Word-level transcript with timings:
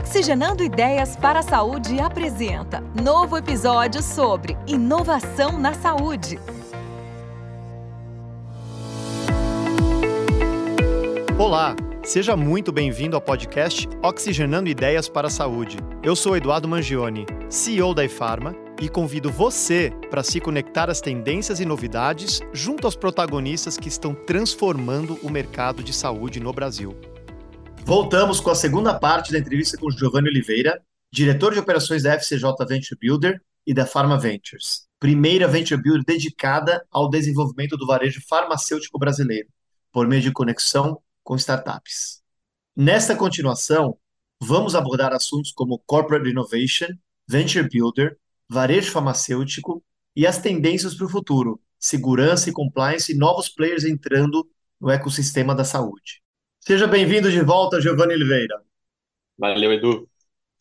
Oxigenando 0.00 0.64
Ideias 0.64 1.14
para 1.14 1.40
a 1.40 1.42
Saúde 1.42 2.00
apresenta 2.00 2.80
novo 2.80 3.36
episódio 3.36 4.02
sobre 4.02 4.56
inovação 4.66 5.58
na 5.58 5.74
saúde. 5.74 6.40
Olá, 11.38 11.76
seja 12.02 12.34
muito 12.34 12.72
bem-vindo 12.72 13.14
ao 13.14 13.20
podcast 13.20 13.86
Oxigenando 14.02 14.70
Ideias 14.70 15.06
para 15.06 15.26
a 15.26 15.30
Saúde. 15.30 15.76
Eu 16.02 16.16
sou 16.16 16.34
Eduardo 16.34 16.66
Mangione, 16.66 17.26
CEO 17.50 17.92
da 17.92 18.02
iPharma, 18.02 18.56
e 18.80 18.88
convido 18.88 19.30
você 19.30 19.92
para 20.10 20.22
se 20.22 20.40
conectar 20.40 20.88
às 20.88 21.02
tendências 21.02 21.60
e 21.60 21.66
novidades 21.66 22.40
junto 22.54 22.86
aos 22.86 22.96
protagonistas 22.96 23.76
que 23.76 23.88
estão 23.88 24.14
transformando 24.14 25.18
o 25.22 25.28
mercado 25.28 25.82
de 25.82 25.92
saúde 25.92 26.40
no 26.40 26.54
Brasil. 26.54 26.96
Voltamos 27.90 28.38
com 28.38 28.50
a 28.50 28.54
segunda 28.54 28.96
parte 28.96 29.32
da 29.32 29.38
entrevista 29.40 29.76
com 29.76 29.90
Giovanni 29.90 30.28
Oliveira, 30.28 30.80
diretor 31.12 31.52
de 31.52 31.58
operações 31.58 32.04
da 32.04 32.12
FCJ 32.12 32.44
Venture 32.68 32.96
Builder 32.96 33.42
e 33.66 33.74
da 33.74 33.84
Pharma 33.84 34.16
Ventures, 34.16 34.86
primeira 35.00 35.48
venture 35.48 35.82
builder 35.82 36.04
dedicada 36.04 36.86
ao 36.88 37.10
desenvolvimento 37.10 37.76
do 37.76 37.84
varejo 37.88 38.22
farmacêutico 38.28 38.96
brasileiro, 38.96 39.48
por 39.90 40.06
meio 40.06 40.22
de 40.22 40.30
conexão 40.30 41.02
com 41.24 41.34
startups. 41.34 42.22
Nesta 42.76 43.16
continuação, 43.16 43.98
vamos 44.40 44.76
abordar 44.76 45.12
assuntos 45.12 45.50
como 45.50 45.82
corporate 45.84 46.30
innovation, 46.30 46.90
venture 47.26 47.68
builder, 47.68 48.16
varejo 48.48 48.92
farmacêutico 48.92 49.82
e 50.14 50.28
as 50.28 50.38
tendências 50.38 50.94
para 50.94 51.06
o 51.06 51.10
futuro, 51.10 51.60
segurança 51.76 52.50
e 52.50 52.52
compliance 52.52 53.12
e 53.12 53.16
novos 53.16 53.48
players 53.48 53.82
entrando 53.82 54.48
no 54.80 54.90
ecossistema 54.90 55.56
da 55.56 55.64
saúde. 55.64 56.22
Seja 56.70 56.86
bem-vindo 56.86 57.28
de 57.28 57.42
volta, 57.42 57.80
Giovanni 57.80 58.14
Oliveira. 58.14 58.62
Valeu, 59.36 59.72
Edu. 59.72 60.08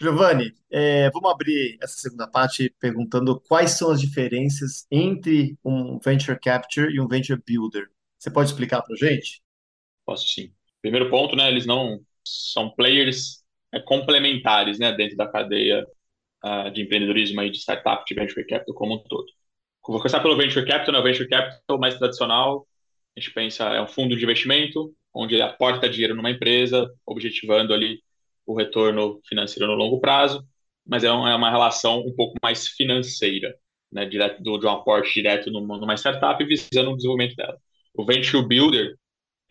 Giovanni, 0.02 0.56
é, 0.72 1.08
vamos 1.12 1.30
abrir 1.30 1.78
essa 1.80 2.00
segunda 2.00 2.28
parte 2.28 2.74
perguntando 2.80 3.40
quais 3.40 3.78
são 3.78 3.92
as 3.92 4.02
diferenças 4.02 4.88
entre 4.90 5.56
um 5.64 6.00
Venture 6.00 6.40
Capture 6.40 6.92
e 6.92 7.00
um 7.00 7.08
Venture 7.08 7.40
Builder. 7.48 7.92
Você 8.18 8.32
pode 8.32 8.50
explicar 8.50 8.82
para 8.82 8.96
a 8.96 8.98
gente? 8.98 9.44
Posso 10.04 10.28
sim. 10.30 10.52
Primeiro 10.82 11.12
ponto, 11.12 11.36
né, 11.36 11.48
eles 11.48 11.68
não 11.68 12.00
são 12.26 12.72
players 12.72 13.44
é, 13.72 13.80
complementares 13.80 14.80
né, 14.80 14.92
dentro 14.92 15.16
da 15.16 15.28
cadeia 15.28 15.86
uh, 16.44 16.72
de 16.72 16.82
empreendedorismo 16.82 17.40
e 17.44 17.52
de 17.52 17.60
startup, 17.60 18.04
de 18.04 18.20
Venture 18.20 18.48
Capital 18.48 18.74
como 18.74 18.96
um 18.96 19.04
todo. 19.04 19.28
Vou 19.88 20.00
começar 20.00 20.22
pelo 20.22 20.36
Venture 20.36 20.66
Capital, 20.66 20.92
né, 20.92 21.00
o 21.02 21.04
Venture 21.04 21.30
Capital 21.30 21.78
mais 21.78 22.00
tradicional, 22.00 22.68
a 23.16 23.20
gente 23.20 23.32
pensa, 23.32 23.66
é 23.66 23.80
um 23.80 23.88
fundo 23.88 24.18
de 24.18 24.24
investimento, 24.24 24.92
onde 25.14 25.36
ele 25.36 25.44
aporta 25.44 25.90
dinheiro 25.90 26.16
numa 26.16 26.32
empresa, 26.32 26.90
objetivando 27.06 27.74
ali 27.74 28.02
o 28.46 28.56
retorno 28.56 29.22
financeiro 29.28 29.68
no 29.68 29.78
longo 29.78 30.00
prazo, 30.00 30.44
mas 30.86 31.04
é 31.04 31.12
uma, 31.12 31.32
é 31.32 31.36
uma 31.36 31.52
relação 31.52 32.00
um 32.00 32.16
pouco 32.16 32.36
mais 32.42 32.68
financeira, 32.68 33.56
né, 33.92 34.06
direto 34.06 34.42
de 34.42 34.66
um 34.66 34.70
aporte 34.70 35.14
direto 35.14 35.52
numa 35.52 35.96
startup 35.96 36.44
visando 36.44 36.92
o 36.92 36.96
desenvolvimento 36.96 37.36
dela. 37.36 37.58
O 37.94 38.06
Venture 38.06 38.48
Builder, 38.48 38.96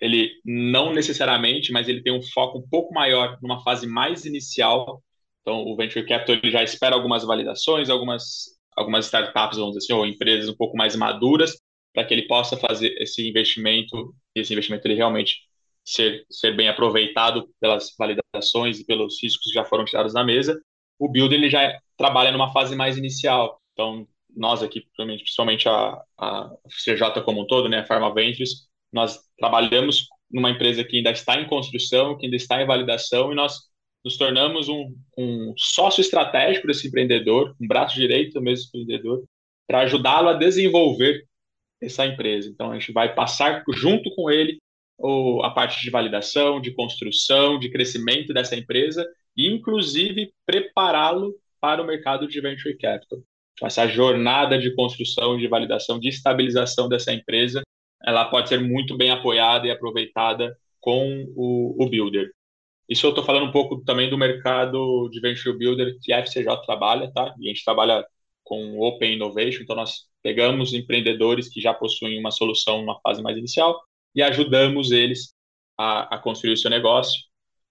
ele 0.00 0.32
não 0.44 0.92
necessariamente, 0.92 1.72
mas 1.72 1.88
ele 1.88 2.02
tem 2.02 2.12
um 2.12 2.22
foco 2.22 2.58
um 2.58 2.68
pouco 2.68 2.92
maior 2.94 3.38
numa 3.42 3.62
fase 3.62 3.86
mais 3.86 4.24
inicial. 4.24 5.02
Então, 5.42 5.64
o 5.64 5.76
Venture 5.76 6.06
Capital 6.06 6.36
ele 6.36 6.50
já 6.50 6.62
espera 6.62 6.94
algumas 6.94 7.24
validações, 7.24 7.90
algumas, 7.90 8.46
algumas 8.76 9.06
startups, 9.06 9.58
vamos 9.58 9.74
dizer 9.74 9.92
assim, 9.92 10.00
ou 10.00 10.06
empresas 10.06 10.48
um 10.48 10.56
pouco 10.56 10.76
mais 10.76 10.94
maduras, 10.96 11.56
para 11.92 12.04
que 12.04 12.14
ele 12.14 12.26
possa 12.28 12.56
fazer 12.56 12.94
esse 13.00 13.26
investimento, 13.28 14.14
e 14.34 14.40
esse 14.40 14.52
investimento 14.52 14.86
ele 14.86 14.94
realmente 14.94 15.47
ser, 15.88 16.26
ser 16.30 16.54
bem 16.54 16.68
aproveitado 16.68 17.48
pelas 17.60 17.94
validações 17.98 18.78
e 18.78 18.84
pelos 18.84 19.22
riscos 19.22 19.46
que 19.46 19.54
já 19.54 19.64
foram 19.64 19.84
tirados 19.84 20.12
na 20.12 20.22
mesa. 20.22 20.60
O 20.98 21.08
build 21.08 21.34
ele 21.34 21.48
já 21.48 21.78
trabalha 21.96 22.30
numa 22.30 22.52
fase 22.52 22.76
mais 22.76 22.98
inicial. 22.98 23.60
Então, 23.72 24.06
nós 24.36 24.62
aqui, 24.62 24.84
principalmente 24.96 25.68
a, 25.68 25.98
a 26.18 26.50
CJ 26.84 27.22
como 27.24 27.42
um 27.42 27.46
todo, 27.46 27.68
né, 27.68 27.80
a 27.80 27.86
Pharma 27.86 28.12
Ventures, 28.12 28.68
nós 28.92 29.18
trabalhamos 29.38 30.06
numa 30.30 30.50
empresa 30.50 30.84
que 30.84 30.98
ainda 30.98 31.10
está 31.10 31.40
em 31.40 31.48
construção, 31.48 32.18
que 32.18 32.26
ainda 32.26 32.36
está 32.36 32.60
em 32.60 32.66
validação, 32.66 33.32
e 33.32 33.34
nós 33.34 33.54
nos 34.04 34.18
tornamos 34.18 34.68
um, 34.68 34.94
um 35.16 35.54
sócio 35.56 36.02
estratégico 36.02 36.66
desse 36.66 36.86
empreendedor, 36.88 37.56
um 37.60 37.66
braço 37.66 37.94
direito 37.94 38.34
do 38.34 38.42
mesmo 38.42 38.66
empreendedor, 38.68 39.24
para 39.66 39.80
ajudá-lo 39.80 40.28
a 40.28 40.34
desenvolver 40.34 41.24
essa 41.80 42.04
empresa. 42.04 42.48
Então, 42.48 42.70
a 42.70 42.78
gente 42.78 42.92
vai 42.92 43.14
passar 43.14 43.62
junto 43.74 44.14
com 44.14 44.30
ele 44.30 44.58
o, 44.98 45.42
a 45.44 45.50
parte 45.50 45.80
de 45.80 45.90
validação, 45.90 46.60
de 46.60 46.72
construção, 46.72 47.58
de 47.58 47.70
crescimento 47.70 48.32
dessa 48.32 48.56
empresa 48.56 49.06
e, 49.36 49.46
inclusive, 49.46 50.32
prepará-lo 50.44 51.34
para 51.60 51.82
o 51.82 51.86
mercado 51.86 52.26
de 52.26 52.40
venture 52.40 52.76
capital. 52.76 53.20
Então, 53.52 53.66
essa 53.66 53.86
jornada 53.88 54.58
de 54.58 54.74
construção, 54.74 55.38
de 55.38 55.48
validação, 55.48 55.98
de 55.98 56.08
estabilização 56.08 56.88
dessa 56.88 57.12
empresa, 57.12 57.62
ela 58.04 58.24
pode 58.26 58.48
ser 58.48 58.60
muito 58.60 58.96
bem 58.96 59.10
apoiada 59.10 59.66
e 59.66 59.70
aproveitada 59.70 60.56
com 60.80 61.26
o, 61.36 61.82
o 61.82 61.88
Builder. 61.88 62.30
Isso 62.88 63.04
eu 63.06 63.10
estou 63.10 63.24
falando 63.24 63.46
um 63.46 63.52
pouco 63.52 63.82
também 63.84 64.08
do 64.08 64.16
mercado 64.16 65.08
de 65.10 65.20
Venture 65.20 65.56
Builder 65.56 65.98
que 66.00 66.12
a 66.12 66.20
FCJ 66.20 66.62
trabalha, 66.64 67.12
tá? 67.12 67.34
E 67.38 67.46
a 67.46 67.48
gente 67.48 67.64
trabalha 67.64 68.04
com 68.44 68.80
Open 68.80 69.14
Innovation, 69.14 69.62
então 69.62 69.76
nós 69.76 70.06
pegamos 70.22 70.72
empreendedores 70.72 71.48
que 71.48 71.60
já 71.60 71.74
possuem 71.74 72.18
uma 72.18 72.30
solução 72.30 72.78
numa 72.78 72.98
fase 73.00 73.20
mais 73.22 73.36
inicial 73.36 73.78
e 74.18 74.22
ajudamos 74.22 74.90
eles 74.90 75.32
a, 75.78 76.16
a 76.16 76.18
construir 76.18 76.52
o 76.52 76.56
seu 76.56 76.68
negócio. 76.68 77.20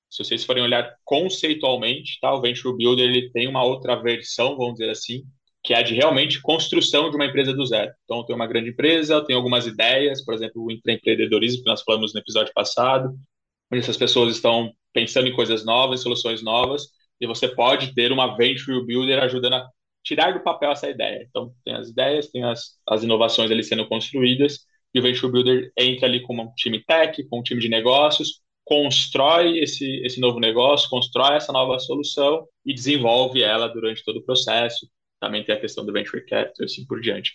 Se 0.10 0.24
vocês 0.24 0.46
forem 0.46 0.64
olhar 0.64 0.96
conceitualmente, 1.04 2.18
tá? 2.22 2.34
o 2.34 2.40
Venture 2.40 2.74
Builder 2.78 3.10
ele 3.10 3.30
tem 3.32 3.50
uma 3.50 3.66
outra 3.66 4.02
versão, 4.02 4.56
vamos 4.56 4.76
dizer 4.76 4.90
assim, 4.90 5.24
que 5.62 5.74
é 5.74 5.80
a 5.80 5.82
de 5.82 5.94
realmente 5.94 6.42
construção 6.42 7.10
de 7.10 7.18
uma 7.18 7.26
empresa 7.26 7.54
do 7.54 7.66
zero. 7.66 7.92
Então, 8.06 8.20
eu 8.20 8.24
tenho 8.24 8.40
uma 8.40 8.48
grande 8.48 8.70
empresa, 8.70 9.16
eu 9.16 9.26
tenho 9.26 9.38
algumas 9.38 9.68
ideias, 9.68 10.24
por 10.24 10.34
exemplo, 10.34 10.64
o 10.64 10.72
empreendedorismo 10.72 11.64
que 11.64 11.70
nós 11.70 11.82
falamos 11.82 12.14
no 12.14 12.22
episódio 12.22 12.54
passado, 12.54 13.14
onde 13.70 13.82
essas 13.82 13.98
pessoas 13.98 14.34
estão 14.34 14.72
pensando 14.94 15.28
em 15.28 15.36
coisas 15.36 15.66
novas, 15.66 16.02
soluções 16.02 16.42
novas, 16.42 16.84
e 17.20 17.28
você 17.28 17.50
pode 17.50 17.94
ter 17.94 18.14
uma 18.14 18.38
Venture 18.38 18.86
Builder 18.86 19.22
ajudando 19.22 19.56
a 19.56 19.68
tirar 20.02 20.32
do 20.32 20.40
papel 20.40 20.72
essa 20.72 20.90
ideia. 20.90 21.26
Então, 21.30 21.54
tem 21.66 21.76
as 21.76 21.90
ideias, 21.90 22.30
tem 22.30 22.46
as, 22.46 22.80
as 22.88 23.04
inovações 23.04 23.52
ali 23.52 23.66
sendo 23.66 23.86
construídas, 23.86 24.66
e 24.98 25.00
o 25.00 25.04
Venture 25.04 25.32
Builder 25.32 25.72
entra 25.78 26.08
ali 26.08 26.22
com 26.22 26.36
um 26.36 26.52
time 26.56 26.84
tech, 26.84 27.24
com 27.30 27.40
um 27.40 27.44
time 27.44 27.62
de 27.62 27.70
negócios, 27.70 28.42
constrói 28.66 29.60
esse, 29.60 30.02
esse 30.04 30.20
novo 30.20 30.40
negócio, 30.40 30.90
constrói 30.90 31.36
essa 31.36 31.54
nova 31.54 31.80
solução 31.80 32.48
e 32.66 32.74
desenvolve 32.74 33.42
ela 33.44 33.68
durante 33.68 34.04
todo 34.04 34.18
o 34.18 34.24
processo. 34.24 34.88
Também 35.20 35.44
tem 35.44 35.56
a 35.56 35.60
questão 35.60 35.86
do 35.86 35.94
Venture 35.94 36.26
Capital 36.26 36.56
e 36.62 36.66
assim 36.66 36.86
por 36.86 37.00
diante. 37.00 37.34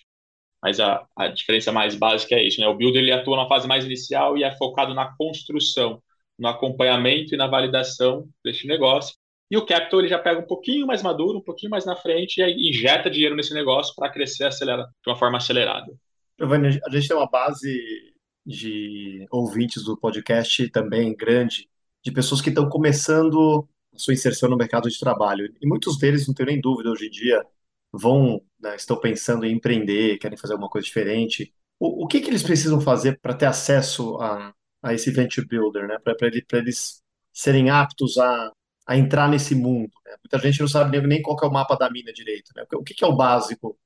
Mas 0.63 0.81
a, 0.81 1.07
a 1.17 1.29
diferença 1.29 1.73
mais 1.73 1.95
básica 1.95 2.35
é 2.35 2.43
isso, 2.47 2.61
né? 2.61 2.69
O 2.69 2.77
Builder 2.77 3.03
ele 3.03 3.13
atua 3.13 3.37
na 3.37 3.49
fase 3.49 3.67
mais 3.67 3.85
inicial 3.85 4.37
e 4.37 4.45
é 4.45 4.57
focado 4.57 4.95
na 4.95 5.15
construção, 5.17 6.03
no 6.39 6.49
acompanhamento 6.49 7.35
e 7.35 7.37
na 7.37 7.47
validação 7.47 8.29
deste 8.45 8.67
negócio. 8.67 9.15
E 9.51 9.57
o 9.57 9.67
Capital 9.67 10.01
ele 10.01 10.09
já 10.09 10.19
pega 10.19 10.41
um 10.41 10.47
pouquinho 10.47 10.87
mais 10.87 11.03
maduro, 11.03 11.39
um 11.39 11.43
pouquinho 11.43 11.71
mais 11.71 11.85
na 11.85 11.95
frente 11.97 12.41
e 12.41 12.71
injeta 12.71 13.11
dinheiro 13.11 13.37
nesse 13.37 13.55
negócio 13.55 13.95
para 13.95 14.11
crescer 14.11 14.45
acelera, 14.45 14.85
de 14.85 15.11
uma 15.11 15.17
forma 15.17 15.39
acelerada. 15.39 15.93
Giovanni, 16.39 16.81
a 16.85 16.91
gente 16.91 17.09
tem 17.09 17.17
uma 17.17 17.29
base 17.29 18.15
de 18.45 19.27
ouvintes 19.31 19.85
do 19.85 19.97
podcast 19.97 20.69
também 20.71 21.15
grande, 21.15 21.69
de 22.03 22.11
pessoas 22.11 22.41
que 22.41 22.49
estão 22.49 22.69
começando 22.69 23.69
a 23.95 23.99
sua 23.99 24.15
inserção 24.15 24.49
no 24.49 24.57
mercado 24.57 24.89
de 24.89 24.99
trabalho. 24.99 25.55
E 25.61 25.67
muitos 25.67 25.99
deles, 25.99 26.27
não 26.27 26.35
tenho 26.35 26.49
nem 26.49 26.61
dúvida, 26.61 26.91
hoje 26.91 27.07
em 27.07 27.11
dia, 27.11 27.45
vão, 27.93 28.43
né, 28.61 28.75
estão 28.77 28.97
pensando 28.99 29.45
em 29.45 29.53
empreender, 29.55 30.19
querem 30.19 30.39
fazer 30.39 30.55
alguma 30.55 30.71
coisa 30.71 30.85
diferente. 30.85 31.55
O, 31.79 32.05
o 32.05 32.07
que, 32.09 32.21
que 32.21 32.31
eles 32.31 32.43
precisam 32.43 32.81
fazer 32.81 33.21
para 33.21 33.35
ter 33.35 33.47
acesso 33.47 34.17
a, 34.21 34.55
a 34.83 34.95
esse 34.95 35.11
venture 35.11 35.47
builder, 35.47 35.87
né? 35.87 35.99
Para 35.99 36.17
ele, 36.23 36.45
eles 36.53 37.03
serem 37.33 37.71
aptos 37.71 38.19
a, 38.19 38.53
a 38.87 38.97
entrar 38.97 39.29
nesse 39.29 39.55
mundo. 39.55 39.91
Né? 40.05 40.13
Muita 40.25 40.39
gente 40.39 40.61
não 40.61 40.69
sabe 40.69 40.99
nem, 40.99 41.07
nem 41.07 41.23
qual 41.23 41.39
é 41.43 41.47
o 41.47 41.53
mapa 41.53 41.77
da 41.77 41.91
mina 41.91 42.13
direito. 42.13 42.51
Né? 42.57 42.65
O 42.75 42.83
que, 42.83 42.95
que 42.95 43.05
é 43.05 43.07
o 43.07 43.17
básico 43.17 43.79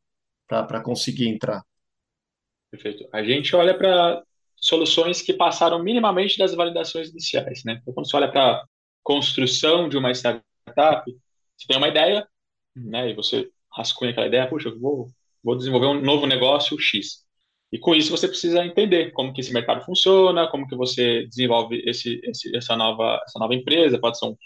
para 0.46 0.80
conseguir 0.80 1.28
entrar? 1.28 1.64
Perfeito. 2.70 3.08
A 3.12 3.22
gente 3.22 3.54
olha 3.54 3.76
para 3.76 4.22
soluções 4.56 5.22
que 5.22 5.32
passaram 5.32 5.82
minimamente 5.82 6.38
das 6.38 6.54
validações 6.54 7.10
iniciais, 7.10 7.62
né? 7.64 7.78
Então, 7.82 7.94
quando 7.94 8.08
você 8.08 8.16
olha 8.16 8.30
para 8.30 8.64
construção 9.02 9.88
de 9.88 9.96
uma 9.96 10.10
startup, 10.12 10.44
você 11.56 11.66
tem 11.68 11.76
uma 11.76 11.88
ideia, 11.88 12.26
né? 12.74 13.10
E 13.10 13.14
você 13.14 13.48
rascunha 13.72 14.10
aquela 14.10 14.26
ideia, 14.26 14.48
puxa, 14.48 14.68
eu 14.68 14.78
vou, 14.78 15.08
vou 15.42 15.56
desenvolver 15.56 15.86
um 15.86 16.00
novo 16.00 16.26
negócio 16.26 16.78
X. 16.80 17.24
E 17.72 17.78
com 17.78 17.94
isso 17.94 18.10
você 18.10 18.28
precisa 18.28 18.64
entender 18.64 19.12
como 19.12 19.32
que 19.32 19.40
esse 19.40 19.52
mercado 19.52 19.84
funciona, 19.84 20.48
como 20.48 20.66
que 20.66 20.76
você 20.76 21.26
desenvolve 21.26 21.82
esse, 21.86 22.20
esse, 22.24 22.56
essa, 22.56 22.76
nova, 22.76 23.20
essa 23.26 23.38
nova 23.38 23.54
empresa, 23.54 23.98
pode 23.98 24.18
ser, 24.18 24.26
um, 24.26 24.36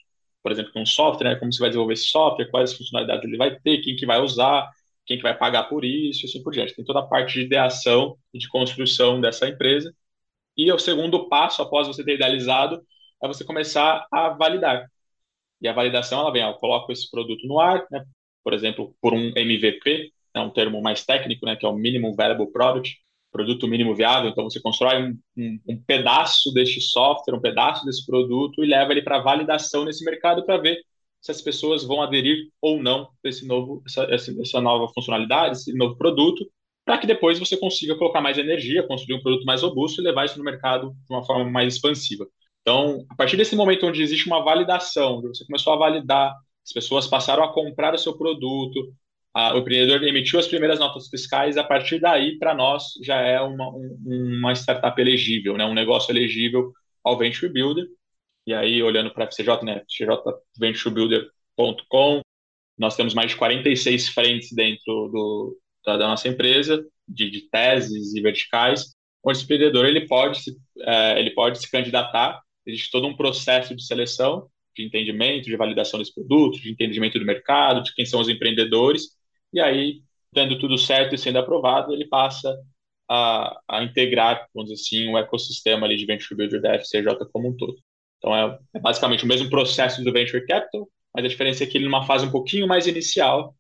por 0.43 0.53
exemplo, 0.53 0.73
um 0.77 0.87
software, 0.87 1.31
né? 1.31 1.37
como 1.37 1.53
você 1.53 1.61
vai 1.61 1.69
desenvolver 1.71 1.95
esse 1.95 2.07
software, 2.07 2.51
quais 2.51 2.73
funcionalidades 2.73 3.25
ele 3.25 3.37
vai 3.37 3.59
ter, 3.61 3.79
quem 3.83 3.95
que 3.97 4.07
vai 4.07 4.21
usar, 4.21 4.71
quem 5.11 5.17
que 5.17 5.25
vai 5.25 5.37
pagar 5.37 5.65
por 5.65 5.85
isso, 5.85 6.25
e 6.25 6.27
assim 6.29 6.41
por 6.41 6.53
diante. 6.53 6.73
Tem 6.73 6.85
toda 6.85 7.01
a 7.01 7.07
parte 7.07 7.35
de 7.35 7.47
ideação 7.47 8.17
e 8.33 8.39
de 8.39 8.49
construção 8.49 9.21
dessa 9.21 9.49
empresa. 9.49 9.93
E 10.57 10.71
o 10.73 10.79
segundo 10.79 11.29
passo, 11.29 11.61
após 11.63 11.89
você 11.89 12.05
ter 12.05 12.15
idealizado, 12.15 12.81
é 13.21 13.27
você 13.27 13.45
começar 13.45 14.07
a 14.13 14.29
validar. 14.29 14.87
E 15.61 15.67
a 15.67 15.73
validação, 15.73 16.21
ela 16.21 16.33
vem, 16.33 16.43
eu 16.43 16.55
coloco 16.55 16.93
esse 16.93 17.11
produto 17.11 17.45
no 17.49 17.59
ar, 17.59 17.85
né, 17.91 18.05
por 18.45 18.55
exemplo, 18.55 18.95
por 19.01 19.13
um 19.13 19.33
MVP, 19.37 20.13
é 20.33 20.41
um 20.41 20.51
termo 20.51 20.81
mais 20.81 21.05
técnico, 21.05 21.45
né, 21.45 21.57
que 21.57 21.67
é 21.67 21.69
o 21.69 21.75
Minimum 21.75 22.15
Viable 22.15 22.53
Product, 22.53 22.97
produto 23.33 23.67
mínimo 23.67 23.97
viável. 23.97 24.31
Então, 24.31 24.45
você 24.45 24.61
constrói 24.61 25.03
um, 25.03 25.19
um, 25.37 25.61
um 25.71 25.83
pedaço 25.83 26.53
deste 26.55 26.81
software, 26.81 27.35
um 27.35 27.41
pedaço 27.41 27.85
desse 27.85 28.07
produto 28.07 28.63
e 28.63 28.69
leva 28.69 28.93
ele 28.93 29.03
para 29.03 29.19
validação 29.19 29.85
nesse 29.85 30.05
mercado 30.05 30.47
para 30.47 30.57
ver 30.57 30.81
se 31.21 31.31
as 31.31 31.41
pessoas 31.43 31.85
vão 31.85 32.03
aderir 32.03 32.49
ou 32.61 32.83
não 32.83 33.09
esse 33.25 33.47
novo, 33.47 33.83
essa, 33.87 34.35
essa 34.41 34.61
nova 34.61 34.91
funcionalidade, 34.93 35.59
esse 35.59 35.73
novo 35.75 35.97
produto, 35.97 36.45
para 36.85 36.99
que 36.99 37.07
depois 37.07 37.39
você 37.39 37.57
consiga 37.57 37.95
colocar 37.97 38.21
mais 38.21 38.39
energia, 38.39 38.87
construir 38.87 39.17
um 39.17 39.23
produto 39.23 39.45
mais 39.45 39.63
robusto 39.63 40.01
e 40.01 40.05
levar 40.05 40.25
isso 40.25 40.39
no 40.39 40.45
mercado 40.45 40.91
de 40.91 41.15
uma 41.15 41.25
forma 41.25 41.49
mais 41.49 41.75
expansiva. 41.75 42.27
Então, 42.63 43.05
a 43.09 43.15
partir 43.15 43.37
desse 43.37 43.55
momento 43.55 43.87
onde 43.87 44.03
existe 44.03 44.27
uma 44.27 44.43
validação, 44.43 45.21
você 45.23 45.45
começou 45.45 45.73
a 45.73 45.77
validar, 45.77 46.35
as 46.65 46.73
pessoas 46.73 47.07
passaram 47.07 47.45
a 47.45 47.53
comprar 47.53 47.95
o 47.95 47.99
seu 47.99 48.17
produto, 48.17 48.93
a, 49.33 49.55
o 49.55 49.59
empreendedor 49.59 50.03
emitiu 50.03 50.39
as 50.39 50.47
primeiras 50.47 50.79
notas 50.79 51.09
fiscais, 51.09 51.57
a 51.57 51.65
partir 51.65 52.01
daí, 52.01 52.39
para 52.39 52.55
nós, 52.55 52.85
já 53.03 53.21
é 53.21 53.41
uma, 53.41 53.69
um, 53.71 53.99
uma 54.05 54.53
startup 54.53 55.01
elegível, 55.01 55.57
né? 55.57 55.65
um 55.65 55.75
negócio 55.75 56.11
elegível 56.11 56.73
ao 57.05 57.17
Venture 57.17 57.53
Builder. 57.53 57.87
E 58.51 58.55
aí, 58.55 58.83
olhando 58.83 59.15
para 59.15 59.27
a 59.27 59.29
FCJ, 59.29 59.63
né? 59.63 59.85
FCJVentureBuilder.com, 59.89 62.21
nós 62.77 62.97
temos 62.97 63.15
mais 63.15 63.31
de 63.31 63.37
46 63.37 64.09
frentes 64.09 64.53
dentro 64.53 65.09
do, 65.09 65.57
da, 65.87 65.97
da 65.97 66.09
nossa 66.09 66.27
empresa, 66.27 66.85
de, 67.07 67.31
de, 67.31 67.49
teses 67.49 68.13
e 68.13 68.21
verticais, 68.21 68.93
onde 69.23 69.39
esse 69.39 69.45
empreendedor 69.45 69.87
ele 69.87 70.05
pode, 70.09 70.43
se, 70.43 70.57
é, 70.81 71.21
ele 71.21 71.31
pode 71.31 71.61
se 71.61 71.71
candidatar, 71.71 72.43
existe 72.67 72.91
todo 72.91 73.07
um 73.07 73.17
processo 73.17 73.73
de 73.73 73.87
seleção, 73.87 74.49
de 74.77 74.85
entendimento, 74.85 75.45
de 75.45 75.57
validação 75.57 76.01
desse 76.01 76.13
produto, 76.13 76.61
de 76.61 76.73
entendimento 76.73 77.21
do 77.21 77.25
mercado, 77.25 77.85
de 77.85 77.95
quem 77.95 78.05
são 78.05 78.21
os 78.21 78.29
empreendedores, 78.29 79.17
e 79.53 79.61
aí, 79.61 80.03
tendo 80.35 80.59
tudo 80.59 80.77
certo 80.77 81.15
e 81.15 81.19
sendo 81.19 81.39
aprovado, 81.39 81.93
ele 81.93 82.09
passa 82.09 82.53
a, 83.09 83.61
a 83.69 83.85
integrar, 83.85 84.49
vamos 84.53 84.73
dizer 84.73 84.83
assim, 84.83 85.09
o 85.09 85.17
ecossistema 85.17 85.87
ali 85.87 85.97
de 85.97 86.05
Venture 86.05 86.35
Builder 86.35 86.61
da 86.61 86.75
FCJ 86.75 87.15
como 87.33 87.51
um 87.51 87.57
todo. 87.57 87.77
Então, 88.21 88.37
é, 88.37 88.59
é 88.75 88.79
basicamente 88.79 89.25
o 89.25 89.27
mesmo 89.27 89.49
processo 89.49 90.05
do 90.05 90.13
Venture 90.13 90.47
Capital, 90.47 90.89
mas 91.13 91.25
a 91.25 91.29
diferença 91.29 91.65
é 91.65 91.67
que 91.67 91.79
ele 91.79 91.87
numa 91.87 92.07
fase 92.07 92.27
um 92.27 92.31
pouquinho 92.31 92.69
mais 92.69 92.87
inicial, 92.87 93.57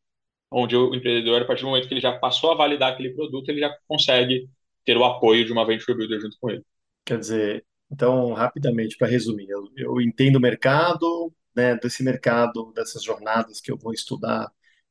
onde 0.53 0.77
o 0.77 0.95
empreendedor, 0.95 1.43
a 1.43 1.45
partir 1.47 1.63
do 1.63 1.69
momento 1.69 1.89
que 1.89 1.95
ele 1.95 2.01
já 2.01 2.19
passou 2.19 2.53
a 2.53 2.55
validar 2.55 2.93
aquele 2.93 3.15
produto, 3.15 3.49
ele 3.49 3.61
já 3.61 3.75
consegue 3.89 4.49
ter 4.85 4.97
o 4.97 5.05
apoio 5.05 5.45
de 5.45 5.53
uma 5.53 5.67
venture 5.67 5.97
builder 5.97 6.21
junto 6.21 6.37
com 6.39 6.51
ele. 6.51 6.63
Quer 7.05 7.19
dizer, 7.19 7.65
então, 7.91 8.33
rapidamente, 8.35 8.97
para 8.97 9.09
resumir, 9.09 9.49
eu, 9.49 9.69
eu, 9.77 10.01
entendo 10.01 10.37
o 10.37 10.41
mercado, 10.41 11.33
né, 11.57 11.77
desse 11.77 12.03
mercado, 12.03 12.73
dessas 12.75 13.03
jornadas 13.03 13.61
que 13.61 13.73
eu 13.73 13.79
vou 13.79 13.93
estudar, 13.93 14.51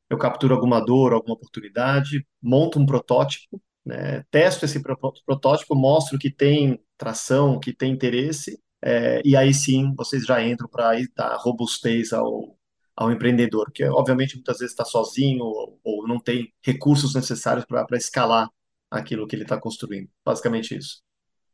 eu 0.10 0.18
capturo 0.18 0.56
alguma 0.56 0.84
dor, 0.84 1.14
alguma 1.14 1.36
oportunidade, 1.36 2.26
monto 2.42 2.80
um 2.80 2.86
protótipo, 2.86 3.62
né, 3.86 4.26
testo 4.32 4.66
esse 4.66 4.82
protótipo, 4.82 5.76
mostro 5.76 6.18
que 6.18 6.32
tem 6.32 6.82
tração, 6.98 7.60
que 7.60 7.72
tem 7.72 7.92
interesse, 7.92 8.60
é, 8.82 9.22
e 9.26 9.36
aí 9.36 9.54
sim 9.54 9.94
vocês 9.96 10.26
já 10.26 10.44
entram 10.44 10.68
para 10.68 10.92
dar 11.16 11.36
robustez 11.38 12.14
ao, 12.14 12.58
ao 12.96 13.12
empreendedor, 13.12 13.72
que 13.72 13.84
obviamente 13.86 14.36
muitas 14.36 14.60
vezes 14.60 14.74
está 14.74 14.86
sozinho 14.86 15.44
ou, 15.44 15.80
ou, 15.84 16.08
não 16.08 16.20
tem 16.20 16.54
recursos 16.62 17.14
necessários 17.14 17.66
para 17.66 17.98
escalar 17.98 18.50
aquilo 18.90 19.28
que 19.28 19.36
ele 19.36 19.44
está 19.44 19.60
construindo. 19.60 20.10
Basicamente 20.26 20.76
isso. 20.76 21.02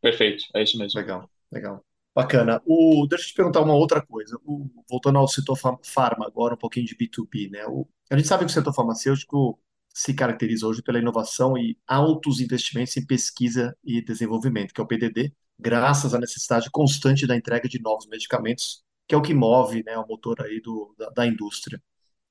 Perfeito, 0.01 0.45
é 0.55 0.63
isso 0.63 0.77
mesmo. 0.77 0.99
Legal, 0.99 1.29
legal. 1.51 1.83
Bacana. 2.13 2.61
O, 2.65 3.05
deixa 3.09 3.25
eu 3.25 3.27
te 3.27 3.33
perguntar 3.33 3.61
uma 3.61 3.75
outra 3.75 4.01
coisa. 4.01 4.39
O, 4.45 4.69
voltando 4.89 5.17
ao 5.17 5.27
setor 5.27 5.57
farma 5.83 6.25
agora, 6.25 6.53
um 6.53 6.57
pouquinho 6.57 6.85
de 6.85 6.95
B2B, 6.95 7.51
né? 7.51 7.65
O, 7.67 7.87
a 8.09 8.15
gente 8.15 8.27
sabe 8.27 8.45
que 8.45 8.51
o 8.51 8.53
setor 8.53 8.73
farmacêutico 8.73 9.59
se 9.95 10.13
caracteriza 10.13 10.67
hoje 10.67 10.83
pela 10.83 10.99
inovação 10.99 11.57
e 11.57 11.77
altos 11.87 12.41
investimentos 12.41 12.97
em 12.97 13.05
pesquisa 13.05 13.73
e 13.81 14.03
desenvolvimento, 14.03 14.73
que 14.73 14.81
é 14.81 14.83
o 14.83 14.87
PDD, 14.87 15.33
graças 15.57 16.13
à 16.13 16.19
necessidade 16.19 16.69
constante 16.69 17.25
da 17.25 17.33
entrega 17.33 17.69
de 17.69 17.81
novos 17.81 18.05
medicamentos, 18.07 18.83
que 19.07 19.15
é 19.15 19.17
o 19.17 19.21
que 19.21 19.33
move 19.33 19.83
né, 19.85 19.97
o 19.97 20.05
motor 20.05 20.41
aí 20.41 20.59
do, 20.59 20.93
da, 20.97 21.09
da 21.11 21.25
indústria. 21.25 21.81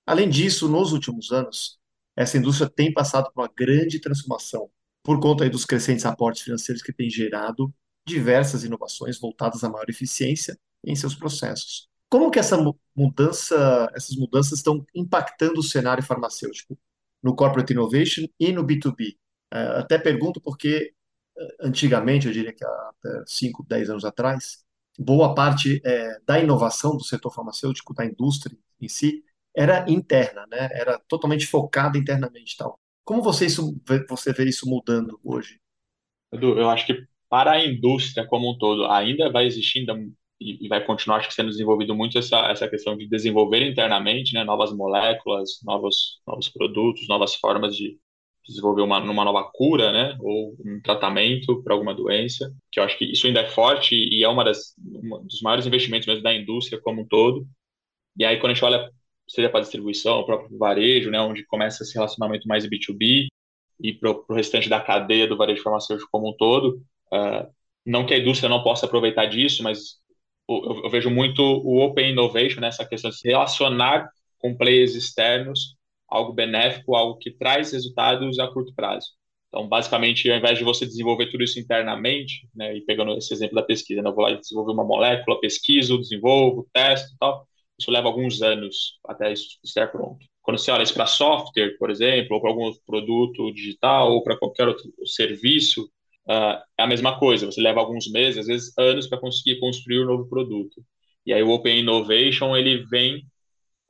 Além 0.04 0.28
disso, 0.28 0.68
nos 0.68 0.92
últimos 0.92 1.32
anos, 1.32 1.78
essa 2.14 2.36
indústria 2.36 2.68
tem 2.68 2.92
passado 2.92 3.32
por 3.32 3.40
uma 3.40 3.50
grande 3.56 3.98
transformação 3.98 4.70
por 5.02 5.18
conta 5.18 5.44
aí 5.44 5.50
dos 5.50 5.64
crescentes 5.64 6.04
aportes 6.04 6.42
financeiros 6.42 6.82
que 6.82 6.92
tem 6.92 7.08
gerado 7.08 7.72
diversas 8.06 8.62
inovações 8.62 9.18
voltadas 9.18 9.64
à 9.64 9.70
maior 9.70 9.88
eficiência 9.88 10.58
em 10.84 10.94
seus 10.94 11.14
processos. 11.14 11.88
Como 12.10 12.30
que 12.30 12.38
essa 12.38 12.58
mudança, 12.94 13.90
essas 13.94 14.16
mudanças 14.16 14.58
estão 14.58 14.84
impactando 14.94 15.60
o 15.60 15.62
cenário 15.62 16.02
farmacêutico 16.02 16.78
no 17.24 17.34
corporate 17.34 17.72
innovation 17.72 18.26
e 18.38 18.52
no 18.52 18.64
B2B? 18.64 19.16
É, 19.52 19.58
até 19.78 19.98
pergunto 19.98 20.40
porque 20.40 20.92
é, 21.36 21.66
antigamente, 21.66 22.26
eu 22.26 22.32
diria 22.32 22.52
que 22.52 22.64
há 22.64 22.90
5, 23.26 23.64
10 23.66 23.90
anos 23.90 24.04
atrás, 24.04 24.64
boa 24.98 25.34
parte 25.34 25.80
é, 25.84 26.20
da 26.26 26.38
inovação 26.38 26.96
do 26.96 27.02
setor 27.02 27.32
farmacêutico, 27.32 27.94
da 27.94 28.04
indústria 28.04 28.56
em 28.80 28.88
si, 28.88 29.24
era 29.56 29.84
interna, 29.88 30.46
né? 30.48 30.68
Era 30.72 30.98
totalmente 31.08 31.46
focada 31.46 31.96
internamente, 31.96 32.56
tal. 32.56 32.78
Como 33.04 33.22
você 33.22 33.46
isso, 33.46 33.76
você 34.08 34.32
vê 34.32 34.44
isso 34.48 34.68
mudando 34.68 35.20
hoje? 35.22 35.60
Edu, 36.32 36.58
eu 36.58 36.68
acho 36.70 36.86
que 36.86 37.06
para 37.28 37.52
a 37.52 37.64
indústria 37.64 38.26
como 38.26 38.50
um 38.50 38.58
todo, 38.58 38.86
ainda 38.86 39.30
vai 39.30 39.46
existir 39.46 39.80
ainda, 39.80 39.94
e 40.40 40.68
vai 40.68 40.84
continuar 40.84 41.18
acho 41.18 41.28
que 41.28 41.34
sendo 41.34 41.50
desenvolvido 41.50 41.94
muito 41.94 42.18
essa, 42.18 42.38
essa 42.50 42.68
questão 42.68 42.96
de 42.96 43.08
desenvolver 43.08 43.62
internamente 43.66 44.34
né, 44.34 44.44
novas 44.44 44.72
moléculas, 44.72 45.60
novos, 45.62 46.20
novos 46.26 46.48
produtos, 46.48 47.08
novas 47.08 47.34
formas 47.34 47.76
de 47.76 47.98
desenvolver 48.46 48.82
uma, 48.82 48.98
uma 49.00 49.24
nova 49.24 49.50
cura, 49.54 49.92
né, 49.92 50.18
ou 50.20 50.54
um 50.64 50.80
tratamento 50.82 51.62
para 51.62 51.72
alguma 51.74 51.94
doença, 51.94 52.52
que 52.70 52.78
eu 52.78 52.84
acho 52.84 52.98
que 52.98 53.04
isso 53.06 53.26
ainda 53.26 53.40
é 53.40 53.48
forte 53.48 53.94
e 53.94 54.22
é 54.22 54.28
uma, 54.28 54.44
das, 54.44 54.74
uma 54.78 55.20
dos 55.22 55.40
maiores 55.40 55.66
investimentos 55.66 56.06
mesmo 56.06 56.22
da 56.22 56.34
indústria 56.34 56.80
como 56.80 57.02
um 57.02 57.06
todo. 57.08 57.46
E 58.18 58.24
aí, 58.24 58.38
quando 58.38 58.52
a 58.52 58.54
gente 58.54 58.64
olha, 58.64 58.90
seja 59.28 59.48
para 59.48 59.60
distribuição, 59.60 60.18
o 60.20 60.26
próprio 60.26 60.58
varejo, 60.58 61.10
né, 61.10 61.20
onde 61.20 61.46
começa 61.46 61.82
esse 61.82 61.94
relacionamento 61.94 62.46
mais 62.46 62.66
B2B, 62.66 63.28
e 63.80 63.92
para 63.94 64.10
o 64.10 64.34
restante 64.34 64.68
da 64.68 64.80
cadeia 64.80 65.26
do 65.26 65.36
varejo 65.36 65.62
farmacêutico 65.62 66.08
como 66.10 66.30
um 66.30 66.36
todo, 66.36 66.82
Uh, 67.14 67.46
não 67.86 68.06
que 68.06 68.14
a 68.14 68.18
indústria 68.18 68.48
não 68.48 68.62
possa 68.62 68.86
aproveitar 68.86 69.26
disso, 69.26 69.62
mas 69.62 70.00
eu, 70.48 70.90
vejo 70.90 71.10
muito 71.10 71.42
o 71.42 71.82
Open 71.82 72.12
Innovation, 72.12 72.60
nessa 72.60 72.82
né, 72.82 72.88
questão 72.88 73.10
de 73.10 73.18
se 73.18 73.28
relacionar 73.28 74.08
com 74.38 74.56
players 74.56 74.94
externos, 74.94 75.76
algo 76.08 76.32
benéfico, 76.32 76.94
algo 76.94 77.18
que 77.18 77.30
traz 77.30 77.72
resultados 77.72 78.38
a 78.38 78.48
curto 78.48 78.74
prazo. 78.74 79.08
Então, 79.48 79.68
basicamente, 79.68 80.30
ao 80.30 80.36
invés 80.36 80.58
de 80.58 80.64
você 80.64 80.84
desenvolver 80.84 81.30
tudo 81.30 81.44
isso 81.44 81.58
internamente, 81.60 82.48
né, 82.54 82.76
e 82.76 82.80
pegando 82.82 83.16
esse 83.16 83.32
exemplo 83.32 83.54
da 83.54 83.62
pesquisa, 83.62 84.02
né, 84.02 84.10
eu 84.10 84.14
vou 84.14 84.24
lá 84.24 84.32
desenvolver 84.32 84.72
uma 84.72 84.84
molécula, 84.84 85.40
pesquiso, 85.40 85.98
desenvolvo, 85.98 86.68
testo 86.72 87.14
e 87.14 87.18
tal, 87.18 87.46
isso 87.78 87.90
leva 87.90 88.08
alguns 88.08 88.42
anos 88.42 88.98
até 89.06 89.32
isso 89.32 89.58
estar 89.64 89.88
pronto. 89.90 90.26
Quando 90.42 90.58
você 90.58 90.70
olha 90.70 90.82
isso 90.82 90.94
para 90.94 91.06
software, 91.06 91.76
por 91.78 91.90
exemplo, 91.90 92.34
ou 92.34 92.40
para 92.40 92.50
algum 92.50 92.72
produto 92.86 93.52
digital, 93.52 94.12
ou 94.12 94.22
para 94.22 94.36
qualquer 94.36 94.68
outro 94.68 94.92
serviço, 95.06 95.88
uh, 96.28 96.62
é 96.78 96.82
a 96.82 96.86
mesma 96.86 97.18
coisa. 97.18 97.46
Você 97.46 97.60
leva 97.60 97.80
alguns 97.80 98.10
meses, 98.10 98.38
às 98.40 98.46
vezes 98.46 98.78
anos, 98.78 99.06
para 99.06 99.18
conseguir 99.18 99.58
construir 99.60 100.02
um 100.02 100.06
novo 100.06 100.28
produto. 100.28 100.84
E 101.26 101.32
aí 101.32 101.42
o 101.42 101.50
Open 101.50 101.80
Innovation 101.80 102.56
ele 102.56 102.84
vem 102.86 103.26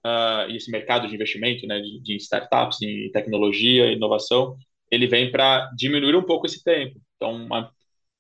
uh, 0.05 0.51
esse 0.51 0.71
mercado 0.71 1.09
de 1.09 1.15
investimento, 1.15 1.67
né, 1.67 1.81
de, 1.81 2.01
de 2.01 2.17
startups, 2.17 2.81
em 2.83 3.11
tecnologia, 3.11 3.93
inovação, 3.93 4.57
ele 4.91 5.07
vem 5.07 5.31
para 5.31 5.71
diminuir 5.77 6.17
um 6.17 6.23
pouco 6.23 6.47
esse 6.47 6.63
tempo. 6.63 7.01
Então, 7.17 7.35
uma, 7.35 7.71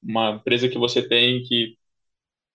uma 0.02 0.30
empresa 0.32 0.68
que 0.68 0.78
você 0.78 1.06
tem 1.06 1.42
que 1.42 1.76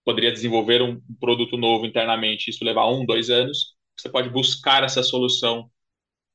poderia 0.04 0.32
desenvolver 0.32 0.82
um 0.82 1.00
produto 1.20 1.56
novo 1.56 1.86
internamente, 1.86 2.50
isso 2.50 2.66
levar 2.66 2.89
um, 2.89 3.06
dois 3.06 3.30
anos, 3.30 3.75
você 3.96 4.10
pode 4.10 4.30
buscar 4.30 4.84
essa 4.84 5.04
solução 5.04 5.70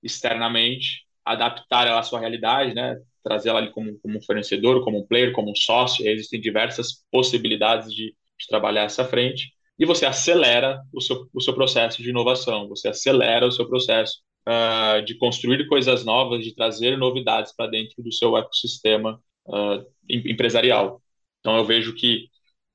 externamente, 0.03 1.05
adaptar 1.25 1.87
ela 1.87 2.01
à 2.01 2.03
sua 2.03 2.21
realidade, 2.21 2.75
né? 2.75 2.97
trazer 3.25 3.49
ela 3.49 3.59
ali 3.59 3.73
como, 3.73 3.99
como 4.01 4.19
um 4.19 4.23
fornecedor, 4.23 4.85
como 4.85 5.01
um 5.01 5.07
player, 5.07 5.33
como 5.33 5.51
um 5.51 5.55
sócio. 5.55 6.07
Existem 6.07 6.41
diversas 6.41 7.05
possibilidades 7.11 7.93
de, 7.93 8.15
de 8.39 8.47
trabalhar 8.49 8.83
essa 8.85 9.05
frente. 9.05 9.53
E 9.79 9.87
você 9.87 10.07
acelera 10.07 10.81
o 10.93 11.01
seu, 11.01 11.29
o 11.33 11.41
seu 11.41 11.55
processo 11.55 12.03
de 12.03 12.11
inovação, 12.11 12.69
você 12.69 12.89
acelera 12.89 13.47
o 13.47 13.51
seu 13.51 13.67
processo 13.67 14.21
uh, 14.47 15.03
de 15.05 15.17
construir 15.17 15.67
coisas 15.67 16.05
novas, 16.05 16.45
de 16.45 16.55
trazer 16.55 16.97
novidades 16.97 17.53
para 17.57 17.71
dentro 17.71 18.03
do 18.03 18.13
seu 18.13 18.37
ecossistema 18.37 19.21
uh, 19.47 19.85
empresarial. 20.09 21.03
Então, 21.41 21.57
eu 21.57 21.65
vejo 21.65 21.95
que 21.95 22.29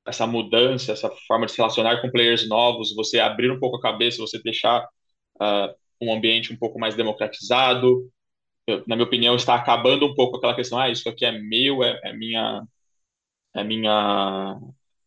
essa 0.06 0.26
mudança, 0.26 0.92
essa 0.92 1.10
forma 1.26 1.46
de 1.46 1.52
se 1.52 1.58
relacionar 1.58 2.00
com 2.02 2.10
players 2.10 2.48
novos, 2.48 2.94
você 2.94 3.20
abrir 3.20 3.50
um 3.50 3.58
pouco 3.58 3.76
a 3.76 3.80
cabeça, 3.80 4.18
você 4.18 4.40
deixar 4.42 4.82
uh, 5.40 5.74
um 6.00 6.12
ambiente 6.12 6.52
um 6.52 6.56
pouco 6.56 6.78
mais 6.78 6.94
democratizado, 6.94 8.10
na 8.86 8.96
minha 8.96 9.06
opinião, 9.06 9.36
está 9.36 9.54
acabando 9.54 10.06
um 10.06 10.14
pouco 10.14 10.36
aquela 10.36 10.54
questão, 10.54 10.78
ah, 10.78 10.90
isso 10.90 11.08
aqui 11.08 11.24
é 11.24 11.32
meu, 11.32 11.82
é, 11.84 12.00
é 12.04 12.12
minha, 12.12 12.62
é 13.54 13.64
minha, 13.64 14.58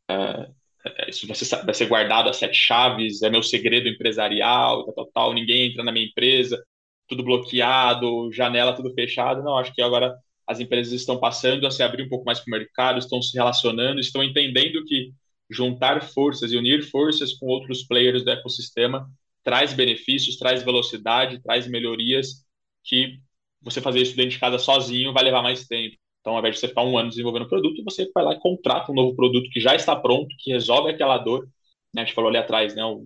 é, 0.10 0.50
é, 0.86 1.10
isso 1.10 1.28
vai 1.28 1.36
ser, 1.36 1.66
vai 1.66 1.74
ser 1.74 1.88
guardado 1.88 2.30
a 2.30 2.34
sete 2.34 2.56
chaves, 2.56 3.22
é 3.22 3.30
meu 3.30 3.44
segredo 3.44 3.88
empresarial, 3.88 4.86
tal, 4.86 4.94
tal, 4.94 5.06
tal, 5.14 5.34
ninguém 5.34 5.72
entra 5.72 5.84
na 5.84 5.92
minha 5.92 6.06
empresa, 6.08 6.64
tudo 7.08 7.24
bloqueado, 7.24 8.32
janela 8.32 8.76
tudo 8.76 8.94
fechado. 8.94 9.44
Não, 9.44 9.58
acho 9.58 9.74
que 9.74 9.82
agora 9.82 10.16
as 10.48 10.60
empresas 10.60 10.94
estão 10.94 11.20
passando 11.20 11.66
a 11.68 11.72
se 11.72 11.84
abrir 11.84 12.04
um 12.04 12.10
pouco 12.10 12.26
mais 12.26 12.40
para 12.40 12.50
o 12.50 12.60
mercado, 12.60 13.00
estão 13.00 13.22
se 13.22 13.36
relacionando, 13.38 14.00
estão 14.00 14.24
entendendo 14.24 14.84
que 14.86 15.14
juntar 15.50 16.02
forças 16.04 16.52
e 16.52 16.58
unir 16.58 16.84
forças 16.84 17.34
com 17.34 17.48
outros 17.48 17.84
players 17.84 18.24
do 18.24 18.32
ecossistema 18.32 19.08
traz 19.44 19.74
benefícios, 19.74 20.38
traz 20.38 20.64
velocidade, 20.64 21.42
traz 21.42 21.68
melhorias 21.68 22.46
que 22.84 23.20
você 23.64 23.82
fazer 23.82 24.02
isso 24.02 24.16
dentro 24.16 24.32
de 24.32 24.40
casa 24.40 24.58
sozinho 24.60 25.14
vai 25.14 25.24
levar 25.24 25.42
mais 25.42 25.66
tempo. 25.68 25.96
Então, 26.20 26.34
ao 26.34 26.40
invés 26.40 26.56
de 26.56 26.62
você 26.62 26.68
ficar 26.68 26.84
um 26.84 26.98
ano 26.98 27.10
desenvolvendo 27.10 27.46
um 27.46 27.50
produto, 27.50 27.84
você 27.84 28.10
vai 28.14 28.24
lá 28.24 28.34
e 28.34 28.40
contrata 28.40 28.92
um 28.92 28.96
novo 28.96 29.16
produto 29.16 29.50
que 29.50 29.60
já 29.60 29.76
está 29.76 29.96
pronto, 29.96 30.34
que 30.40 30.52
resolve 30.52 30.90
aquela 30.90 31.18
dor. 31.18 31.46
Né? 31.94 32.02
A 32.02 32.06
gente 32.06 32.14
falou 32.14 32.30
ali 32.30 32.38
atrás, 32.38 32.76
né? 32.76 32.84
O, 32.86 33.06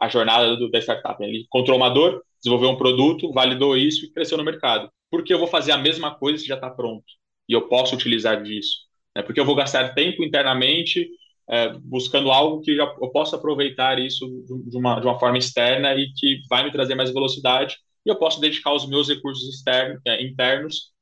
a 0.00 0.08
jornada 0.08 0.56
do, 0.56 0.70
da 0.70 0.78
startup. 0.80 1.22
Ele 1.22 1.42
encontrou 1.42 1.76
uma 1.76 1.88
dor, 1.88 2.22
desenvolveu 2.42 2.70
um 2.70 2.76
produto, 2.76 3.32
validou 3.32 3.76
isso 3.76 4.06
e 4.06 4.12
cresceu 4.12 4.38
no 4.38 4.44
mercado. 4.44 4.90
Por 5.10 5.22
que 5.22 5.32
eu 5.32 5.38
vou 5.38 5.46
fazer 5.46 5.72
a 5.72 5.78
mesma 5.78 6.14
coisa 6.14 6.38
se 6.38 6.46
já 6.46 6.56
está 6.56 6.70
pronto? 6.70 7.04
E 7.48 7.52
eu 7.52 7.68
posso 7.68 7.94
utilizar 7.94 8.42
disso. 8.42 8.78
Né? 9.14 9.22
Porque 9.22 9.38
eu 9.38 9.44
vou 9.44 9.54
gastar 9.54 9.94
tempo 9.94 10.24
internamente 10.24 11.08
é, 11.48 11.68
buscando 11.78 12.32
algo 12.32 12.60
que 12.60 12.74
já, 12.74 12.84
eu 13.00 13.10
possa 13.10 13.36
aproveitar 13.36 14.00
isso 14.00 14.26
de 14.66 14.76
uma, 14.76 14.98
de 14.98 15.06
uma 15.06 15.18
forma 15.18 15.38
externa 15.38 15.94
e 15.94 16.12
que 16.12 16.40
vai 16.48 16.64
me 16.64 16.72
trazer 16.72 16.96
mais 16.96 17.12
velocidade 17.12 17.76
e 18.06 18.08
eu 18.08 18.16
posso 18.16 18.40
dedicar 18.40 18.72
os 18.72 18.88
meus 18.88 19.08
recursos 19.08 19.52
externos, 19.52 20.00
é, 20.06 20.22
internos 20.24 20.92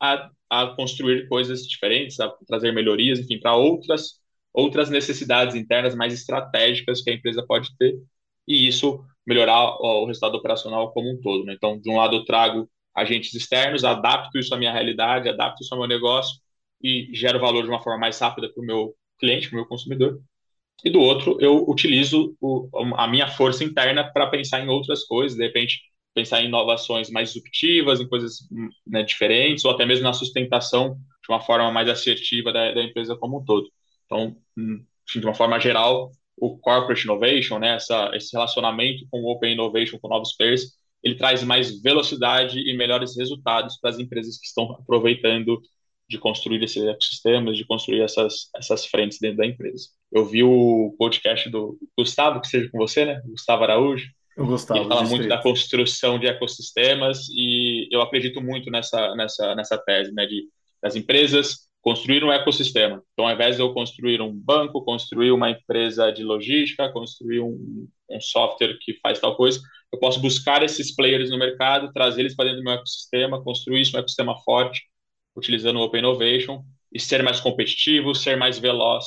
a, 0.00 0.30
a 0.50 0.66
construir 0.68 1.26
coisas 1.28 1.66
diferentes, 1.66 2.20
a 2.20 2.28
trazer 2.46 2.72
melhorias, 2.72 3.18
enfim, 3.18 3.40
para 3.40 3.56
outras 3.56 4.20
outras 4.52 4.90
necessidades 4.90 5.54
internas 5.54 5.94
mais 5.94 6.12
estratégicas 6.12 7.00
que 7.02 7.10
a 7.10 7.14
empresa 7.14 7.44
pode 7.46 7.70
ter 7.76 7.96
e 8.48 8.66
isso 8.66 9.04
melhorar 9.26 9.76
o 9.80 10.06
resultado 10.06 10.36
operacional 10.36 10.92
como 10.92 11.08
um 11.08 11.20
todo. 11.20 11.44
Né? 11.44 11.54
Então, 11.54 11.78
de 11.78 11.88
um 11.88 11.96
lado 11.96 12.16
eu 12.16 12.24
trago 12.24 12.68
agentes 12.94 13.32
externos, 13.34 13.84
adapto 13.84 14.38
isso 14.38 14.52
à 14.52 14.58
minha 14.58 14.72
realidade, 14.72 15.28
adapto 15.28 15.62
isso 15.62 15.72
ao 15.72 15.78
meu 15.78 15.88
negócio 15.88 16.36
e 16.82 17.08
gero 17.14 17.38
valor 17.38 17.62
de 17.62 17.68
uma 17.68 17.80
forma 17.80 18.00
mais 18.00 18.18
rápida 18.18 18.52
para 18.52 18.60
o 18.60 18.66
meu 18.66 18.94
cliente, 19.20 19.48
para 19.48 19.56
o 19.56 19.60
meu 19.60 19.68
consumidor. 19.68 20.20
E 20.84 20.90
do 20.90 20.98
outro, 20.98 21.36
eu 21.40 21.68
utilizo 21.68 22.34
o, 22.40 22.68
a 22.96 23.06
minha 23.06 23.28
força 23.28 23.62
interna 23.62 24.02
para 24.02 24.26
pensar 24.26 24.60
em 24.60 24.68
outras 24.68 25.04
coisas, 25.04 25.36
de 25.36 25.44
repente 25.44 25.80
pensar 26.14 26.42
em 26.42 26.46
inovações 26.46 27.10
mais 27.10 27.32
disruptivas, 27.32 28.00
em 28.00 28.08
coisas 28.08 28.48
né, 28.86 29.02
diferentes, 29.02 29.64
ou 29.64 29.70
até 29.70 29.86
mesmo 29.86 30.04
na 30.04 30.12
sustentação 30.12 30.94
de 31.22 31.28
uma 31.28 31.40
forma 31.40 31.70
mais 31.70 31.88
assertiva 31.88 32.52
da, 32.52 32.72
da 32.72 32.82
empresa 32.82 33.16
como 33.16 33.40
um 33.40 33.44
todo. 33.44 33.68
Então, 34.06 34.36
hum, 34.56 34.84
de 35.06 35.24
uma 35.24 35.34
forma 35.34 35.58
geral, 35.60 36.10
o 36.36 36.58
corporate 36.58 37.04
innovation, 37.04 37.58
né, 37.58 37.76
essa, 37.76 38.10
esse 38.14 38.32
relacionamento 38.32 39.06
com 39.10 39.20
o 39.20 39.30
open 39.30 39.52
innovation, 39.52 39.98
com 39.98 40.08
novos 40.08 40.34
players, 40.36 40.78
ele 41.02 41.14
traz 41.14 41.42
mais 41.42 41.80
velocidade 41.80 42.58
e 42.58 42.76
melhores 42.76 43.16
resultados 43.16 43.78
para 43.78 43.90
as 43.90 43.98
empresas 43.98 44.38
que 44.38 44.46
estão 44.46 44.72
aproveitando 44.72 45.60
de 46.08 46.18
construir 46.18 46.62
esses 46.62 46.82
ecossistemas, 46.82 47.56
de 47.56 47.64
construir 47.64 48.02
essas, 48.02 48.50
essas 48.56 48.84
frentes 48.84 49.18
dentro 49.20 49.38
da 49.38 49.46
empresa. 49.46 49.88
Eu 50.10 50.26
vi 50.26 50.42
o 50.42 50.94
podcast 50.98 51.48
do 51.48 51.78
Gustavo, 51.96 52.40
que 52.40 52.48
seja 52.48 52.68
com 52.68 52.78
você, 52.78 53.04
né? 53.04 53.22
Gustavo 53.24 53.62
Araújo. 53.62 54.10
O 54.40 54.46
Gustavo. 54.46 54.80
Ele 54.80 54.88
fala 54.88 55.04
muito 55.04 55.28
da 55.28 55.38
construção 55.38 56.18
de 56.18 56.26
ecossistemas 56.26 57.28
e 57.28 57.86
eu 57.92 58.00
acredito 58.00 58.40
muito 58.40 58.70
nessa, 58.70 59.14
nessa, 59.14 59.54
nessa 59.54 59.76
tese, 59.76 60.12
né? 60.12 60.24
De, 60.26 60.48
das 60.82 60.96
empresas 60.96 61.68
construir 61.82 62.24
um 62.24 62.32
ecossistema. 62.32 63.02
Então, 63.12 63.26
ao 63.26 63.34
invés 63.34 63.56
de 63.56 63.62
eu 63.62 63.72
construir 63.72 64.20
um 64.20 64.32
banco, 64.32 64.84
construir 64.84 65.30
uma 65.30 65.50
empresa 65.50 66.10
de 66.10 66.22
logística, 66.22 66.90
construir 66.92 67.40
um, 67.40 67.88
um 68.10 68.20
software 68.20 68.78
que 68.80 68.94
faz 69.00 69.18
tal 69.18 69.36
coisa, 69.36 69.60
eu 69.92 69.98
posso 69.98 70.20
buscar 70.20 70.62
esses 70.62 70.94
players 70.94 71.30
no 71.30 71.38
mercado, 71.38 71.92
trazer 71.92 72.20
eles 72.20 72.34
para 72.34 72.46
dentro 72.46 72.60
do 72.60 72.64
meu 72.64 72.74
ecossistema, 72.74 73.42
construir 73.42 73.82
isso 73.82 73.96
um 73.96 74.00
ecossistema 74.00 74.38
forte, 74.42 74.82
utilizando 75.36 75.78
o 75.78 75.82
Open 75.82 76.00
Innovation, 76.00 76.62
e 76.92 77.00
ser 77.00 77.22
mais 77.22 77.40
competitivo, 77.40 78.14
ser 78.14 78.36
mais 78.36 78.58
veloz 78.58 79.06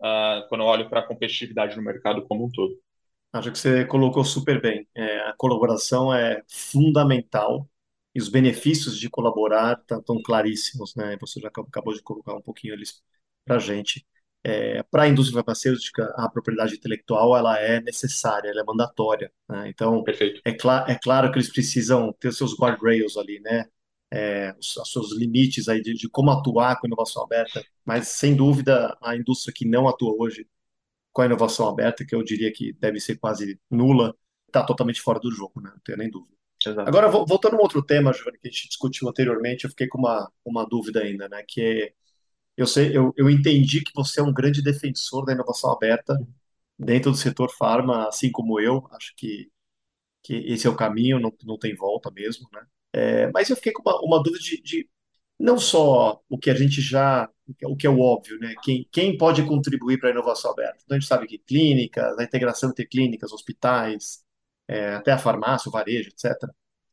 uh, 0.00 0.46
quando 0.48 0.62
eu 0.62 0.66
olho 0.66 0.88
para 0.88 1.00
a 1.00 1.06
competitividade 1.06 1.76
no 1.76 1.82
mercado 1.82 2.22
como 2.26 2.46
um 2.46 2.50
todo. 2.50 2.74
Acho 3.32 3.52
que 3.52 3.58
você 3.58 3.84
colocou 3.84 4.24
super 4.24 4.60
bem. 4.60 4.88
É, 4.94 5.20
a 5.28 5.34
colaboração 5.36 6.12
é 6.12 6.42
fundamental 6.48 7.68
e 8.14 8.20
os 8.20 8.28
benefícios 8.28 8.98
de 8.98 9.08
colaborar 9.08 9.80
estão 9.88 10.20
claríssimos, 10.22 10.94
né? 10.96 11.16
Você 11.20 11.40
já 11.40 11.48
acabou 11.48 11.94
de 11.94 12.02
colocar 12.02 12.34
um 12.34 12.42
pouquinho 12.42 12.74
eles 12.74 13.00
para 13.44 13.56
a 13.56 13.58
gente. 13.58 14.04
É, 14.42 14.82
para 14.84 15.04
a 15.04 15.08
indústria 15.08 15.42
farmacêutica, 15.42 16.12
a 16.16 16.28
propriedade 16.28 16.74
intelectual 16.74 17.36
ela 17.36 17.58
é 17.60 17.80
necessária, 17.80 18.48
ela 18.48 18.62
é 18.62 18.64
mandatória. 18.64 19.30
Né? 19.48 19.68
Então, 19.68 20.02
é, 20.44 20.52
cl 20.52 20.70
é 20.88 20.98
claro 20.98 21.30
que 21.30 21.38
eles 21.38 21.52
precisam 21.52 22.12
ter 22.14 22.28
os 22.28 22.38
seus 22.38 22.58
guardrails 22.58 23.16
ali, 23.16 23.38
né? 23.40 23.66
É, 24.12 24.52
os, 24.58 24.76
os, 24.76 24.92
seus 24.92 25.12
limites 25.16 25.68
aí 25.68 25.80
de, 25.80 25.94
de, 25.94 26.08
como 26.08 26.32
atuar 26.32 26.80
com 26.80 26.86
inovação 26.88 27.22
aberta, 27.22 27.64
mas 27.84 28.08
sem 28.08 28.34
dúvida 28.34 28.96
a 29.00 29.14
indústria 29.14 29.54
que 29.54 29.64
não 29.64 29.86
atua 29.88 30.14
hoje 30.18 30.48
com 31.12 31.22
a 31.22 31.26
inovação 31.26 31.68
aberta, 31.68 32.04
que 32.04 32.14
eu 32.14 32.22
diria 32.22 32.52
que 32.52 32.72
deve 32.74 33.00
ser 33.00 33.16
quase 33.16 33.60
nula, 33.70 34.14
está 34.46 34.64
totalmente 34.64 35.00
fora 35.00 35.18
do 35.18 35.30
jogo, 35.30 35.60
né? 35.60 35.70
não 35.72 35.80
tenho 35.80 35.98
nem 35.98 36.10
dúvida. 36.10 36.34
Exato. 36.64 36.88
Agora, 36.88 37.08
voltando 37.08 37.54
a 37.54 37.58
um 37.58 37.62
outro 37.62 37.82
tema, 37.82 38.12
Giovanni, 38.12 38.38
que 38.38 38.48
a 38.48 38.50
gente 38.50 38.68
discutiu 38.68 39.08
anteriormente, 39.08 39.64
eu 39.64 39.70
fiquei 39.70 39.88
com 39.88 39.98
uma, 39.98 40.30
uma 40.44 40.66
dúvida 40.66 41.00
ainda, 41.00 41.26
né? 41.26 41.42
Que 41.48 41.62
é, 41.62 41.92
eu, 42.56 42.66
sei, 42.66 42.94
eu, 42.94 43.14
eu 43.16 43.30
entendi 43.30 43.82
que 43.82 43.92
você 43.94 44.20
é 44.20 44.22
um 44.22 44.32
grande 44.32 44.62
defensor 44.62 45.24
da 45.24 45.32
inovação 45.32 45.72
aberta 45.72 46.14
dentro 46.78 47.10
do 47.10 47.16
setor 47.16 47.50
farma, 47.50 48.08
assim 48.08 48.30
como 48.30 48.60
eu. 48.60 48.86
Acho 48.92 49.14
que, 49.16 49.50
que 50.22 50.34
esse 50.34 50.66
é 50.66 50.70
o 50.70 50.76
caminho, 50.76 51.18
não, 51.18 51.32
não 51.44 51.58
tem 51.58 51.74
volta 51.74 52.10
mesmo, 52.10 52.46
né? 52.52 52.66
É, 52.92 53.30
mas 53.32 53.48
eu 53.48 53.56
fiquei 53.56 53.72
com 53.72 53.82
uma, 53.82 53.98
uma 54.02 54.22
dúvida 54.22 54.42
de, 54.42 54.60
de, 54.62 54.90
não 55.40 55.58
só 55.58 56.20
o 56.28 56.38
que 56.38 56.50
a 56.50 56.54
gente 56.54 56.82
já, 56.82 57.28
o 57.64 57.74
que 57.74 57.86
é 57.86 57.90
o 57.90 57.98
óbvio, 57.98 58.38
né? 58.38 58.54
Quem, 58.62 58.86
quem 58.92 59.16
pode 59.16 59.42
contribuir 59.46 59.98
para 59.98 60.10
a 60.10 60.12
inovação 60.12 60.50
aberta? 60.50 60.78
Então 60.84 60.96
a 60.96 61.00
gente 61.00 61.08
sabe 61.08 61.26
que 61.26 61.38
clínicas, 61.38 62.18
a 62.18 62.22
integração 62.22 62.68
entre 62.70 62.86
clínicas, 62.86 63.32
hospitais, 63.32 64.22
é, 64.68 64.94
até 64.94 65.12
a 65.12 65.18
farmácia, 65.18 65.70
o 65.70 65.72
varejo, 65.72 66.10
etc. 66.10 66.36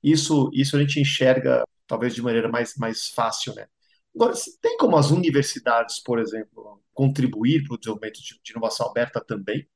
Isso, 0.01 0.49
isso 0.53 0.77
a 0.77 0.79
gente 0.79 0.99
enxerga 0.99 1.63
talvez 1.85 2.15
de 2.15 2.21
maneira 2.21 2.47
mais, 2.47 2.75
mais 2.77 3.09
fácil, 3.09 3.53
né? 3.53 3.67
Agora, 4.15 4.33
tem 4.61 4.77
como 4.77 4.97
as 4.97 5.11
universidades, 5.11 5.99
por 6.01 6.17
exemplo, 6.17 6.81
contribuir 6.93 7.65
para 7.65 7.75
o 7.75 7.77
desenvolvimento 7.77 8.21
de, 8.21 8.39
de, 8.41 8.51
inovação 8.51 8.89
aberta 8.89 9.23
também? 9.23 9.67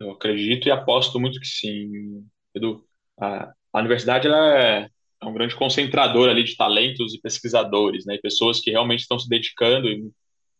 Eu 0.00 0.10
acredito 0.10 0.66
e 0.66 0.70
aposto 0.70 1.18
muito 1.20 1.40
que 1.40 1.46
sim, 1.46 2.26
Edu. 2.54 2.84
A, 3.18 3.52
a 3.72 3.78
universidade 3.78 4.26
ela 4.26 4.58
é, 4.58 4.90
é 5.22 5.26
um 5.26 5.32
grande 5.34 5.54
concentrador 5.54 6.28
ali 6.28 6.44
de 6.44 6.56
talentos 6.56 7.14
e 7.14 7.20
pesquisadores, 7.20 8.06
né? 8.06 8.14
E 8.14 8.20
pessoas 8.20 8.60
que 8.60 8.70
realmente 8.70 9.00
estão 9.00 9.18
se 9.18 9.28
dedicando, 9.28 9.88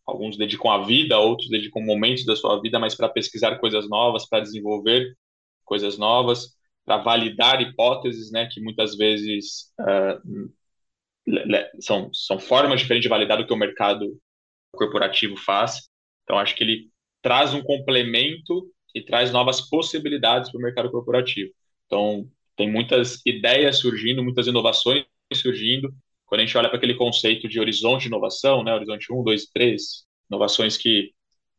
alguns 0.05 0.37
dedicam 0.37 0.71
a 0.71 0.83
vida, 0.83 1.17
outros 1.17 1.49
dedicam 1.49 1.81
momentos 1.83 2.25
da 2.25 2.35
sua 2.35 2.61
vida, 2.61 2.79
mas 2.79 2.95
para 2.95 3.09
pesquisar 3.09 3.57
coisas 3.57 3.89
novas, 3.89 4.27
para 4.27 4.41
desenvolver 4.41 5.15
coisas 5.65 5.97
novas 5.97 6.55
para 6.85 6.97
validar 6.97 7.61
hipóteses, 7.61 8.31
né, 8.31 8.47
que 8.47 8.59
muitas 8.61 8.95
vezes 8.95 9.71
uh, 9.79 10.51
são, 11.79 12.13
são 12.13 12.39
formas 12.39 12.79
diferentes 12.79 13.03
de 13.03 13.09
validar 13.09 13.37
do 13.37 13.45
que 13.45 13.53
o 13.53 13.57
mercado 13.57 14.17
corporativo 14.71 15.37
faz. 15.37 15.89
Então, 16.23 16.37
acho 16.37 16.55
que 16.55 16.63
ele 16.63 16.89
traz 17.21 17.53
um 17.53 17.61
complemento 17.61 18.69
e 18.95 19.01
traz 19.01 19.31
novas 19.31 19.61
possibilidades 19.61 20.51
para 20.51 20.59
o 20.59 20.61
mercado 20.61 20.91
corporativo. 20.91 21.51
Então, 21.85 22.27
tem 22.55 22.71
muitas 22.71 23.21
ideias 23.25 23.79
surgindo, 23.79 24.23
muitas 24.23 24.47
inovações 24.47 25.05
surgindo. 25.33 25.93
Quando 26.25 26.41
a 26.41 26.45
gente 26.45 26.57
olha 26.57 26.69
para 26.69 26.77
aquele 26.77 26.95
conceito 26.95 27.47
de 27.47 27.59
horizonte 27.59 28.03
de 28.03 28.07
inovação, 28.07 28.63
né, 28.63 28.73
horizonte 28.73 29.11
1, 29.11 29.23
2, 29.23 29.45
3, 29.47 30.05
inovações 30.29 30.77
que 30.77 31.11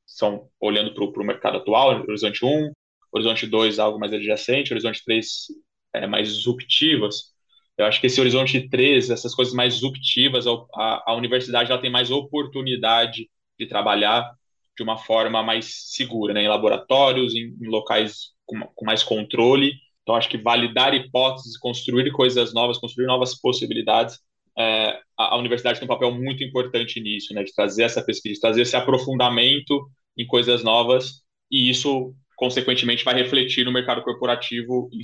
são 0.07 0.49
olhando 0.61 0.95
para 0.95 1.23
o 1.23 1.27
mercado 1.27 1.59
atual, 1.59 2.01
horizonte 2.03 2.45
1, 2.45 2.73
Horizonte 3.13 3.47
2 3.47 3.79
algo 3.79 3.99
mais 3.99 4.13
adjacente, 4.13 4.73
Horizonte 4.73 5.05
3 5.05 5.47
é, 5.93 6.07
mais 6.07 6.29
disruptivas. 6.35 7.33
Eu 7.77 7.85
acho 7.85 8.01
que 8.01 8.07
esse 8.07 8.21
Horizonte 8.21 8.69
3, 8.69 9.11
essas 9.11 9.35
coisas 9.35 9.53
mais 9.53 9.75
disruptivas, 9.75 10.47
a, 10.47 11.11
a 11.11 11.15
universidade 11.15 11.71
ela 11.71 11.81
tem 11.81 11.91
mais 11.91 12.11
oportunidade 12.11 13.31
de 13.59 13.67
trabalhar 13.67 14.31
de 14.77 14.83
uma 14.83 14.97
forma 14.97 15.43
mais 15.43 15.91
segura, 15.93 16.33
né? 16.33 16.43
em 16.43 16.49
laboratórios, 16.49 17.35
em, 17.35 17.55
em 17.61 17.69
locais 17.69 18.31
com, 18.47 18.61
com, 18.75 18.85
mais 18.85 19.03
controle. 19.03 19.75
Então, 20.03 20.15
acho 20.15 20.29
que 20.29 20.39
validar 20.39 20.95
hipóteses, 20.95 21.57
construir 21.59 22.11
coisas 22.13 22.53
novas, 22.53 22.79
construir 22.79 23.07
novas 23.07 23.41
possibilidades, 23.41 24.19
é, 24.59 25.01
a, 25.17 25.35
a, 25.35 25.37
universidade 25.37 25.79
tem 25.79 25.87
um 25.87 25.89
papel 25.89 26.13
muito 26.13 26.45
importante 26.45 27.01
nisso, 27.01 27.33
né? 27.35 27.43
de 27.43 27.55
trazer 27.55 27.85
essa 27.85 28.05
pesquisa, 28.05 28.35
de 28.35 28.41
trazer 28.41 28.63
esse 28.63 28.77
aprofundamento 28.77 29.89
em 30.17 30.27
coisas 30.27 30.63
novas, 30.63 31.23
e 31.51 31.71
isso 31.71 32.15
consequentemente 32.37 33.05
vai 33.05 33.15
refletir 33.15 33.65
no 33.65 33.73
mercado 33.73 34.03
corporativo 34.03 34.91
em, 34.93 35.01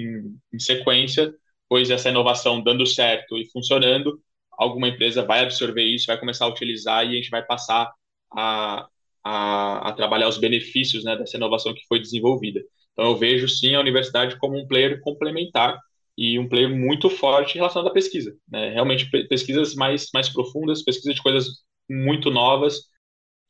em, 0.00 0.38
em, 0.54 0.58
sequência, 0.58 1.34
pois 1.68 1.90
essa 1.90 2.10
inovação 2.10 2.62
dando 2.62 2.86
certo 2.86 3.36
e 3.36 3.44
funcionando, 3.50 4.20
alguma 4.52 4.88
empresa 4.88 5.24
vai 5.24 5.40
absorver 5.40 5.82
isso, 5.82 6.06
vai 6.06 6.18
começar 6.18 6.44
a 6.44 6.48
utilizar 6.48 7.04
e 7.04 7.10
a 7.10 7.14
gente 7.14 7.30
vai 7.30 7.44
passar 7.44 7.92
a, 8.32 8.86
a, 9.24 9.88
a 9.88 9.92
trabalhar 9.92 10.28
os 10.28 10.38
benefícios 10.38 11.04
né, 11.04 11.16
dessa 11.16 11.36
inovação 11.36 11.74
que 11.74 11.84
foi 11.88 11.98
desenvolvida. 11.98 12.62
Então, 12.96 13.10
eu 13.10 13.16
vejo 13.16 13.46
sim 13.46 13.74
a 13.74 13.80
universidade 13.80 14.38
como 14.38 14.58
um 14.58 14.66
player 14.66 15.00
complementar 15.02 15.78
e 16.16 16.38
um 16.38 16.48
player 16.48 16.74
muito 16.74 17.10
forte 17.10 17.56
relacionado 17.56 17.88
à 17.88 17.92
pesquisa. 17.92 18.34
Né? 18.48 18.70
Realmente, 18.70 19.06
pesquisas 19.28 19.74
mais, 19.74 20.08
mais 20.14 20.30
profundas, 20.30 20.82
pesquisa 20.82 21.12
de 21.12 21.22
coisas 21.22 21.62
muito 21.88 22.30
novas, 22.30 22.84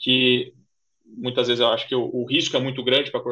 que 0.00 0.52
muitas 1.04 1.46
vezes 1.46 1.60
eu 1.60 1.68
acho 1.68 1.86
que 1.86 1.94
o, 1.94 2.10
o 2.12 2.26
risco 2.26 2.56
é 2.56 2.60
muito 2.60 2.82
grande 2.82 3.12
para 3.12 3.22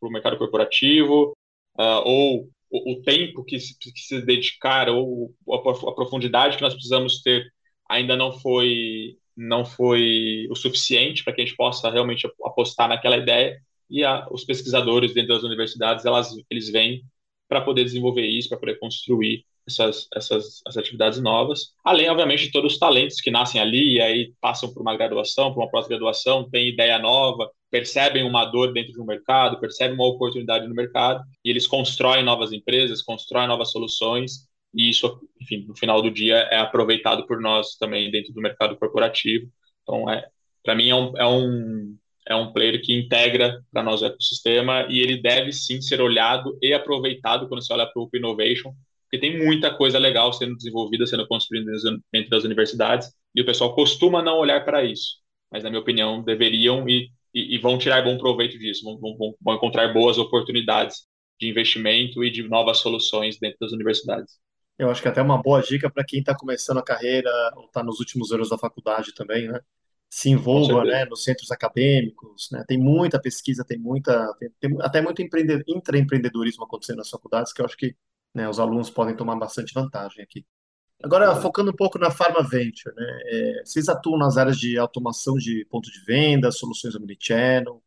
o 0.00 0.10
mercado 0.10 0.36
corporativo, 0.36 1.36
uh, 1.78 2.02
ou 2.04 2.48
o, 2.68 2.94
o, 2.94 3.02
tempo 3.02 3.44
que 3.44 3.60
se, 3.60 3.76
se 3.94 4.20
dedicar, 4.22 4.88
ou 4.88 5.32
a, 5.48 5.54
a 5.54 5.94
profundidade 5.94 6.56
que 6.56 6.62
nós 6.62 6.74
precisamos 6.74 7.22
ter 7.22 7.46
ainda 7.88 8.16
não 8.16 8.32
foi 8.32 9.16
não 9.36 9.64
foi 9.64 10.48
o 10.50 10.56
suficiente 10.56 11.22
para 11.22 11.32
que 11.32 11.40
a 11.40 11.44
gente 11.44 11.56
possa 11.56 11.88
realmente 11.88 12.28
apostar 12.44 12.88
naquela 12.88 13.16
ideia 13.16 13.56
e 13.90 14.04
a, 14.04 14.26
os 14.30 14.44
pesquisadores 14.44 15.14
dentro 15.14 15.34
das 15.34 15.42
universidades 15.42 16.04
elas 16.04 16.34
eles 16.50 16.70
vêm 16.70 17.02
para 17.48 17.60
poder 17.62 17.84
desenvolver 17.84 18.26
isso, 18.26 18.48
para 18.48 18.58
poder 18.58 18.78
construir 18.78 19.44
essas, 19.66 20.08
essas, 20.14 20.62
atividades 20.76 21.20
novas, 21.20 21.74
além, 21.84 22.08
obviamente, 22.08 22.44
de 22.44 22.52
todos 22.52 22.72
os 22.72 22.78
talentos 22.78 23.20
que 23.20 23.30
nascem 23.30 23.60
ali 23.60 23.96
e 23.96 24.00
aí 24.00 24.32
passam 24.40 24.72
por 24.72 24.80
uma 24.80 24.96
graduação, 24.96 25.52
por 25.52 25.60
uma 25.60 25.70
pós-graduação, 25.70 26.48
têm 26.48 26.68
ideia 26.68 26.98
nova, 26.98 27.50
percebem 27.70 28.24
uma 28.24 28.46
dor 28.46 28.72
dentro 28.72 28.92
de 28.92 29.00
um 29.00 29.04
mercado, 29.04 29.60
percebem 29.60 29.94
uma 29.94 30.06
oportunidade 30.06 30.66
no 30.66 30.74
mercado 30.74 31.22
e 31.44 31.50
eles 31.50 31.66
constroem 31.66 32.24
novas 32.24 32.52
empresas, 32.52 33.02
constroem 33.02 33.46
novas 33.46 33.70
soluções 33.70 34.48
e 34.74 34.90
isso, 34.90 35.20
enfim, 35.40 35.64
no 35.66 35.76
final 35.76 36.00
do 36.02 36.10
dia 36.10 36.36
é 36.50 36.58
aproveitado 36.58 37.26
por 37.26 37.40
nós 37.40 37.76
também 37.76 38.10
dentro 38.10 38.32
do 38.32 38.40
mercado 38.40 38.76
corporativo. 38.76 39.50
Então, 39.82 40.08
é, 40.10 40.26
para 40.62 40.74
mim, 40.74 40.88
é 40.88 40.94
um, 40.94 41.16
é 41.16 41.26
um 41.26 41.96
é 42.28 42.34
um 42.34 42.52
player 42.52 42.80
que 42.82 42.92
integra 42.92 43.64
para 43.72 43.82
nós 43.82 44.02
o 44.02 44.06
ecossistema 44.06 44.86
e 44.90 45.00
ele 45.00 45.20
deve 45.20 45.50
sim 45.50 45.80
ser 45.80 46.00
olhado 46.00 46.56
e 46.60 46.74
aproveitado 46.74 47.48
quando 47.48 47.64
você 47.64 47.72
olha 47.72 47.86
para 47.86 47.98
o 47.98 48.04
Open 48.04 48.20
Innovation, 48.20 48.74
porque 49.04 49.18
tem 49.18 49.42
muita 49.42 49.74
coisa 49.74 49.98
legal 49.98 50.32
sendo 50.32 50.54
desenvolvida, 50.54 51.06
sendo 51.06 51.26
construída 51.26 51.72
dentro 52.12 52.28
das 52.28 52.44
universidades 52.44 53.10
e 53.34 53.40
o 53.40 53.46
pessoal 53.46 53.74
costuma 53.74 54.22
não 54.22 54.36
olhar 54.36 54.62
para 54.64 54.84
isso, 54.84 55.16
mas 55.50 55.64
na 55.64 55.70
minha 55.70 55.80
opinião 55.80 56.22
deveriam 56.22 56.86
e, 56.86 57.08
e, 57.32 57.54
e 57.54 57.58
vão 57.58 57.78
tirar 57.78 58.02
bom 58.02 58.18
proveito 58.18 58.58
disso, 58.58 58.84
vão, 58.84 59.16
vão, 59.16 59.34
vão 59.40 59.54
encontrar 59.54 59.92
boas 59.94 60.18
oportunidades 60.18 61.06
de 61.40 61.48
investimento 61.48 62.22
e 62.22 62.30
de 62.30 62.42
novas 62.42 62.78
soluções 62.78 63.38
dentro 63.38 63.58
das 63.60 63.72
universidades. 63.72 64.38
Eu 64.78 64.90
acho 64.90 65.00
que 65.00 65.08
até 65.08 65.22
uma 65.22 65.40
boa 65.40 65.62
dica 65.62 65.90
para 65.90 66.04
quem 66.04 66.20
está 66.20 66.36
começando 66.36 66.78
a 66.78 66.84
carreira 66.84 67.30
ou 67.56 67.64
está 67.64 67.82
nos 67.82 67.98
últimos 67.98 68.30
anos 68.32 68.50
da 68.50 68.58
faculdade 68.58 69.14
também, 69.14 69.48
né? 69.48 69.60
Se 70.10 70.30
envolva 70.30 70.84
né, 70.84 71.04
nos 71.04 71.22
centros 71.22 71.50
acadêmicos, 71.50 72.48
né? 72.50 72.64
Tem 72.66 72.78
muita 72.78 73.20
pesquisa, 73.20 73.64
tem 73.64 73.78
muita, 73.78 74.34
tem, 74.38 74.50
tem 74.58 74.76
até 74.80 75.02
muito 75.02 75.20
empreende, 75.20 75.62
intraempreendedorismo 75.66 76.64
acontecendo 76.64 76.98
nas 76.98 77.10
faculdades, 77.10 77.52
que 77.52 77.60
eu 77.60 77.66
acho 77.66 77.76
que 77.76 77.94
né, 78.34 78.48
os 78.48 78.58
alunos 78.58 78.88
podem 78.90 79.14
tomar 79.14 79.36
bastante 79.36 79.74
vantagem 79.74 80.22
aqui. 80.22 80.46
Agora, 81.02 81.36
focando 81.36 81.70
um 81.70 81.76
pouco 81.76 81.98
na 81.98 82.10
Pharma 82.10 82.42
Venture, 82.42 82.94
né? 82.94 83.20
É, 83.26 83.62
vocês 83.64 83.88
atuam 83.88 84.18
nas 84.18 84.36
áreas 84.36 84.58
de 84.58 84.78
automação 84.78 85.34
de 85.36 85.64
ponto 85.70 85.90
de 85.90 86.04
venda, 86.04 86.50
soluções 86.50 86.94
omnichannel, 86.94 87.82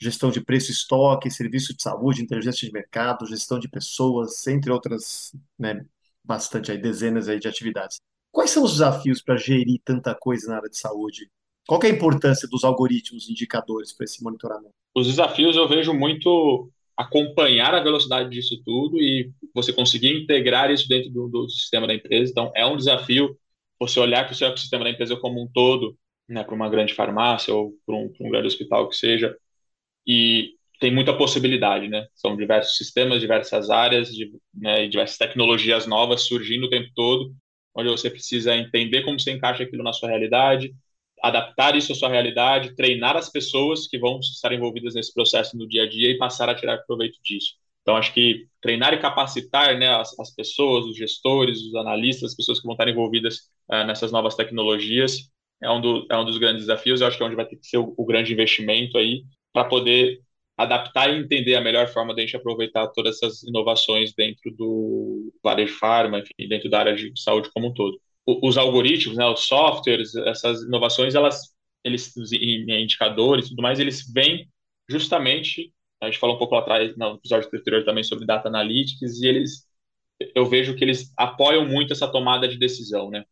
gestão 0.00 0.30
de 0.30 0.40
preço 0.40 0.70
e 0.70 0.72
estoque, 0.74 1.30
serviço 1.30 1.74
de 1.76 1.82
saúde, 1.82 2.22
inteligência 2.22 2.66
de 2.66 2.72
mercado, 2.72 3.26
gestão 3.26 3.58
de 3.58 3.68
pessoas, 3.68 4.46
entre 4.46 4.70
outras, 4.70 5.32
né, 5.58 5.84
bastante 6.22 6.70
aí, 6.72 6.78
dezenas 6.78 7.28
aí 7.28 7.38
de 7.38 7.48
atividades. 7.48 8.00
Quais 8.30 8.50
são 8.50 8.64
os 8.64 8.72
desafios 8.72 9.22
para 9.22 9.36
gerir 9.36 9.80
tanta 9.84 10.14
coisa 10.14 10.48
na 10.48 10.56
área 10.56 10.70
de 10.70 10.78
saúde 10.78 11.30
qual 11.66 11.80
é 11.82 11.86
a 11.86 11.90
importância 11.90 12.48
dos 12.48 12.64
algoritmos 12.64 13.28
indicadores 13.28 13.92
para 13.92 14.04
esse 14.04 14.22
monitoramento? 14.22 14.74
Os 14.94 15.06
desafios 15.06 15.56
eu 15.56 15.68
vejo 15.68 15.92
muito 15.92 16.70
acompanhar 16.96 17.74
a 17.74 17.82
velocidade 17.82 18.30
disso 18.30 18.60
tudo 18.64 19.00
e 19.00 19.32
você 19.52 19.72
conseguir 19.72 20.22
integrar 20.22 20.70
isso 20.70 20.88
dentro 20.88 21.10
do, 21.10 21.28
do 21.28 21.48
sistema 21.48 21.86
da 21.86 21.94
empresa. 21.94 22.30
Então, 22.30 22.52
é 22.54 22.64
um 22.64 22.76
desafio 22.76 23.36
você 23.78 23.98
olhar 23.98 24.24
para 24.24 24.32
o 24.32 24.36
seu 24.36 24.48
ecossistema 24.48 24.84
da 24.84 24.90
empresa 24.90 25.16
como 25.16 25.42
um 25.42 25.48
todo, 25.52 25.96
né, 26.28 26.44
para 26.44 26.54
uma 26.54 26.68
grande 26.68 26.94
farmácia 26.94 27.52
ou 27.52 27.74
para 27.84 27.96
um, 27.96 28.12
um, 28.20 28.30
grande 28.30 28.46
hospital 28.46 28.88
que 28.88 28.96
seja, 28.96 29.36
e 30.06 30.54
tem 30.80 30.92
muita 30.92 31.16
possibilidade, 31.16 31.88
né? 31.88 32.06
São 32.14 32.36
diversos 32.36 32.76
sistemas, 32.76 33.20
diversas 33.20 33.70
áreas, 33.70 34.14
de, 34.14 34.32
né, 34.54 34.86
diversas 34.86 35.18
tecnologias 35.18 35.86
novas 35.86 36.22
surgindo 36.22 36.66
o 36.66 36.70
tempo 36.70 36.90
todo, 36.94 37.34
onde 37.74 37.88
você 37.88 38.10
precisa 38.10 38.56
entender 38.56 39.02
como 39.02 39.18
você 39.18 39.32
encaixa 39.32 39.64
aquilo 39.64 39.82
na 39.82 39.92
sua 39.92 40.08
realidade, 40.08 40.74
adaptar 41.24 41.74
isso 41.74 41.90
à 41.92 41.94
sua 41.94 42.10
realidade, 42.10 42.76
treinar 42.76 43.16
as 43.16 43.30
pessoas 43.30 43.88
que 43.88 43.98
vão 43.98 44.20
estar 44.20 44.52
envolvidas 44.52 44.94
nesse 44.94 45.12
processo 45.12 45.56
no 45.56 45.66
dia 45.66 45.84
a 45.84 45.88
dia 45.88 46.10
e 46.10 46.18
passar 46.18 46.50
a 46.50 46.54
tirar 46.54 46.76
proveito 46.86 47.18
disso. 47.24 47.54
Então, 47.80 47.96
acho 47.96 48.12
que 48.12 48.46
treinar 48.60 48.92
e 48.92 48.98
capacitar 48.98 49.78
né, 49.78 49.88
as, 49.88 50.18
as 50.18 50.34
pessoas, 50.34 50.84
os 50.84 50.96
gestores, 50.96 51.62
os 51.62 51.74
analistas, 51.76 52.32
as 52.32 52.36
pessoas 52.36 52.60
que 52.60 52.66
vão 52.66 52.74
estar 52.74 52.88
envolvidas 52.88 53.50
uh, 53.70 53.84
nessas 53.86 54.12
novas 54.12 54.34
tecnologias 54.34 55.30
é 55.62 55.70
um, 55.70 55.80
do, 55.80 56.06
é 56.10 56.16
um 56.18 56.26
dos 56.26 56.36
grandes 56.36 56.66
desafios. 56.66 57.00
Eu 57.00 57.06
acho 57.06 57.16
que 57.16 57.22
é 57.22 57.26
onde 57.26 57.36
vai 57.36 57.46
ter 57.46 57.56
que 57.56 57.66
ser 57.66 57.78
o, 57.78 57.94
o 57.96 58.04
grande 58.04 58.32
investimento 58.32 58.98
aí 58.98 59.24
para 59.50 59.64
poder 59.64 60.20
adaptar 60.58 61.08
e 61.10 61.18
entender 61.18 61.54
a 61.54 61.60
melhor 61.62 61.88
forma 61.88 62.14
de 62.14 62.20
a 62.20 62.24
gente 62.24 62.36
aproveitar 62.36 62.86
todas 62.88 63.16
essas 63.16 63.42
inovações 63.44 64.12
dentro 64.14 64.50
do 64.54 65.32
varejo 65.42 65.74
farma, 65.78 66.18
enfim, 66.18 66.48
dentro 66.48 66.68
da 66.68 66.80
área 66.80 66.94
de 66.94 67.12
saúde 67.18 67.50
como 67.52 67.68
um 67.68 67.74
todo 67.74 67.98
os 68.26 68.56
algoritmos, 68.56 69.16
né, 69.16 69.26
os 69.26 69.40
softwares, 69.46 70.14
essas 70.14 70.62
inovações, 70.62 71.14
elas, 71.14 71.54
eles, 71.84 72.14
os 72.16 72.32
indicadores 72.32 73.48
tudo 73.48 73.62
mais, 73.62 73.78
eles 73.78 74.10
vêm 74.12 74.48
justamente, 74.88 75.72
a 76.00 76.06
gente 76.06 76.18
falou 76.18 76.36
um 76.36 76.38
pouco 76.38 76.54
lá 76.54 76.60
atrás, 76.60 76.96
no 76.96 77.14
episódio 77.14 77.48
anterior 77.52 77.84
também 77.84 78.04
sobre 78.04 78.26
data 78.26 78.48
analytics, 78.48 79.20
e 79.20 79.26
eles, 79.26 79.66
eu 80.34 80.46
vejo 80.46 80.74
que 80.74 80.84
eles 80.84 81.12
apoiam 81.16 81.66
muito 81.66 81.92
essa 81.92 82.10
tomada 82.10 82.48
de 82.48 82.58
decisão, 82.58 83.10
né? 83.10 83.24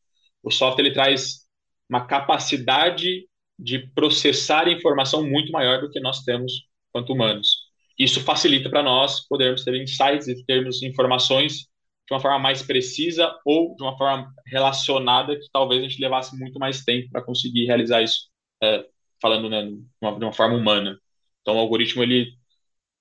O 0.42 0.50
software, 0.50 0.84
ele 0.84 0.94
traz 0.94 1.46
uma 1.88 2.06
capacidade 2.06 3.28
de 3.58 3.78
processar 3.94 4.68
informação 4.68 5.28
muito 5.28 5.52
maior 5.52 5.80
do 5.80 5.90
que 5.90 6.00
nós 6.00 6.22
temos 6.24 6.66
quanto 6.92 7.12
humanos. 7.12 7.70
Isso 7.98 8.20
facilita 8.20 8.68
para 8.68 8.82
nós 8.82 9.26
podermos 9.28 9.62
ter 9.62 9.80
insights 9.80 10.26
e 10.26 10.44
termos 10.44 10.82
informações 10.82 11.68
de 12.06 12.14
uma 12.14 12.20
forma 12.20 12.38
mais 12.38 12.62
precisa 12.62 13.32
ou 13.44 13.74
de 13.76 13.82
uma 13.82 13.96
forma 13.96 14.32
relacionada 14.46 15.38
que 15.38 15.48
talvez 15.52 15.80
a 15.80 15.88
gente 15.88 16.00
levasse 16.00 16.36
muito 16.36 16.58
mais 16.58 16.84
tempo 16.84 17.10
para 17.10 17.22
conseguir 17.22 17.66
realizar 17.66 18.02
isso, 18.02 18.28
é, 18.62 18.84
falando 19.20 19.48
né, 19.48 19.62
de, 19.64 19.80
uma, 20.00 20.18
de 20.18 20.24
uma 20.24 20.32
forma 20.32 20.56
humana. 20.56 20.98
Então, 21.40 21.56
o 21.56 21.58
algoritmo 21.58 22.02
ele 22.02 22.32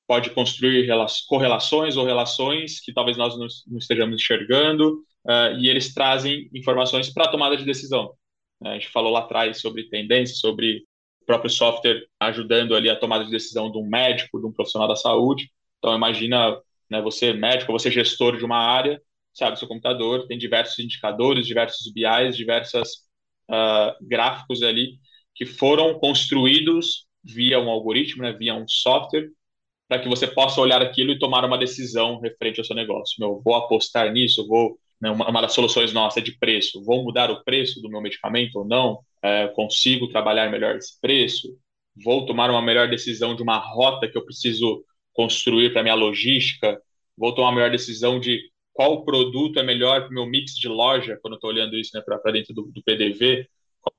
pode 0.08 0.30
construir 0.32 0.90
correlações 1.28 1.96
ou 1.96 2.06
relações 2.06 2.82
que 2.82 2.94
talvez 2.94 3.16
nós 3.16 3.38
não, 3.38 3.48
estejamos 3.78 4.22
enxergando, 4.22 5.04
uh, 5.26 5.58
e 5.58 5.70
eles 5.70 5.94
trazem 5.94 6.50
informações 6.54 7.10
para 7.10 7.26
a 7.26 7.32
tomada 7.32 7.56
de 7.56 7.64
decisão. 7.64 8.14
Uh, 8.62 8.68
a 8.68 8.74
gente 8.74 8.90
falou 8.90 9.12
lá 9.12 9.20
atrás 9.22 9.62
sobre 9.62 9.88
tendências, 9.90 10.40
sobre 10.40 10.84
o 11.22 11.26
próprio 11.26 11.50
software 11.50 12.06
ajudando 12.20 12.76
ali 12.76 12.90
a 12.90 12.96
tomada 12.96 13.24
de 13.24 13.32
decisão 13.32 13.72
de 13.72 13.78
um 13.78 13.88
médico, 13.88 14.40
de 14.40 14.46
um 14.46 14.52
profissional 14.52 14.88
da 14.88 14.98
saúde. 14.98 15.50
Então, 15.78 15.96
imagina 15.96 16.60
né? 16.92 17.02
Você 17.02 17.28
é 17.28 17.34
médico, 17.34 17.72
você 17.72 17.88
é 17.88 17.92
gestor 17.92 18.38
de 18.38 18.46
uma 18.46 18.58
área, 18.58 19.02
sabe, 19.34 19.58
seu 19.58 19.68
computador 19.68 20.28
tem 20.28 20.38
diversos 20.38 20.78
indicadores, 20.78 21.48
diversos 21.48 21.92
BIs, 21.92 22.36
diversos 22.36 22.90
uh, 23.50 23.96
gráficos 24.02 24.62
ali 24.62 25.00
que 25.34 25.46
foram 25.46 25.98
construídos 25.98 27.08
via 27.24 27.60
um 27.60 27.70
algoritmo, 27.70 28.24
né, 28.24 28.34
via 28.34 28.54
um 28.54 28.68
software, 28.68 29.30
para 29.88 30.00
que 30.00 30.10
você 30.10 30.28
possa 30.28 30.60
olhar 30.60 30.82
aquilo 30.82 31.12
e 31.12 31.20
tomar 31.20 31.46
uma 31.46 31.58
decisão 31.58 32.20
referente 32.20 32.60
ao 32.60 32.66
seu 32.66 32.76
negócio. 32.76 33.16
Meu, 33.20 33.42
vou 33.44 33.56
apostar 33.56 34.12
nisso, 34.12 34.48
vou 34.48 34.78
né, 35.02 35.10
uma, 35.10 35.30
uma, 35.30 35.42
das 35.42 35.54
soluções 35.54 35.94
nossas 35.94 36.22
é 36.22 36.26
de 36.26 36.38
preço. 36.38 36.84
Vou 36.84 37.04
mudar 37.04 37.32
o 37.32 37.44
preço 37.44 37.82
do 37.82 37.90
meu 37.90 38.02
medicamento 38.02 38.58
ou 38.58 38.66
não? 38.66 39.00
É, 39.22 39.48
consigo 39.50 40.08
trabalhar 40.08 40.50
melhor 40.50 40.76
esse 40.76 41.00
preço? 41.00 41.58
Vou 42.04 42.26
tomar 42.26 42.50
uma 42.50 42.62
melhor 42.62 42.90
decisão 42.90 43.36
de 43.36 43.44
uma 43.44 43.58
rota 43.58 44.08
que 44.08 44.18
eu 44.18 44.26
preciso 44.26 44.84
construir 45.14 45.72
para 45.72 45.84
minha 45.84 45.96
logística, 45.96 46.82
vou 47.18 47.34
tomar 47.34 47.50
a 47.50 47.52
melhor 47.52 47.72
decisão 47.72 48.20
de 48.20 48.42
qual 48.74 49.04
produto 49.04 49.60
é 49.60 49.64
melhor 49.64 50.02
para 50.02 50.10
o 50.10 50.14
meu 50.14 50.26
mix 50.26 50.56
de 50.56 50.68
loja, 50.68 51.20
quando 51.22 51.36
estou 51.36 51.50
olhando 51.50 51.78
isso 51.78 51.92
né, 51.94 52.02
para 52.02 52.32
dentro 52.32 52.54
do, 52.54 52.64
do, 52.64 52.82
PDV, 52.84 53.48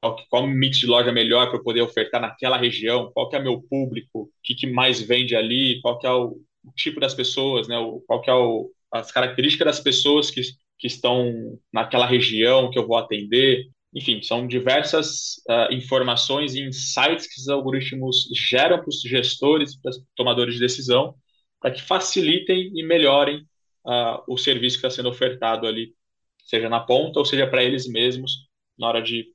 qual, 0.00 0.16
qual 0.28 0.46
mix 0.46 0.78
de 0.78 0.86
loja 0.86 1.10
é 1.10 1.12
melhor 1.12 1.48
para 1.48 1.58
eu 1.58 1.62
poder 1.62 1.82
ofertar 1.82 2.20
naquela 2.20 2.56
região, 2.56 3.10
qual 3.12 3.28
que 3.28 3.36
é 3.36 3.40
meu 3.42 3.60
público, 3.62 4.22
o 4.22 4.30
que, 4.42 4.54
que 4.54 4.66
mais 4.66 5.00
vende 5.00 5.36
ali, 5.36 5.80
qual 5.82 5.98
que 5.98 6.06
é 6.06 6.10
o, 6.10 6.40
o 6.64 6.72
tipo 6.74 7.00
das 7.00 7.14
pessoas, 7.14 7.68
né, 7.68 7.78
o, 7.78 8.00
qual 8.06 8.20
que 8.20 8.30
é 8.30 8.34
o, 8.34 8.70
as 8.90 9.10
características 9.10 9.66
das 9.66 9.80
pessoas 9.80 10.30
que, 10.30 10.40
que 10.78 10.86
estão 10.86 11.58
naquela 11.72 12.06
região 12.06 12.70
que 12.70 12.78
eu 12.78 12.86
vou 12.86 12.96
atender. 12.96 13.68
Enfim, 13.94 14.22
são 14.22 14.46
diversas 14.46 15.36
uh, 15.48 15.72
informações 15.72 16.54
e 16.54 16.62
insights 16.62 17.26
que 17.26 17.40
os 17.40 17.48
algoritmos 17.48 18.28
geram 18.34 18.78
para 18.78 18.88
os 18.88 19.02
gestores, 19.02 19.76
para 19.76 19.90
os 19.90 20.02
tomadores 20.16 20.54
de 20.54 20.60
decisão, 20.60 21.14
para 21.60 21.70
que 21.70 21.82
facilitem 21.82 22.72
e 22.74 22.82
melhorem 22.82 23.46
uh, 23.84 24.22
o 24.26 24.38
serviço 24.38 24.80
que 24.80 24.86
está 24.86 24.90
sendo 24.96 25.10
ofertado 25.10 25.66
ali, 25.66 25.94
seja 26.44 26.68
na 26.68 26.80
ponta 26.80 27.18
ou 27.18 27.24
seja 27.24 27.46
para 27.46 27.62
eles 27.62 27.86
mesmos, 27.86 28.48
na 28.78 28.88
hora 28.88 29.02
de 29.02 29.26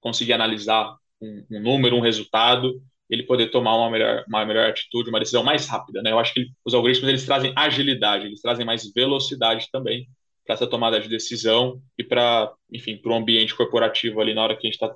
conseguir 0.00 0.34
analisar 0.34 0.96
um, 1.20 1.44
um 1.50 1.60
número, 1.60 1.96
um 1.96 2.00
resultado, 2.00 2.80
ele 3.10 3.24
poder 3.24 3.48
tomar 3.50 3.76
uma 3.76 3.90
melhor, 3.90 4.24
uma 4.28 4.44
melhor 4.46 4.70
atitude, 4.70 5.10
uma 5.10 5.18
decisão 5.18 5.42
mais 5.42 5.66
rápida. 5.66 6.00
Né? 6.00 6.12
Eu 6.12 6.18
acho 6.18 6.32
que 6.32 6.46
os 6.64 6.74
algoritmos 6.74 7.08
eles 7.08 7.26
trazem 7.26 7.52
agilidade, 7.56 8.26
eles 8.26 8.40
trazem 8.40 8.64
mais 8.64 8.90
velocidade 8.92 9.68
também 9.72 10.08
para 10.44 10.54
essa 10.54 10.66
tomada 10.66 11.00
de 11.00 11.08
decisão 11.08 11.82
e 11.98 12.04
para, 12.04 12.52
enfim, 12.70 12.96
para 12.96 13.12
o 13.12 13.14
ambiente 13.14 13.54
corporativo 13.56 14.20
ali 14.20 14.34
na 14.34 14.42
hora 14.42 14.56
que 14.56 14.66
a 14.66 14.70
gente 14.70 14.80
está 14.80 14.94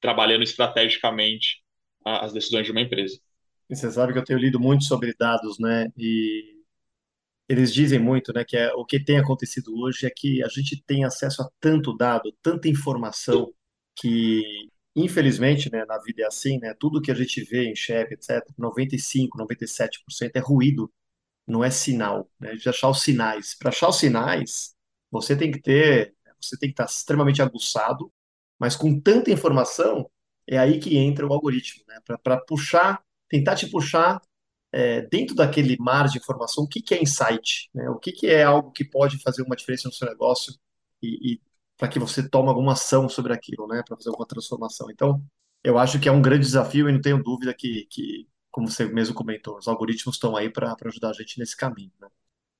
trabalhando 0.00 0.42
estrategicamente 0.42 1.62
as 2.04 2.32
decisões 2.32 2.66
de 2.66 2.72
uma 2.72 2.80
empresa. 2.80 3.18
E 3.68 3.76
você 3.76 3.90
sabe 3.90 4.12
que 4.12 4.18
eu 4.18 4.24
tenho 4.24 4.38
lido 4.38 4.58
muito 4.58 4.84
sobre 4.84 5.14
dados, 5.18 5.58
né? 5.58 5.92
E 5.96 6.60
eles 7.48 7.72
dizem 7.72 7.98
muito, 7.98 8.32
né, 8.32 8.44
que 8.44 8.56
é, 8.56 8.72
o 8.74 8.84
que 8.84 9.02
tem 9.02 9.18
acontecido 9.18 9.76
hoje 9.76 10.06
é 10.06 10.10
que 10.10 10.42
a 10.42 10.48
gente 10.48 10.82
tem 10.86 11.04
acesso 11.04 11.42
a 11.42 11.50
tanto 11.60 11.96
dado, 11.96 12.32
tanta 12.42 12.68
informação 12.68 13.52
que 13.96 14.70
Infelizmente, 14.94 15.70
né, 15.70 15.84
na 15.84 15.98
vida 15.98 16.22
é 16.22 16.26
assim, 16.26 16.58
né, 16.58 16.74
tudo 16.78 17.00
que 17.00 17.10
a 17.12 17.14
gente 17.14 17.42
vê, 17.44 17.70
enxerga, 17.70 18.14
etc., 18.14 18.44
95, 18.58 19.38
97% 19.38 20.32
é 20.34 20.40
ruído, 20.40 20.92
não 21.46 21.62
é 21.62 21.70
sinal. 21.70 22.28
Né? 22.40 22.52
Gente 22.54 22.68
achar 22.68 22.88
os 22.90 23.02
sinais. 23.02 23.54
Para 23.54 23.68
achar 23.70 23.88
os 23.88 23.96
sinais, 23.98 24.74
você 25.10 25.36
tem 25.36 25.50
que 25.50 25.60
ter, 25.60 26.14
você 26.40 26.56
tem 26.58 26.68
que 26.68 26.74
estar 26.74 26.84
extremamente 26.84 27.42
aguçado, 27.42 28.12
mas 28.58 28.76
com 28.76 29.00
tanta 29.00 29.30
informação, 29.30 30.10
é 30.46 30.58
aí 30.58 30.78
que 30.78 30.96
entra 30.96 31.26
o 31.26 31.32
algoritmo, 31.32 31.84
né? 31.88 31.98
Para 32.22 32.38
puxar, 32.38 33.02
tentar 33.28 33.56
te 33.56 33.68
puxar 33.68 34.20
é, 34.72 35.02
dentro 35.02 35.34
daquele 35.34 35.76
mar 35.78 36.08
de 36.08 36.18
informação, 36.18 36.64
o 36.64 36.68
que, 36.68 36.82
que 36.82 36.94
é 36.94 37.02
insight, 37.02 37.70
né? 37.74 37.88
O 37.90 37.98
que, 37.98 38.12
que 38.12 38.26
é 38.26 38.44
algo 38.44 38.70
que 38.72 38.84
pode 38.84 39.20
fazer 39.22 39.42
uma 39.42 39.56
diferença 39.56 39.88
no 39.88 39.94
seu 39.94 40.08
negócio 40.08 40.54
e, 41.02 41.34
e 41.34 41.40
para 41.76 41.88
que 41.88 41.98
você 41.98 42.28
tome 42.28 42.48
alguma 42.50 42.72
ação 42.72 43.08
sobre 43.08 43.32
aquilo, 43.32 43.66
né, 43.66 43.82
para 43.86 43.96
fazer 43.96 44.10
alguma 44.10 44.26
transformação. 44.26 44.90
Então, 44.90 45.24
eu 45.64 45.78
acho 45.78 45.98
que 45.98 46.08
é 46.08 46.12
um 46.12 46.20
grande 46.20 46.44
desafio 46.44 46.88
e 46.88 46.92
não 46.92 47.00
tenho 47.00 47.22
dúvida 47.22 47.54
que, 47.54 47.86
que 47.90 48.28
como 48.50 48.68
você 48.68 48.84
mesmo 48.84 49.14
comentou, 49.14 49.56
os 49.56 49.66
algoritmos 49.66 50.16
estão 50.16 50.36
aí 50.36 50.50
para 50.50 50.76
ajudar 50.84 51.10
a 51.10 51.12
gente 51.14 51.38
nesse 51.38 51.56
caminho. 51.56 51.92
Né? 51.98 52.08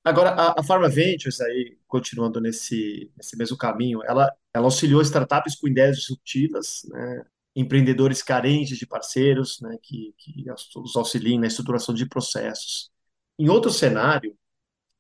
Agora, 0.02 0.30
a, 0.30 0.60
a 0.60 0.62
Pharma 0.62 0.88
Ventures, 0.88 1.40
aí, 1.40 1.78
continuando 1.86 2.40
nesse, 2.40 3.10
nesse 3.16 3.36
mesmo 3.36 3.56
caminho, 3.56 4.02
ela, 4.04 4.32
ela 4.54 4.66
auxiliou 4.66 5.02
startups 5.02 5.56
com 5.56 5.68
ideias 5.68 5.98
disruptivas, 5.98 6.82
né, 6.88 7.24
empreendedores 7.54 8.22
carentes 8.22 8.78
de 8.78 8.86
parceiros, 8.86 9.60
né, 9.60 9.76
que, 9.82 10.14
que 10.16 10.44
os 10.76 10.96
auxiliem 10.96 11.38
na 11.38 11.46
estruturação 11.46 11.94
de 11.94 12.06
processos. 12.06 12.90
Em 13.38 13.48
outro 13.48 13.70
cenário, 13.70 14.36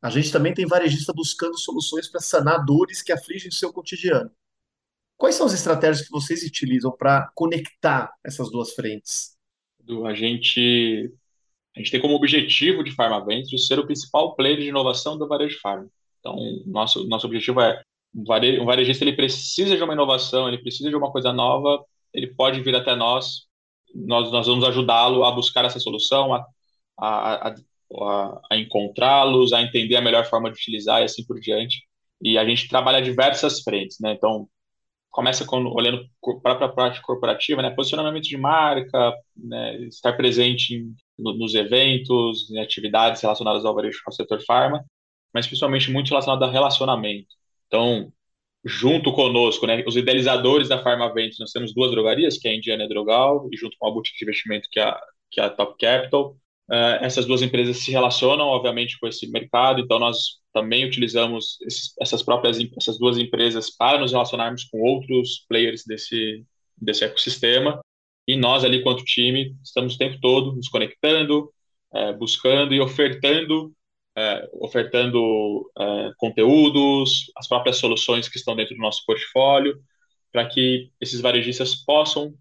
a 0.02 0.10
gente 0.10 0.32
também 0.32 0.54
tem 0.54 0.66
varejista 0.66 1.12
buscando 1.12 1.58
soluções 1.58 2.08
para 2.08 2.20
sanar 2.20 2.64
dores 2.64 3.02
que 3.02 3.12
afligem 3.12 3.48
o 3.48 3.54
seu 3.54 3.72
cotidiano. 3.72 4.30
Quais 5.16 5.34
são 5.34 5.46
as 5.46 5.52
estratégias 5.52 6.06
que 6.06 6.10
vocês 6.10 6.42
utilizam 6.42 6.90
para 6.90 7.30
conectar 7.34 8.10
essas 8.24 8.50
duas 8.50 8.72
frentes? 8.72 9.36
A 10.06 10.14
gente, 10.14 11.12
a 11.76 11.78
gente 11.78 11.90
tem 11.90 12.00
como 12.00 12.14
objetivo 12.14 12.82
de 12.82 12.90
Pharma 12.92 13.24
Ventures 13.24 13.66
ser 13.66 13.78
o 13.78 13.86
principal 13.86 14.34
player 14.34 14.58
de 14.58 14.68
inovação 14.68 15.16
do 15.16 15.28
varejo 15.28 15.54
de 15.54 15.60
farma. 15.60 15.88
Então, 16.18 16.36
nosso, 16.66 17.06
nosso 17.06 17.26
objetivo 17.26 17.60
é 17.60 17.80
um, 18.14 18.24
vare, 18.24 18.62
varejista 18.64 19.04
ele 19.04 19.14
precisa 19.14 19.76
de 19.76 19.82
uma 19.82 19.92
inovação, 19.92 20.48
ele 20.48 20.58
precisa 20.58 20.90
de 20.90 20.96
uma 20.96 21.10
coisa 21.10 21.32
nova, 21.32 21.84
ele 22.12 22.28
pode 22.28 22.60
vir 22.60 22.74
até 22.74 22.94
nós, 22.96 23.46
nós, 23.94 24.30
nós 24.30 24.46
vamos 24.46 24.64
ajudá-lo 24.64 25.24
a 25.24 25.30
buscar 25.30 25.64
essa 25.64 25.78
solução, 25.78 26.34
a, 26.34 26.44
a, 26.98 27.48
a 27.48 27.54
a, 28.50 28.56
encontrá-los, 28.56 29.52
a 29.52 29.62
entender 29.62 29.96
a 29.96 30.00
melhor 30.00 30.24
forma 30.26 30.50
de 30.50 30.58
utilizar 30.58 31.00
e 31.00 31.04
assim 31.04 31.24
por 31.24 31.40
diante. 31.40 31.82
E 32.22 32.38
a 32.38 32.44
gente 32.44 32.68
trabalha 32.68 33.02
diversas 33.02 33.62
frentes, 33.62 33.98
né? 34.00 34.12
Então, 34.12 34.48
começa 35.10 35.44
com, 35.44 35.64
olhando 35.66 36.06
para 36.42 36.66
a 36.66 36.68
parte 36.68 37.00
corporativa, 37.02 37.62
né? 37.62 37.70
Posicionamento 37.70 38.24
de 38.24 38.36
marca, 38.36 39.14
né? 39.36 39.76
estar 39.86 40.12
presente 40.12 40.74
em, 40.74 40.94
no, 41.20 41.34
nos 41.34 41.54
eventos, 41.54 42.50
em 42.50 42.58
atividades 42.60 43.22
relacionadas 43.22 43.64
ao 43.64 43.74
varejo 43.74 44.00
ao 44.06 44.12
setor 44.12 44.40
farma, 44.42 44.84
mas 45.32 45.46
principalmente 45.46 45.90
muito 45.90 46.08
relacionado 46.08 46.42
a 46.44 46.50
relacionamento. 46.50 47.28
Então, 47.66 48.12
junto 48.64 49.12
conosco, 49.12 49.66
né, 49.66 49.82
os 49.86 49.96
idealizadores 49.96 50.68
da 50.68 50.82
Pharma 50.82 51.12
Ventures, 51.12 51.38
nós 51.38 51.52
temos 51.52 51.74
duas 51.74 51.90
drogarias, 51.90 52.38
que 52.38 52.48
é 52.48 52.52
a 52.52 52.54
Indiana 52.56 52.88
Drogal, 52.88 53.48
e 53.52 53.56
junto 53.56 53.76
com 53.78 53.88
a 53.88 53.90
boutique 53.90 54.18
de 54.18 54.24
investimento, 54.24 54.68
que 54.70 54.80
é 54.80 54.84
a, 54.84 55.00
que 55.30 55.40
é 55.40 55.44
a 55.44 55.50
Top 55.50 55.76
Capital, 55.78 56.36
Uh, 56.70 57.02
essas 57.02 57.26
duas 57.26 57.42
empresas 57.42 57.78
se 57.78 57.90
relacionam, 57.90 58.46
obviamente, 58.46 58.96
com 59.00 59.08
esse 59.08 59.28
mercado, 59.28 59.80
então 59.80 59.98
nós 59.98 60.38
também 60.52 60.84
utilizamos 60.84 61.58
esses, 61.62 61.92
essas 62.00 62.22
próprias 62.22 62.58
essas 62.76 62.96
duas 62.96 63.18
empresas 63.18 63.70
para 63.76 63.98
nos 63.98 64.12
relacionarmos 64.12 64.62
com 64.64 64.80
outros 64.80 65.44
players 65.48 65.84
desse, 65.84 66.46
desse 66.80 67.04
ecossistema. 67.04 67.80
E 68.26 68.36
nós, 68.36 68.64
ali, 68.64 68.82
quanto 68.82 69.04
time, 69.04 69.56
estamos 69.62 69.94
o 69.94 69.98
tempo 69.98 70.18
todo 70.20 70.54
nos 70.54 70.68
conectando, 70.68 71.52
uh, 71.92 72.16
buscando 72.18 72.74
e 72.74 72.80
ofertando, 72.80 73.66
uh, 74.16 74.64
ofertando 74.64 75.70
conteúdos, 76.18 77.30
as 77.36 77.48
próprias 77.48 77.78
soluções 77.78 78.28
que 78.28 78.38
estão 78.38 78.54
dentro 78.54 78.74
do 78.74 78.82
nosso 78.82 79.04
portfólio, 79.06 79.80
para 80.32 80.46
que 80.46 80.90
esses 81.00 81.20
varejistas 81.20 81.74
possam 81.74 82.34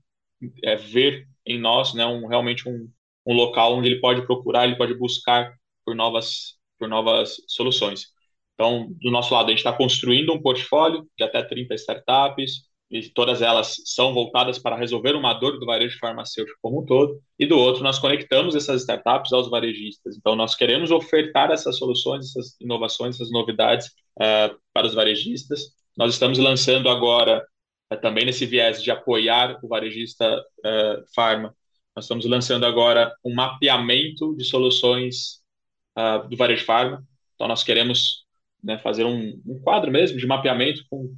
ver 0.92 1.28
em 1.46 1.60
nós 1.60 1.94
né, 1.94 2.06
um, 2.06 2.28
realmente 2.28 2.70
um, 2.70 2.90
um 3.26 3.34
local 3.34 3.76
onde 3.76 3.88
ele 3.88 4.00
pode 4.00 4.26
procurar, 4.26 4.66
ele 4.66 4.78
pode 4.78 4.94
buscar 4.94 5.54
por 5.86 5.96
novas, 5.96 6.56
por 6.78 6.88
novas 6.88 7.38
soluções. 7.48 8.08
Então, 8.54 8.92
do 9.02 9.10
nosso 9.10 9.34
lado, 9.34 9.48
a 9.48 9.50
gente 9.50 9.60
está 9.60 9.74
construindo 9.74 10.34
um 10.34 10.42
portfólio 10.42 11.08
de 11.18 11.24
até 11.24 11.42
30 11.42 11.74
startups, 11.76 12.69
e 12.90 13.08
todas 13.10 13.42
elas 13.42 13.76
são 13.86 14.14
voltadas 14.14 14.58
para 14.58 14.76
resolver 14.76 15.16
uma 15.16 15.34
dor 15.34 15.60
do 15.60 15.66
varejo 15.66 16.00
farmacêutico 16.00 16.58
como 16.62 16.82
um 16.82 16.86
todo, 16.86 17.22
e 17.38 17.46
do 17.46 17.58
outro, 17.58 17.84
nós 17.84 18.00
conectamos 18.00 18.56
essas 18.56 18.82
startups 18.82 19.32
aos 19.32 19.50
varejistas. 19.50 20.18
Então, 20.18 20.36
nós 20.36 20.56
queremos 20.56 20.90
ofertar 20.90 21.52
essas 21.52 21.78
soluções, 21.78 22.30
essas 22.30 22.60
inovações, 22.60 23.16
essas 23.16 23.32
novidades 23.32 23.88
uh, 24.18 24.58
para 24.74 24.88
os 24.88 24.94
varejistas. 24.94 25.74
Nós 25.96 26.14
estamos 26.14 26.40
lançando 26.40 26.90
agora, 26.90 27.46
uh, 27.94 27.98
também 28.02 28.26
nesse 28.26 28.46
viés 28.46 28.82
de 28.82 28.90
apoiar 28.90 29.60
o 29.64 29.68
varejista 29.68 30.40
uh, 30.40 31.04
farma, 31.14 31.56
nós 31.96 32.06
estamos 32.06 32.26
lançando 32.26 32.66
agora 32.66 33.14
um 33.26 33.34
mapeamento 33.34 34.36
de 34.36 34.46
soluções 34.46 35.40
do 36.30 36.38
varejo 36.38 36.64
farma. 36.64 37.04
Então, 37.36 37.46
nós 37.46 37.62
queremos 37.62 38.26
né, 38.64 38.78
fazer 38.78 39.04
um, 39.04 39.42
um, 39.46 39.60
quadro 39.60 39.92
mesmo 39.92 40.18
de 40.18 40.26
mapeamento 40.26 40.82
com 40.90 41.14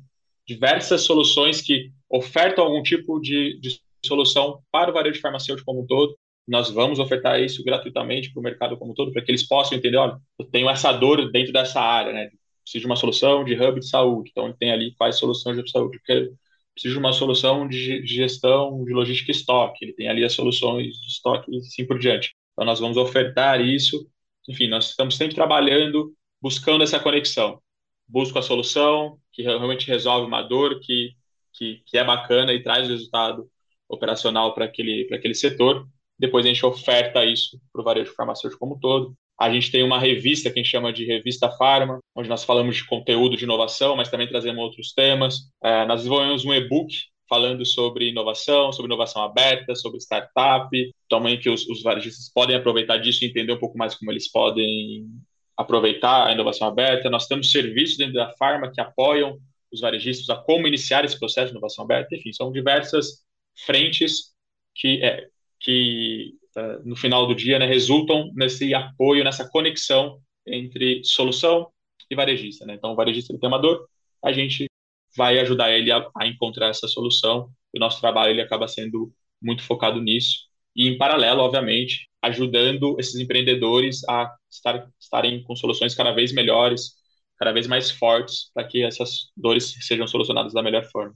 diversas 0.53 1.01
soluções 1.01 1.61
que 1.61 1.91
ofertam 2.09 2.65
algum 2.65 2.83
tipo 2.83 3.19
de, 3.19 3.59
de 3.59 3.79
solução 4.05 4.61
para 4.71 4.91
o 4.91 4.93
varejo 4.93 5.21
farmacêutico 5.21 5.65
como 5.65 5.81
um 5.81 5.87
todo. 5.87 6.17
Nós 6.47 6.69
vamos 6.69 6.99
ofertar 6.99 7.39
isso 7.39 7.63
gratuitamente 7.63 8.31
para 8.31 8.39
o 8.39 8.43
mercado 8.43 8.77
como 8.77 8.91
um 8.91 8.95
todo, 8.95 9.11
para 9.11 9.21
que 9.21 9.31
eles 9.31 9.47
possam 9.47 9.77
entender, 9.77 9.97
olha, 9.97 10.17
eu 10.37 10.45
tenho 10.45 10.69
essa 10.69 10.91
dor 10.91 11.31
dentro 11.31 11.53
dessa 11.53 11.79
área, 11.79 12.11
né? 12.11 12.29
Preciso 12.63 12.81
de 12.81 12.85
uma 12.87 12.95
solução 12.95 13.43
de 13.43 13.53
hub 13.53 13.79
de 13.79 13.87
saúde. 13.87 14.29
Então, 14.31 14.45
ele 14.45 14.55
tem 14.57 14.71
ali 14.71 14.93
quais 14.95 15.17
soluções 15.17 15.57
de 15.63 15.71
saúde. 15.71 15.99
Precisa 16.01 16.93
de 16.93 16.97
uma 16.97 17.13
solução 17.13 17.67
de 17.67 18.05
gestão 18.05 18.83
de 18.83 18.93
logística 18.93 19.31
e 19.31 19.35
estoque, 19.35 19.85
ele 19.85 19.93
tem 19.93 20.09
ali 20.09 20.23
as 20.23 20.33
soluções 20.33 20.99
de 20.99 21.07
estoque 21.07 21.51
e 21.51 21.57
assim 21.57 21.85
por 21.85 21.99
diante. 21.99 22.33
Então, 22.53 22.65
nós 22.65 22.79
vamos 22.79 22.97
ofertar 22.97 23.61
isso. 23.61 24.05
Enfim, 24.49 24.67
nós 24.67 24.89
estamos 24.89 25.15
sempre 25.15 25.35
trabalhando, 25.35 26.13
buscando 26.41 26.83
essa 26.83 26.99
conexão. 26.99 27.61
Busco 28.11 28.37
a 28.37 28.41
solução 28.41 29.17
que 29.31 29.41
realmente 29.41 29.87
resolve 29.87 30.27
uma 30.27 30.41
dor, 30.41 30.79
que, 30.81 31.11
que, 31.53 31.81
que 31.85 31.97
é 31.97 32.03
bacana 32.03 32.53
e 32.53 32.61
traz 32.61 32.89
resultado 32.89 33.49
operacional 33.87 34.53
para 34.53 34.65
aquele, 34.65 35.07
aquele 35.13 35.33
setor. 35.33 35.87
Depois 36.19 36.45
a 36.45 36.49
gente 36.49 36.65
oferta 36.65 37.23
isso 37.23 37.57
para 37.71 37.81
o 37.81 37.85
varejo 37.85 38.13
farmacêutico 38.13 38.59
como 38.59 38.79
todo. 38.79 39.15
A 39.39 39.49
gente 39.49 39.71
tem 39.71 39.81
uma 39.81 39.97
revista 39.97 40.51
que 40.51 40.59
a 40.59 40.61
gente 40.61 40.71
chama 40.71 40.91
de 40.91 41.05
Revista 41.05 41.49
Pharma, 41.49 41.99
onde 42.15 42.27
nós 42.27 42.43
falamos 42.43 42.75
de 42.75 42.85
conteúdo 42.85 43.37
de 43.37 43.45
inovação, 43.45 43.95
mas 43.95 44.09
também 44.09 44.27
trazemos 44.27 44.61
outros 44.61 44.93
temas. 44.93 45.49
É, 45.63 45.85
nós 45.85 46.01
desenvolvemos 46.01 46.45
um 46.45 46.53
e-book 46.53 46.93
falando 47.27 47.65
sobre 47.65 48.09
inovação, 48.09 48.73
sobre 48.73 48.91
inovação 48.91 49.23
aberta, 49.23 49.73
sobre 49.73 49.99
startup, 49.99 50.69
também 51.09 51.39
que 51.39 51.49
os, 51.49 51.65
os 51.67 51.81
varejistas 51.81 52.29
podem 52.31 52.57
aproveitar 52.57 52.97
disso 52.97 53.23
e 53.23 53.29
entender 53.29 53.53
um 53.53 53.59
pouco 53.59 53.77
mais 53.77 53.95
como 53.95 54.11
eles 54.11 54.29
podem 54.29 55.07
aproveitar 55.61 56.27
a 56.27 56.31
inovação 56.31 56.67
aberta. 56.67 57.09
Nós 57.09 57.27
temos 57.27 57.51
serviços 57.51 57.97
dentro 57.97 58.15
da 58.15 58.33
Pharma 58.37 58.71
que 58.71 58.81
apoiam 58.81 59.39
os 59.71 59.79
varejistas 59.79 60.29
a 60.29 60.35
como 60.35 60.67
iniciar 60.67 61.05
esse 61.05 61.17
processo 61.17 61.47
de 61.47 61.53
inovação 61.53 61.85
aberta. 61.85 62.15
Enfim, 62.15 62.33
são 62.33 62.51
diversas 62.51 63.23
frentes 63.65 64.33
que, 64.75 65.03
é, 65.03 65.27
que 65.59 66.33
uh, 66.57 66.87
no 66.87 66.95
final 66.95 67.25
do 67.25 67.35
dia, 67.35 67.57
né, 67.57 67.65
resultam 67.65 68.31
nesse 68.35 68.73
apoio, 68.73 69.23
nessa 69.23 69.47
conexão 69.49 70.19
entre 70.45 71.01
solução 71.03 71.71
e 72.09 72.15
varejista. 72.15 72.65
Né? 72.65 72.73
Então, 72.73 72.91
o 72.91 72.95
varejista 72.95 73.37
tem 73.37 73.47
uma 73.47 73.59
dor, 73.59 73.87
a 74.23 74.31
gente 74.31 74.65
vai 75.15 75.39
ajudar 75.39 75.71
ele 75.71 75.91
a, 75.91 76.05
a, 76.17 76.27
encontrar 76.27 76.67
essa 76.67 76.87
solução. 76.87 77.49
O 77.73 77.79
nosso 77.79 77.99
trabalho 78.01 78.31
ele 78.31 78.41
acaba 78.41 78.67
sendo 78.67 79.13
muito 79.41 79.63
focado 79.63 80.01
nisso. 80.01 80.47
E, 80.75 80.87
em 80.87 80.97
paralelo, 80.97 81.41
obviamente, 81.41 82.09
ajudando 82.21 82.95
esses 82.99 83.15
empreendedores 83.15 84.07
a 84.07 84.33
estar, 84.49 84.87
estarem 84.99 85.43
com 85.43 85.55
soluções 85.55 85.95
cada 85.95 86.11
vez 86.13 86.31
melhores, 86.33 86.95
cada 87.37 87.51
vez 87.51 87.67
mais 87.67 87.89
fortes, 87.89 88.51
para 88.53 88.67
que 88.67 88.83
essas 88.83 89.31
dores 89.35 89.75
sejam 89.81 90.07
solucionadas 90.07 90.53
da 90.53 90.61
melhor 90.61 90.85
forma. 90.91 91.15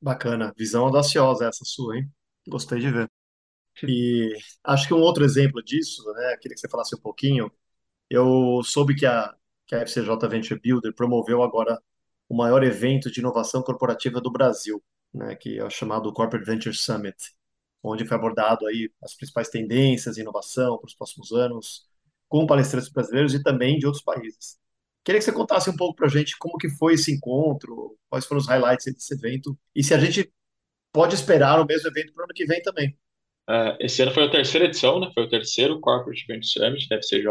Bacana. 0.00 0.52
Visão 0.56 0.84
audaciosa 0.86 1.46
essa 1.46 1.64
sua, 1.64 1.96
hein? 1.98 2.10
Gostei 2.46 2.80
de 2.80 2.90
ver. 2.90 3.10
E 3.86 4.36
acho 4.64 4.86
que 4.88 4.94
um 4.94 5.00
outro 5.00 5.24
exemplo 5.24 5.62
disso, 5.62 6.02
né, 6.14 6.36
queria 6.40 6.54
que 6.54 6.60
você 6.60 6.68
falasse 6.68 6.94
um 6.94 7.00
pouquinho. 7.00 7.50
Eu 8.08 8.62
soube 8.64 8.94
que 8.94 9.06
a, 9.06 9.34
que 9.66 9.74
a 9.74 9.80
FCJ 9.80 10.28
Venture 10.28 10.60
Builder 10.60 10.94
promoveu 10.94 11.42
agora 11.42 11.78
o 12.28 12.36
maior 12.36 12.62
evento 12.64 13.10
de 13.10 13.20
inovação 13.20 13.62
corporativa 13.62 14.20
do 14.20 14.30
Brasil, 14.30 14.82
né, 15.12 15.34
que 15.36 15.58
é 15.58 15.64
o 15.64 15.70
chamado 15.70 16.12
Corporate 16.12 16.46
Venture 16.46 16.74
Summit, 16.74 17.16
onde 17.92 18.06
foi 18.06 18.16
abordado 18.16 18.66
aí 18.66 18.90
as 19.02 19.14
principais 19.14 19.48
tendências 19.48 20.16
de 20.16 20.22
inovação 20.22 20.78
para 20.78 20.86
os 20.86 20.94
próximos 20.94 21.32
anos, 21.32 21.86
com 22.28 22.46
palestrantes 22.46 22.88
brasileiros 22.88 23.34
e 23.34 23.42
também 23.42 23.78
de 23.78 23.86
outros 23.86 24.02
países. 24.02 24.58
Queria 25.04 25.20
que 25.20 25.24
você 25.24 25.32
contasse 25.32 25.70
um 25.70 25.76
pouco 25.76 25.94
para 25.94 26.06
a 26.06 26.10
gente 26.10 26.36
como 26.36 26.58
que 26.58 26.68
foi 26.68 26.94
esse 26.94 27.12
encontro, 27.12 27.96
quais 28.08 28.26
foram 28.26 28.40
os 28.40 28.48
highlights 28.48 28.92
desse 28.92 29.14
evento 29.14 29.56
e 29.74 29.82
se 29.84 29.94
a 29.94 29.98
gente 29.98 30.32
pode 30.92 31.14
esperar 31.14 31.60
o 31.60 31.66
mesmo 31.66 31.88
evento 31.88 32.12
para 32.12 32.22
o 32.22 32.24
ano 32.24 32.34
que 32.34 32.46
vem 32.46 32.60
também. 32.62 32.96
Uh, 33.48 33.76
esse 33.78 34.02
ano 34.02 34.10
foi 34.12 34.24
a 34.24 34.30
terceira 34.30 34.66
edição, 34.66 34.98
né? 34.98 35.08
Foi 35.14 35.24
o 35.24 35.28
terceiro 35.28 35.78
Corporate 35.78 36.24
Venture 36.26 36.46
Summit 36.46 36.88
da 36.88 36.96
FCJ. 36.96 37.28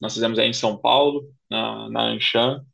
Nós 0.00 0.14
fizemos 0.14 0.38
aí 0.38 0.48
em 0.48 0.52
São 0.52 0.76
Paulo, 0.76 1.32
na, 1.48 1.88
na 1.88 2.02
Anshan. 2.08 2.64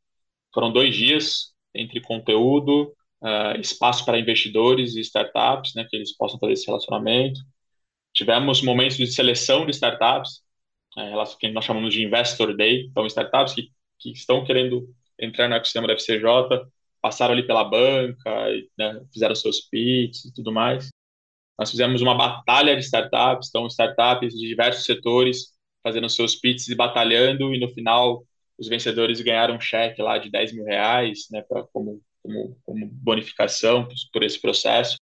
Foram 0.54 0.72
dois 0.72 0.94
dias 0.96 1.52
entre 1.74 2.00
conteúdo, 2.00 2.96
uh, 3.22 3.60
espaço 3.60 4.04
para 4.04 4.18
investidores 4.18 4.96
e 4.96 5.00
startups, 5.00 5.74
né? 5.74 5.86
Que 5.88 5.96
eles 5.96 6.16
possam 6.16 6.38
fazer 6.38 6.52
esse 6.54 6.66
relacionamento. 6.66 7.40
Tivemos 8.14 8.62
momentos 8.62 8.96
de 8.96 9.06
seleção 9.06 9.64
de 9.64 9.72
startups, 9.72 10.42
é, 10.98 11.12
que 11.38 11.48
nós 11.52 11.64
chamamos 11.64 11.94
de 11.94 12.04
Investor 12.04 12.56
Day. 12.56 12.86
Então, 12.86 13.06
startups 13.06 13.54
que, 13.54 13.70
que 13.98 14.10
estão 14.12 14.44
querendo 14.44 14.88
entrar 15.18 15.48
no 15.48 15.54
ecossistema 15.54 15.86
da 15.86 15.94
FCJ, 15.94 16.24
passaram 17.00 17.32
ali 17.34 17.46
pela 17.46 17.64
banca, 17.64 18.48
né, 18.76 19.00
fizeram 19.12 19.34
seus 19.34 19.60
pitches 19.60 20.26
e 20.26 20.34
tudo 20.34 20.52
mais. 20.52 20.88
Nós 21.58 21.70
fizemos 21.70 22.02
uma 22.02 22.14
batalha 22.14 22.74
de 22.76 22.82
startups, 22.82 23.48
então 23.48 23.66
startups 23.66 24.34
de 24.34 24.48
diversos 24.48 24.84
setores 24.84 25.54
fazendo 25.82 26.08
seus 26.08 26.36
pitches 26.36 26.68
e 26.68 26.74
batalhando, 26.74 27.54
e 27.54 27.60
no 27.60 27.68
final 27.68 28.24
os 28.58 28.68
vencedores 28.68 29.20
ganharam 29.20 29.56
um 29.56 29.60
cheque 29.60 30.02
lá 30.02 30.18
de 30.18 30.30
10 30.30 30.52
mil 30.52 30.64
reais, 30.64 31.26
né, 31.30 31.42
pra, 31.42 31.64
como, 31.72 32.00
como, 32.22 32.56
como 32.64 32.86
bonificação 32.86 33.88
por 34.12 34.22
esse 34.22 34.40
processo. 34.40 34.96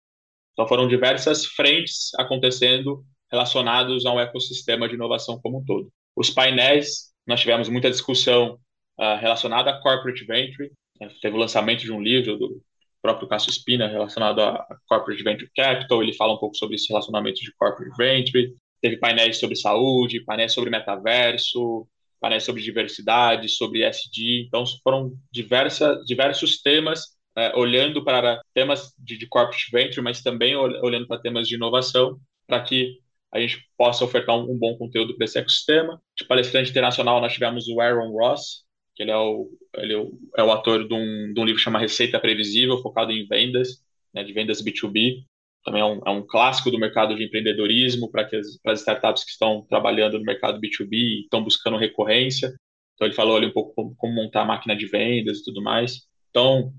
Então 0.54 0.68
foram 0.68 0.88
diversas 0.88 1.46
frentes 1.46 2.12
acontecendo 2.18 3.06
relacionados 3.32 4.06
ao 4.06 4.20
ecossistema 4.20 4.88
de 4.88 4.96
inovação 4.96 5.40
como 5.42 5.60
um 5.60 5.66
todo. 5.66 5.92
Os 6.16 6.30
painéis, 6.30 7.12
nós 7.28 7.40
tivemos 7.40 7.70
muita 7.70 7.92
discussão 7.92 8.58
uh, 9.00 9.18
relacionada 9.20 9.70
a 9.70 9.82
corporate 9.82 10.26
venture, 10.26 10.72
né, 11.00 11.10
teve 11.22 11.36
o 11.36 11.40
lançamento 11.40 11.82
de 11.82 11.92
um 11.92 12.02
livro 12.02 12.38
do 12.38 12.62
próprio 13.02 13.28
Cássio 13.28 13.52
Spina 13.52 13.88
relacionado 13.88 14.42
a 14.42 14.66
corporate 14.88 15.24
venture 15.24 15.52
capital, 15.56 16.02
ele 16.02 16.14
fala 16.14 16.34
um 16.34 16.38
pouco 16.38 16.56
sobre 16.56 16.76
esse 16.76 16.88
relacionamento 16.90 17.40
de 17.40 17.54
corporate 17.56 17.96
venture, 17.96 18.56
teve 18.82 18.98
painéis 18.98 19.38
sobre 19.38 19.56
saúde, 19.56 20.24
painéis 20.24 20.54
sobre 20.54 20.70
metaverso, 20.70 21.88
painéis 22.20 22.44
sobre 22.44 22.62
diversidade, 22.62 23.50
sobre 23.50 23.84
SD, 23.84 24.46
então 24.48 24.64
foram 24.84 25.14
diversa, 25.32 26.02
diversos 26.06 26.62
temas 26.62 27.18
é, 27.38 27.56
olhando 27.56 28.04
para 28.04 28.42
temas 28.54 28.94
de, 28.98 29.16
de 29.18 29.28
corporate 29.28 29.70
venture, 29.72 30.02
mas 30.02 30.22
também 30.22 30.56
olhando 30.56 31.08
para 31.08 31.22
temas 31.22 31.48
de 31.48 31.56
inovação, 31.56 32.20
para 32.48 32.64
que 32.64 33.00
a 33.32 33.40
gente 33.40 33.64
possa 33.78 34.04
ofertar 34.04 34.36
um, 34.36 34.52
um 34.52 34.58
bom 34.58 34.76
conteúdo 34.76 35.16
para 35.16 35.26
esse 35.26 35.38
ecossistema. 35.38 36.02
De 36.18 36.26
palestrante 36.26 36.72
internacional, 36.72 37.22
nós 37.22 37.34
tivemos 37.34 37.68
o 37.68 37.80
Aaron 37.80 38.12
Ross, 38.12 38.66
que 38.96 39.04
ele 39.04 39.12
é 39.12 39.18
o, 39.18 39.52
ele 39.76 39.94
é 39.94 39.98
o, 39.98 40.20
é 40.38 40.44
o 40.44 40.52
ator 40.52 40.88
de 40.88 40.94
um, 40.94 41.32
de 41.32 41.40
um 41.40 41.46
livro 41.46 41.62
chamado 41.62 41.82
Receita 41.82 42.20
Previsível, 42.20 42.82
focado 42.82 43.12
em 43.12 43.28
vendas, 43.28 43.84
né, 44.12 44.24
de 44.24 44.34
vendas 44.34 44.64
B2B. 44.64 45.24
Também 45.68 45.82
é 45.82 45.86
um, 45.86 46.00
é 46.06 46.10
um 46.12 46.26
clássico 46.26 46.72
do 46.72 46.80
mercado 46.80 47.14
de 47.14 47.26
empreendedorismo 47.26 48.10
para 48.10 48.22
as, 48.22 48.58
as 48.66 48.80
startups 48.80 49.26
que 49.26 49.32
estão 49.32 49.66
trabalhando 49.68 50.18
no 50.18 50.24
mercado 50.24 50.62
B2B 50.62 50.94
e 50.94 51.22
estão 51.24 51.44
buscando 51.44 51.76
recorrência. 51.76 52.56
Então, 52.94 53.06
ele 53.06 53.14
falou 53.14 53.36
ali 53.36 53.48
um 53.48 53.52
pouco 53.52 53.74
como, 53.76 53.94
como 53.98 54.14
montar 54.14 54.44
a 54.44 54.46
máquina 54.46 54.78
de 54.78 54.86
vendas 54.86 55.40
e 55.40 55.44
tudo 55.44 55.62
mais. 55.62 56.08
Então, 56.30 56.74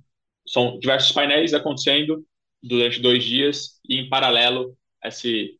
são 0.46 0.79
diversos 0.79 1.12
painéis 1.12 1.53
acontecendo 1.53 2.24
durante 2.62 2.98
dois 2.98 3.22
dias 3.22 3.79
e, 3.87 3.98
em 3.98 4.09
paralelo, 4.09 4.74
esse, 5.05 5.59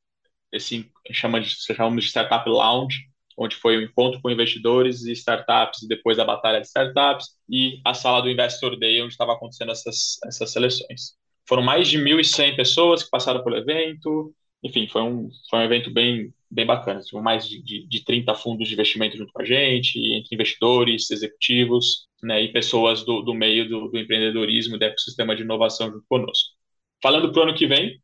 esse 0.51 0.91
chama 1.13 1.39
de, 1.39 1.51
chamamos 1.51 2.05
de 2.05 2.09
Startup 2.09 2.49
Lounge, 2.49 3.11
onde 3.37 3.57
foi 3.57 3.77
o 3.77 3.81
um 3.81 3.83
encontro 3.83 4.23
com 4.23 4.31
investidores 4.31 5.05
e 5.05 5.13
startups, 5.13 5.83
e 5.83 5.89
depois 5.89 6.19
a 6.19 6.25
batalha 6.25 6.63
de 6.63 6.67
startups, 6.67 7.27
e 7.47 7.79
a 7.85 7.93
sala 7.93 8.23
do 8.23 8.31
Investor 8.31 8.75
Day, 8.79 9.03
onde 9.03 9.13
estava 9.13 9.35
acontecendo 9.35 9.73
essas, 9.73 10.17
essas 10.25 10.51
seleções. 10.51 11.19
Foram 11.49 11.63
mais 11.63 11.89
de 11.89 11.99
1.100 11.99 12.57
pessoas 12.57 13.03
que 13.03 13.11
passaram 13.11 13.43
pelo 13.43 13.57
evento, 13.57 14.35
enfim, 14.63 14.89
foi 14.89 15.03
um, 15.03 15.31
foi 15.49 15.61
um 15.61 15.63
evento 15.63 15.91
bem, 15.91 16.33
bem 16.51 16.67
bacana. 16.67 17.01
Tivemos 17.01 17.25
mais 17.25 17.49
de, 17.49 17.63
de, 17.63 17.87
de 17.87 18.05
30 18.05 18.35
fundos 18.35 18.69
de 18.69 18.75
investimento 18.75 19.17
junto 19.17 19.33
com 19.33 19.43
a 19.43 19.45
gente, 19.45 19.99
entre 20.13 20.35
investidores, 20.35 21.11
executivos, 21.11 22.09
né, 22.23 22.43
e 22.43 22.53
pessoas 22.53 23.05
do, 23.05 23.23
do 23.23 23.35
meio 23.35 23.69
do, 23.69 23.89
do 23.89 23.99
empreendedorismo 23.99 24.79
do 24.79 24.85
ecossistema 24.85 25.37
de 25.37 25.43
inovação 25.43 25.91
junto 25.91 26.05
conosco. 26.09 26.51
Falando 27.03 27.33
para 27.33 27.41
o 27.41 27.43
ano 27.45 27.55
que 27.55 27.67
vem, 27.67 28.01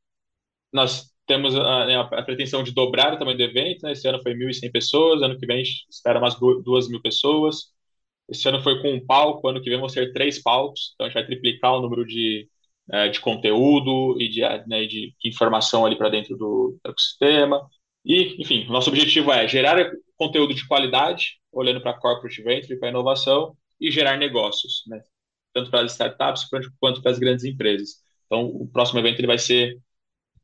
nós 0.72 1.12
temos 1.26 1.54
a, 1.56 1.86
né, 1.86 1.96
a, 1.96 2.22
pretensão 2.22 2.62
de 2.62 2.72
dobrar 2.72 3.14
o 3.14 3.18
tamanho 3.18 3.38
do 3.38 3.44
evento. 3.44 3.82
Né? 3.84 3.92
Esse 3.92 4.08
ano 4.08 4.22
foi 4.22 4.34
1.100 4.34 4.70
pessoas, 4.72 5.22
ano 5.22 5.38
que 5.38 5.46
vem 5.46 5.62
espera 5.90 6.18
umas 6.18 6.34
2.000 6.36 7.00
pessoas. 7.02 7.72
Esse 8.28 8.48
ano 8.48 8.62
foi 8.62 8.80
com 8.80 8.92
um 8.92 9.04
palco, 9.04 9.48
ano 9.48 9.62
que 9.62 9.70
vem 9.70 9.78
vão 9.78 9.88
ser 9.88 10.12
três 10.12 10.42
palcos, 10.42 10.92
então 10.94 11.06
a 11.06 11.08
gente 11.10 11.14
vai 11.14 11.26
triplicar 11.26 11.74
o 11.74 11.80
número 11.82 12.06
de, 12.06 12.48
é, 12.92 13.08
de 13.08 13.20
conteúdo 13.20 14.20
e 14.20 14.28
de, 14.28 14.40
né, 14.66 14.86
de 14.86 15.14
informação 15.24 15.84
ali 15.86 15.96
para 15.96 16.10
dentro 16.10 16.36
do 16.36 16.78
ecossistema. 16.84 17.66
E, 18.04 18.40
enfim, 18.40 18.66
nosso 18.66 18.90
objetivo 18.90 19.32
é 19.32 19.48
gerar 19.48 19.90
conteúdo 20.16 20.54
de 20.54 20.66
qualidade, 20.66 21.38
olhando 21.50 21.80
para 21.80 21.98
corporate 21.98 22.42
venture, 22.42 22.78
para 22.78 22.90
inovação, 22.90 23.56
e 23.80 23.90
gerar 23.90 24.16
negócios, 24.16 24.82
né? 24.86 25.02
tanto 25.52 25.70
para 25.70 25.82
as 25.82 25.92
startups 25.92 26.44
quanto 26.80 27.00
para 27.00 27.12
as 27.12 27.18
grandes 27.18 27.44
empresas. 27.44 28.02
Então, 28.26 28.46
o 28.46 28.68
próximo 28.68 28.98
evento 28.98 29.20
ele 29.20 29.26
vai 29.26 29.38
ser 29.38 29.78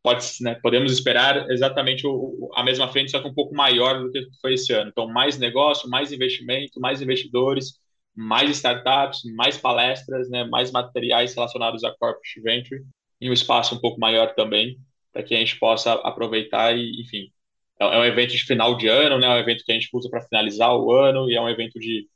pode, 0.03 0.25
né, 0.41 0.55
podemos 0.63 0.93
esperar 0.93 1.51
exatamente 1.51 2.07
o, 2.07 2.51
a 2.55 2.65
mesma 2.65 2.89
frente, 2.89 3.11
só 3.11 3.21
que 3.21 3.29
um 3.29 3.35
pouco 3.35 3.55
maior 3.55 4.01
do 4.01 4.11
que 4.11 4.27
foi 4.41 4.55
esse 4.55 4.73
ano. 4.73 4.91
Então, 4.91 5.07
mais 5.07 5.39
negócio, 5.39 5.89
mais 5.91 6.13
investimento, 6.13 6.81
mais 6.81 7.03
investidores, 7.03 7.75
mais 8.15 8.51
startups, 8.51 9.23
mais 9.35 9.57
palestras, 9.57 10.29
né, 10.29 10.45
mais 10.45 10.71
materiais 10.71 11.35
relacionados 11.35 11.85
a 11.85 11.91
corporate 11.91 12.41
venture 12.41 12.83
e 13.21 13.31
um 13.31 13.33
espaço 13.33 13.75
um 13.75 13.81
pouco 13.81 14.01
maior 14.01 14.35
também, 14.35 14.79
para 15.13 15.23
que 15.23 15.35
a 15.35 15.39
gente 15.39 15.59
possa 15.59 15.93
aproveitar 15.93 16.77
e, 16.77 17.01
enfim, 17.01 17.31
é, 17.81 17.85
é 17.85 17.99
um 17.99 18.05
evento 18.05 18.33
de 18.33 18.45
final 18.45 18.77
de 18.77 18.89
ano, 18.89 19.19
né, 19.19 19.27
é 19.27 19.31
um 19.31 19.39
evento 19.39 19.65
que 19.65 19.73
a 19.73 19.75
gente 19.75 19.89
usa 19.93 20.09
para 20.11 20.23
finalizar 20.23 20.75
o 20.75 20.93
ano 20.93 21.31
e 21.31 21.37
é 21.37 21.41
um 21.41 21.49
evento 21.49 21.79
de, 21.79 22.09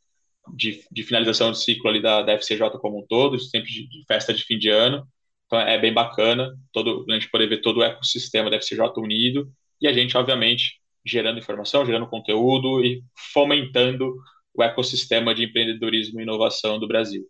de, 0.55 0.85
de 0.91 1.03
finalização 1.03 1.53
de 1.53 1.63
ciclo 1.63 1.89
ali 1.89 2.03
da, 2.03 2.23
da 2.23 2.33
FCJ 2.35 2.71
como 2.81 3.01
um 3.01 3.07
todo, 3.07 3.39
sempre 3.39 3.71
de, 3.71 3.89
de 3.89 4.05
festa 4.07 4.33
de 4.33 4.45
fim 4.45 4.59
de 4.59 4.69
ano. 4.69 5.07
Então 5.47 5.61
é 5.61 5.79
bem 5.79 5.93
bacana 5.93 6.55
todo, 6.73 7.05
a 7.09 7.15
gente 7.15 7.31
poder 7.31 7.49
ver 7.49 7.61
todo 7.61 7.79
o 7.79 7.83
ecossistema 7.83 8.51
da 8.51 8.57
FCJ 8.57 8.81
unido 8.97 9.51
e 9.81 9.87
a 9.87 9.93
gente, 9.93 10.17
obviamente, 10.17 10.81
gerando 11.05 11.39
informação, 11.39 11.85
gerando 11.85 12.07
conteúdo 12.07 12.85
e 12.85 13.03
fomentando 13.33 14.17
o 14.55 14.63
ecossistema 14.63 15.35
de 15.35 15.45
empreendedorismo 15.45 16.21
e 16.21 16.23
inovação 16.23 16.79
do 16.79 16.87
Brasil. 16.87 17.29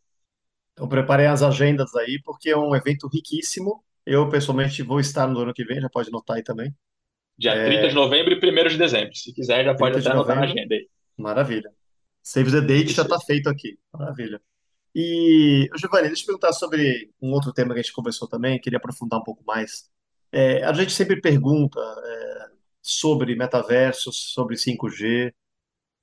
Então 0.73 0.89
preparem 0.89 1.27
as 1.27 1.43
agendas 1.43 1.95
aí, 1.95 2.21
porque 2.23 2.51
é 2.51 2.57
um 2.57 2.75
evento 2.75 3.09
riquíssimo. 3.09 3.83
Eu, 4.05 4.29
pessoalmente, 4.29 4.83
vou 4.83 5.01
estar 5.01 5.27
no 5.27 5.41
ano 5.41 5.55
que 5.55 5.65
vem, 5.65 5.81
já 5.81 5.89
pode 5.89 6.11
notar 6.11 6.37
aí 6.37 6.43
também. 6.43 6.75
Dia 7.39 7.53
é... 7.53 7.67
30 7.67 7.89
de 7.89 7.95
novembro 7.95 8.35
e 8.35 8.37
1 8.37 8.69
de 8.69 8.77
dezembro. 8.77 9.15
Se 9.15 9.33
quiser, 9.33 9.65
já 9.65 9.75
pode 9.75 9.99
até 9.99 10.11
anotar 10.11 10.37
na 10.37 10.43
agenda 10.43 10.75
aí. 10.75 10.89
Maravilha. 11.17 11.71
Save 12.23 12.51
the 12.51 12.61
date 12.61 12.87
Isso. 12.87 12.97
já 12.97 13.03
está 13.03 13.19
feito 13.21 13.49
aqui. 13.49 13.79
Maravilha. 13.93 14.41
E, 14.95 15.69
Giovanni, 15.77 16.09
deixa 16.09 16.23
eu 16.23 16.27
perguntar 16.27 16.53
sobre 16.53 17.11
um 17.21 17.33
outro 17.33 17.53
tema 17.53 17.75
que 17.75 17.81
a 17.81 17.83
gente 17.83 17.93
conversou 17.93 18.29
também, 18.29 18.61
queria 18.61 18.79
aprofundar 18.79 19.19
um 19.19 19.25
pouco 19.25 19.43
mais. 19.45 19.91
É, 20.31 20.65
a 20.65 20.73
gente 20.73 20.93
sempre 20.93 21.21
pergunta 21.21 21.81
é, 21.81 22.47
sobre 22.81 23.35
metaversos, 23.35 24.33
sobre 24.33 24.57
5G, 24.57 25.33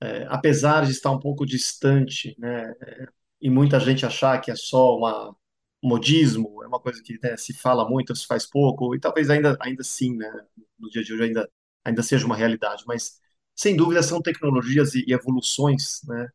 é, 0.01 0.25
apesar 0.29 0.85
de 0.85 0.91
estar 0.91 1.11
um 1.11 1.19
pouco 1.19 1.45
distante, 1.45 2.35
né, 2.39 2.73
é, 2.81 3.07
e 3.41 3.49
muita 3.49 3.79
gente 3.79 4.05
achar 4.05 4.39
que 4.41 4.51
é 4.51 4.55
só 4.55 4.97
uma, 4.97 5.29
um 5.83 5.89
modismo, 5.89 6.63
é 6.63 6.67
uma 6.67 6.79
coisa 6.79 7.01
que 7.03 7.19
né, 7.23 7.37
se 7.37 7.53
fala 7.53 7.87
muito, 7.89 8.15
se 8.15 8.25
faz 8.25 8.45
pouco, 8.49 8.95
e 8.95 8.99
talvez 8.99 9.29
ainda, 9.29 9.57
ainda 9.61 9.83
sim, 9.83 10.15
né, 10.17 10.31
no 10.79 10.89
dia 10.89 11.03
de 11.03 11.13
hoje 11.13 11.23
ainda, 11.23 11.49
ainda 11.85 12.03
seja 12.03 12.25
uma 12.25 12.35
realidade, 12.35 12.83
mas 12.87 13.19
sem 13.55 13.75
dúvida 13.75 14.01
são 14.03 14.21
tecnologias 14.21 14.95
e, 14.95 15.05
e 15.07 15.13
evoluções 15.13 16.01
né, 16.07 16.29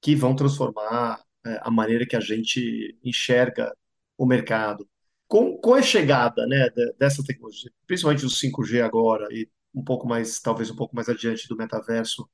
que 0.00 0.14
vão 0.14 0.34
transformar 0.36 1.22
é, 1.46 1.60
a 1.62 1.70
maneira 1.70 2.06
que 2.06 2.16
a 2.16 2.20
gente 2.20 2.98
enxerga 3.04 3.74
o 4.16 4.26
mercado. 4.26 4.88
Com, 5.26 5.58
com 5.58 5.74
a 5.74 5.82
chegada 5.82 6.46
né, 6.46 6.70
dessa 6.98 7.22
tecnologia, 7.24 7.70
principalmente 7.86 8.22
do 8.22 8.30
5G 8.30 8.80
agora 8.82 9.28
e 9.30 9.48
um 9.74 9.84
pouco 9.84 10.06
mais, 10.08 10.40
talvez 10.40 10.70
um 10.70 10.76
pouco 10.76 10.96
mais 10.96 11.08
adiante 11.08 11.46
do 11.48 11.56
metaverso, 11.56 12.28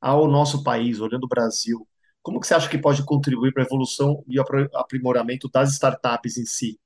ao 0.00 0.28
nosso 0.28 0.62
país, 0.62 1.00
olhando 1.00 1.24
o 1.24 1.28
Brasil, 1.28 1.86
como 2.22 2.40
que 2.40 2.46
você 2.46 2.54
acha 2.54 2.68
que 2.68 2.78
pode 2.78 3.04
contribuir 3.04 3.52
para 3.52 3.62
a 3.62 3.66
evolução 3.66 4.24
e 4.28 4.36
aprimoramento 4.74 5.48
das 5.48 5.72
startups 5.74 6.36
em 6.38 6.46
si? 6.46 6.78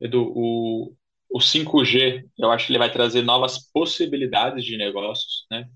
Edu, 0.00 0.32
o, 0.34 0.94
o 1.30 1.40
5G, 1.40 2.24
eu 2.38 2.50
acho 2.50 2.66
que 2.66 2.72
ele 2.72 2.78
vai 2.78 2.92
trazer 2.92 3.22
novas 3.22 3.58
possibilidades 3.72 4.64
de 4.64 4.76
negócios, 4.76 5.46
né? 5.50 5.68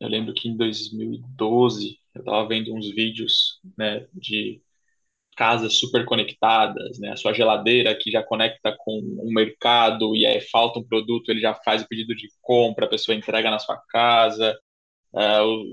Eu 0.00 0.08
lembro 0.08 0.34
que 0.34 0.48
em 0.48 0.56
2012 0.56 1.98
eu 2.14 2.20
estava 2.20 2.46
vendo 2.48 2.74
uns 2.74 2.90
vídeos, 2.94 3.60
né, 3.78 4.06
de 4.14 4.62
casas 5.36 5.78
super 5.78 6.04
conectadas, 6.06 6.98
né? 7.00 7.10
A 7.12 7.16
sua 7.16 7.32
geladeira 7.32 7.96
que 7.98 8.10
já 8.10 8.22
conecta 8.22 8.74
com 8.78 8.92
o 9.18 9.32
mercado 9.32 10.14
e 10.16 10.26
aí 10.26 10.40
falta 10.40 10.78
um 10.80 10.84
produto, 10.84 11.30
ele 11.30 11.40
já 11.40 11.54
faz 11.54 11.82
o 11.82 11.88
pedido 11.88 12.14
de 12.14 12.28
compra, 12.42 12.86
a 12.86 12.88
pessoa 12.88 13.16
entrega 13.16 13.50
na 13.50 13.58
sua 13.58 13.78
casa. 13.90 14.56
É, 15.16 15.40
o, 15.42 15.64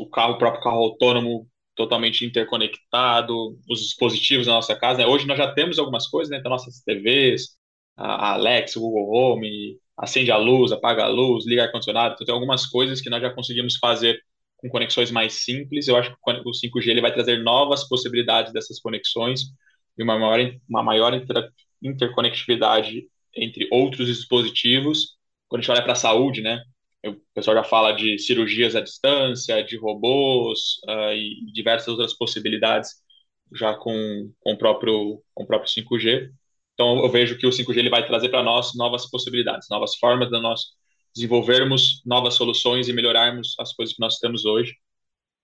o 0.00 0.10
carro, 0.10 0.34
o 0.34 0.38
próprio 0.38 0.62
carro 0.62 0.78
autônomo 0.78 1.48
totalmente 1.76 2.24
interconectado, 2.24 3.58
os 3.68 3.80
dispositivos 3.80 4.46
na 4.46 4.54
nossa 4.54 4.74
casa. 4.74 4.98
Né? 4.98 5.06
Hoje 5.06 5.26
nós 5.26 5.38
já 5.38 5.52
temos 5.52 5.78
algumas 5.78 6.08
coisas, 6.08 6.30
né? 6.30 6.38
Então, 6.38 6.50
nossas 6.50 6.80
TVs, 6.82 7.50
a 7.96 8.32
Alexa, 8.32 8.78
o 8.78 8.82
Google 8.82 9.14
Home, 9.14 9.78
acende 9.96 10.30
a 10.30 10.36
luz, 10.36 10.72
apaga 10.72 11.04
a 11.04 11.08
luz, 11.08 11.46
liga 11.46 11.64
ar-condicionado. 11.64 12.14
Então, 12.14 12.26
tem 12.26 12.34
algumas 12.34 12.66
coisas 12.66 13.00
que 13.00 13.10
nós 13.10 13.20
já 13.22 13.30
conseguimos 13.30 13.76
fazer 13.76 14.20
com 14.56 14.68
conexões 14.68 15.10
mais 15.10 15.34
simples. 15.44 15.86
Eu 15.86 15.96
acho 15.96 16.10
que 16.10 16.16
o 16.44 16.52
5G 16.52 16.88
ele 16.88 17.00
vai 17.00 17.12
trazer 17.12 17.42
novas 17.42 17.86
possibilidades 17.88 18.52
dessas 18.52 18.80
conexões 18.80 19.42
e 19.98 20.02
uma 20.02 20.18
maior, 20.18 20.54
uma 20.68 20.82
maior 20.82 21.14
inter, 21.14 21.50
interconectividade 21.82 23.06
entre 23.34 23.68
outros 23.70 24.06
dispositivos. 24.08 25.16
Quando 25.48 25.60
a 25.60 25.62
gente 25.62 25.70
olha 25.72 25.82
para 25.82 25.92
a 25.92 25.96
saúde, 25.96 26.40
né? 26.42 26.62
O 27.08 27.20
pessoal 27.34 27.56
já 27.56 27.64
fala 27.64 27.92
de 27.92 28.18
cirurgias 28.18 28.74
à 28.76 28.80
distância, 28.80 29.62
de 29.62 29.76
robôs 29.76 30.78
uh, 30.88 31.12
e 31.12 31.52
diversas 31.52 31.88
outras 31.88 32.14
possibilidades 32.14 32.90
já 33.52 33.74
com, 33.74 34.32
com, 34.40 34.52
o 34.52 34.58
próprio, 34.58 35.22
com 35.34 35.44
o 35.44 35.46
próprio 35.46 35.70
5G. 35.70 36.30
Então, 36.74 36.98
eu 36.98 37.08
vejo 37.10 37.38
que 37.38 37.46
o 37.46 37.50
5G 37.50 37.78
ele 37.78 37.90
vai 37.90 38.06
trazer 38.06 38.28
para 38.28 38.42
nós 38.42 38.74
novas 38.74 39.08
possibilidades, 39.08 39.68
novas 39.70 39.96
formas 39.96 40.28
de 40.28 40.40
nós 40.40 40.60
desenvolvermos 41.14 42.02
novas 42.04 42.34
soluções 42.34 42.88
e 42.88 42.92
melhorarmos 42.92 43.54
as 43.58 43.72
coisas 43.72 43.94
que 43.94 44.00
nós 44.00 44.18
temos 44.18 44.44
hoje 44.44 44.74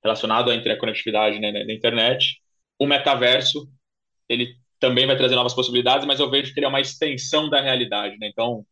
relacionado 0.02 0.50
à 0.50 0.54
interconectividade 0.54 1.38
né, 1.38 1.52
na 1.52 1.72
internet. 1.72 2.40
O 2.78 2.86
metaverso, 2.86 3.68
ele 4.28 4.56
também 4.78 5.06
vai 5.06 5.16
trazer 5.16 5.36
novas 5.36 5.54
possibilidades, 5.54 6.06
mas 6.06 6.20
eu 6.20 6.28
vejo 6.28 6.52
que 6.52 6.58
ele 6.58 6.66
é 6.66 6.68
uma 6.68 6.80
extensão 6.80 7.48
da 7.48 7.60
realidade. 7.60 8.18
Né? 8.18 8.28
Então, 8.28 8.66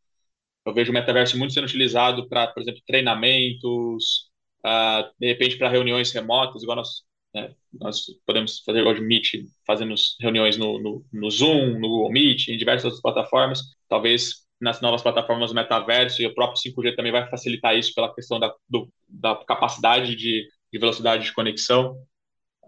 eu 0.71 0.75
vejo 0.75 0.91
o 0.91 0.95
metaverso 0.95 1.37
muito 1.37 1.53
sendo 1.53 1.65
utilizado 1.65 2.29
para, 2.29 2.47
por 2.49 2.63
exemplo, 2.63 2.81
treinamentos, 2.87 4.31
uh, 4.65 5.11
de 5.19 5.27
repente 5.27 5.57
para 5.57 5.69
reuniões 5.69 6.13
remotas, 6.13 6.63
igual 6.63 6.77
nós, 6.77 7.03
né, 7.35 7.55
nós 7.73 8.07
podemos 8.25 8.61
fazer 8.61 8.87
hoje 8.87 9.01
Meet, 9.01 9.47
fazemos 9.67 10.17
reuniões 10.21 10.57
no, 10.57 10.81
no, 10.81 11.05
no 11.13 11.31
Zoom, 11.31 11.79
no 11.79 11.89
Google 11.89 12.13
Meet, 12.13 12.49
em 12.49 12.57
diversas 12.57 12.85
outras 12.85 13.03
plataformas. 13.03 13.61
Talvez 13.89 14.47
nas 14.61 14.81
novas 14.81 15.03
plataformas 15.03 15.51
do 15.51 15.55
metaverso 15.55 16.23
e 16.23 16.27
o 16.27 16.35
próprio 16.35 16.61
5G 16.61 16.95
também 16.95 17.13
vai 17.13 17.29
facilitar 17.29 17.77
isso 17.77 17.95
pela 17.95 18.15
questão 18.15 18.39
da, 18.39 18.55
do, 18.69 18.89
da 19.09 19.35
capacidade 19.37 20.15
de, 20.15 20.49
de, 20.73 20.79
velocidade 20.79 21.25
de 21.25 21.33
conexão, 21.33 21.97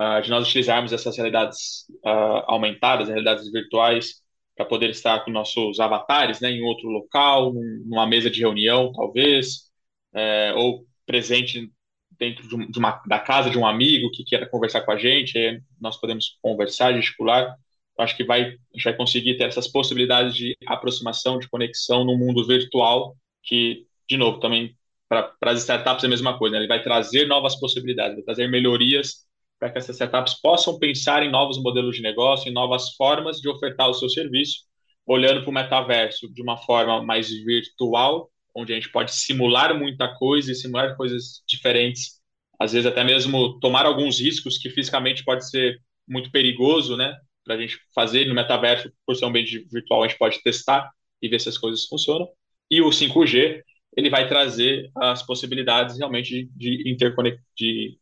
uh, 0.01 0.23
de 0.23 0.31
nós 0.31 0.49
utilizarmos 0.49 0.93
essas 0.93 1.17
realidades 1.17 1.85
uh, 2.05 2.43
aumentadas, 2.47 3.09
realidades 3.09 3.51
virtuais, 3.53 4.22
para 4.57 4.67
poder 4.67 4.91
estar 4.91 5.25
com 5.25 5.31
nossos 5.31 5.81
avatares 5.81 6.41
né, 6.41 6.51
em 6.51 6.63
outro 6.63 6.89
local, 6.89 7.53
numa 7.55 8.07
mesa 8.07 8.31
de 8.31 8.41
reunião, 8.41 8.93
talvez, 8.93 9.71
é, 10.15 10.53
ou 10.55 10.87
presente 11.07 11.71
dentro 12.19 12.47
de 12.47 12.79
uma, 12.79 13.03
da 13.07 13.19
casa 13.19 13.51
de 13.51 13.59
um 13.59 13.67
amigo 13.67 14.11
que 14.13 14.25
queira 14.25 14.49
conversar 14.49 14.83
com 14.83 14.93
a 14.93 14.97
gente, 14.97 15.63
nós 15.81 15.99
podemos 15.99 16.39
conversar, 16.43 16.95
gesticular 16.95 17.57
acho 17.99 18.17
que 18.17 18.25
vai, 18.25 18.43
a 18.43 18.47
gente 18.75 18.85
vai 18.85 18.97
conseguir 18.97 19.37
ter 19.37 19.45
essas 19.45 19.69
possibilidades 19.69 20.35
de 20.35 20.57
aproximação, 20.67 21.39
de 21.39 21.49
conexão 21.49 22.05
no 22.05 22.17
mundo 22.17 22.47
virtual, 22.47 23.17
que, 23.43 23.87
de 24.09 24.17
novo, 24.17 24.41
também 24.41 24.77
para 25.09 25.35
as 25.43 25.61
startups 25.61 26.05
é 26.05 26.07
a 26.07 26.11
mesma 26.11 26.39
coisa, 26.39 26.55
né? 26.55 26.61
ele 26.61 26.69
vai 26.69 26.83
trazer 26.83 27.27
novas 27.27 27.59
possibilidades, 27.59 28.15
vai 28.17 28.25
trazer 28.25 28.49
melhorias 28.49 29.27
para 29.63 29.71
que 29.71 29.79
essas 29.79 29.95
startups 29.95 30.41
possam 30.43 30.77
pensar 30.77 31.23
em 31.23 31.31
novos 31.31 31.57
modelos 31.63 31.95
de 31.95 32.03
negócio, 32.03 32.51
em 32.51 32.53
novas 32.53 32.97
formas 32.97 33.37
de 33.37 33.49
ofertar 33.49 33.89
o 33.89 33.95
seu 33.95 34.09
serviço, 34.09 34.63
olhando 35.07 35.43
para 35.43 35.51
o 35.51 35.55
metaverso 35.55 36.29
de 36.35 36.43
uma 36.43 36.57
forma 36.57 37.01
mais 37.01 37.31
virtual, 37.31 38.29
onde 38.57 38.73
a 38.73 38.75
gente 38.75 38.91
pode 38.91 39.15
simular 39.15 39.73
muita 39.79 40.13
coisa 40.17 40.51
e 40.51 40.57
simular 40.57 40.97
coisas 40.97 41.45
diferentes, 41.47 42.21
às 42.59 42.73
vezes 42.73 42.91
até 42.91 43.05
mesmo 43.05 43.61
tomar 43.61 43.87
alguns 43.87 44.19
riscos 44.19 44.59
que 44.59 44.69
fisicamente 44.69 45.23
pode 45.25 45.49
ser 45.49 45.81
muito 46.09 46.33
perigoso, 46.33 46.97
né? 46.97 47.15
para 47.45 47.55
a 47.55 47.59
gente 47.61 47.79
fazer 47.95 48.27
no 48.27 48.35
metaverso, 48.35 48.91
por 49.07 49.15
ser 49.15 49.27
um 49.27 49.29
ambiente 49.29 49.65
virtual, 49.71 50.03
a 50.03 50.09
gente 50.09 50.19
pode 50.19 50.43
testar 50.43 50.91
e 51.23 51.29
ver 51.29 51.41
se 51.41 51.49
as 51.49 51.57
coisas 51.57 51.87
funcionam. 51.87 52.29
E 52.69 52.83
o 52.83 52.89
5G, 52.89 53.63
ele 53.97 54.11
vai 54.11 54.27
trazer 54.27 54.91
as 54.97 55.25
possibilidades 55.25 55.99
realmente 55.99 56.51
de, 56.57 56.91
interconect, 56.91 57.41
de, 57.57 57.97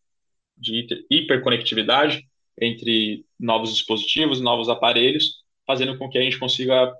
de 0.60 0.86
hiperconectividade 1.10 2.28
entre 2.60 3.24
novos 3.38 3.72
dispositivos, 3.72 4.40
novos 4.40 4.68
aparelhos, 4.68 5.42
fazendo 5.66 5.96
com 5.96 6.08
que 6.08 6.18
a 6.18 6.22
gente 6.22 6.38
consiga 6.38 6.92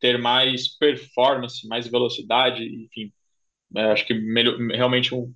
ter 0.00 0.18
mais 0.18 0.68
performance, 0.76 1.66
mais 1.66 1.86
velocidade, 1.86 2.64
enfim, 2.64 3.12
é, 3.76 3.92
acho 3.92 4.06
que 4.06 4.14
realmente 4.74 5.14
um, 5.14 5.32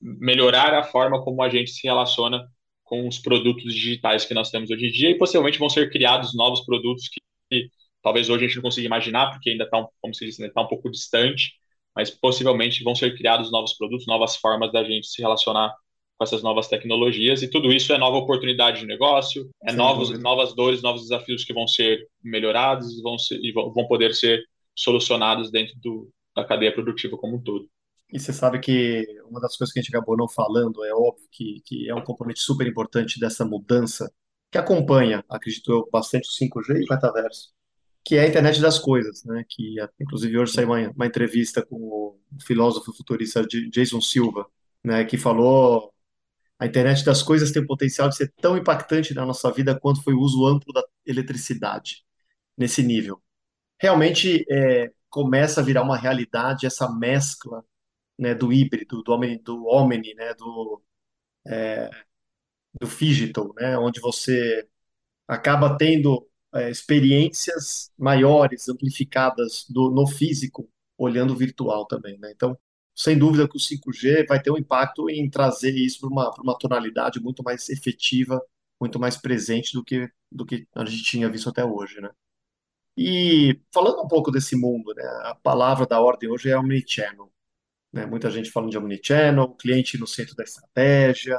melhorar 0.00 0.74
a 0.74 0.84
forma 0.84 1.22
como 1.22 1.42
a 1.42 1.48
gente 1.48 1.70
se 1.70 1.86
relaciona 1.86 2.48
com 2.84 3.06
os 3.06 3.18
produtos 3.18 3.74
digitais 3.74 4.24
que 4.24 4.34
nós 4.34 4.50
temos 4.50 4.70
hoje 4.70 4.86
em 4.86 4.92
dia 4.92 5.10
e 5.10 5.18
possivelmente 5.18 5.58
vão 5.58 5.68
ser 5.68 5.90
criados 5.90 6.34
novos 6.34 6.60
produtos 6.60 7.08
que, 7.08 7.20
que 7.50 7.70
talvez 8.02 8.28
hoje 8.28 8.44
a 8.44 8.48
gente 8.48 8.56
não 8.56 8.62
consiga 8.62 8.86
imaginar, 8.86 9.30
porque 9.30 9.50
ainda 9.50 9.64
está, 9.64 9.86
como 10.00 10.14
se 10.14 10.24
diz, 10.24 10.38
está 10.38 10.62
um 10.62 10.68
pouco 10.68 10.90
distante, 10.90 11.52
mas 11.94 12.10
possivelmente 12.10 12.82
vão 12.84 12.94
ser 12.94 13.16
criados 13.16 13.50
novos 13.50 13.74
produtos, 13.74 14.06
novas 14.06 14.36
formas 14.36 14.72
da 14.72 14.84
gente 14.84 15.06
se 15.08 15.20
relacionar 15.20 15.74
com 16.18 16.24
essas 16.24 16.42
novas 16.42 16.66
tecnologias 16.66 17.42
e 17.42 17.48
tudo 17.48 17.72
isso 17.72 17.92
é 17.92 17.98
nova 17.98 18.16
oportunidade 18.16 18.80
de 18.80 18.86
negócio, 18.86 19.48
é 19.62 19.72
novos, 19.72 20.10
novas 20.18 20.52
dores, 20.52 20.82
novos 20.82 21.02
desafios 21.02 21.44
que 21.44 21.54
vão 21.54 21.68
ser 21.68 22.06
melhorados 22.22 23.00
vão 23.00 23.16
ser, 23.16 23.38
e 23.40 23.52
vão, 23.52 23.72
vão 23.72 23.86
poder 23.86 24.12
ser 24.14 24.42
solucionados 24.74 25.50
dentro 25.50 25.74
do, 25.80 26.10
da 26.34 26.44
cadeia 26.44 26.74
produtiva 26.74 27.16
como 27.16 27.36
um 27.36 27.42
todo. 27.42 27.68
E 28.10 28.18
você 28.18 28.32
sabe 28.32 28.58
que 28.58 29.04
uma 29.28 29.40
das 29.40 29.56
coisas 29.56 29.72
que 29.72 29.78
a 29.78 29.82
gente 29.82 29.94
acabou 29.94 30.16
não 30.16 30.28
falando, 30.28 30.84
é 30.84 30.92
óbvio 30.92 31.28
que, 31.30 31.62
que 31.64 31.88
é 31.88 31.94
um 31.94 32.02
componente 32.02 32.40
super 32.40 32.66
importante 32.66 33.20
dessa 33.20 33.44
mudança, 33.44 34.10
que 34.50 34.58
acompanha, 34.58 35.24
acredito 35.28 35.70
eu, 35.70 35.88
bastante 35.92 36.26
o 36.26 36.32
5G 36.32 36.80
e 36.80 36.84
o 36.84 36.86
metaverso, 36.90 37.50
que 38.02 38.16
é 38.16 38.22
a 38.22 38.28
internet 38.28 38.60
das 38.60 38.78
coisas, 38.78 39.22
né? 39.24 39.44
Que 39.46 39.76
inclusive 40.00 40.38
hoje 40.38 40.52
saiu 40.52 40.68
uma, 40.68 40.90
uma 40.90 41.06
entrevista 41.06 41.64
com 41.64 41.76
o 41.76 42.18
filósofo 42.42 42.92
futurista 42.94 43.46
Jason 43.70 44.00
Silva, 44.00 44.46
né? 44.82 45.04
Que 45.04 45.18
falou 45.18 45.92
a 46.58 46.66
internet 46.66 47.04
das 47.04 47.22
coisas 47.22 47.52
tem 47.52 47.62
o 47.62 47.66
potencial 47.66 48.08
de 48.08 48.16
ser 48.16 48.32
tão 48.40 48.56
impactante 48.56 49.14
na 49.14 49.24
nossa 49.24 49.50
vida 49.52 49.78
quanto 49.78 50.02
foi 50.02 50.14
o 50.14 50.20
uso 50.20 50.46
amplo 50.46 50.72
da 50.72 50.82
eletricidade 51.06 52.04
nesse 52.56 52.82
nível. 52.82 53.22
Realmente 53.80 54.44
é, 54.50 54.90
começa 55.10 55.60
a 55.60 55.64
virar 55.64 55.82
uma 55.82 55.96
realidade 55.96 56.66
essa 56.66 56.90
mescla 56.92 57.64
né, 58.18 58.34
do 58.34 58.52
híbrido, 58.52 59.02
do 59.02 59.12
omni, 59.12 59.38
do 59.38 59.66
omni, 59.68 60.14
né, 60.14 60.34
do 60.34 60.82
é, 61.46 61.90
do 62.80 62.86
phygital, 62.86 63.52
né, 63.56 63.78
onde 63.78 64.00
você 64.00 64.68
acaba 65.26 65.76
tendo 65.76 66.28
é, 66.54 66.70
experiências 66.70 67.92
maiores, 67.98 68.68
amplificadas 68.68 69.64
do, 69.68 69.90
no 69.90 70.06
físico, 70.06 70.68
olhando 70.96 71.32
o 71.34 71.36
virtual 71.36 71.86
também, 71.86 72.18
né? 72.18 72.32
Então, 72.34 72.58
sem 72.98 73.16
dúvida 73.16 73.48
que 73.48 73.56
o 73.56 73.60
5G 73.60 74.26
vai 74.26 74.42
ter 74.42 74.50
um 74.50 74.58
impacto 74.58 75.08
em 75.08 75.30
trazer 75.30 75.70
isso 75.72 76.00
para 76.00 76.08
uma, 76.08 76.34
uma 76.40 76.58
tonalidade 76.58 77.20
muito 77.20 77.44
mais 77.44 77.68
efetiva, 77.68 78.42
muito 78.80 78.98
mais 78.98 79.16
presente 79.16 79.72
do 79.72 79.84
que 79.84 80.08
do 80.30 80.44
que 80.44 80.66
a 80.74 80.84
gente 80.84 81.04
tinha 81.04 81.30
visto 81.30 81.48
até 81.48 81.64
hoje, 81.64 82.00
né? 82.00 82.10
E 82.96 83.60
falando 83.72 84.02
um 84.02 84.08
pouco 84.08 84.30
desse 84.32 84.56
mundo, 84.56 84.92
né? 84.94 85.04
A 85.24 85.34
palavra 85.36 85.86
da 85.86 86.00
ordem 86.00 86.28
hoje 86.30 86.50
é 86.50 86.58
omnichannel. 86.58 87.32
Né? 87.92 88.06
Muita 88.06 88.30
gente 88.30 88.50
falando 88.50 88.70
de 88.70 88.78
omnichannel, 88.78 89.54
cliente 89.54 89.98
no 89.98 90.06
centro 90.06 90.34
da 90.36 90.44
estratégia, 90.44 91.38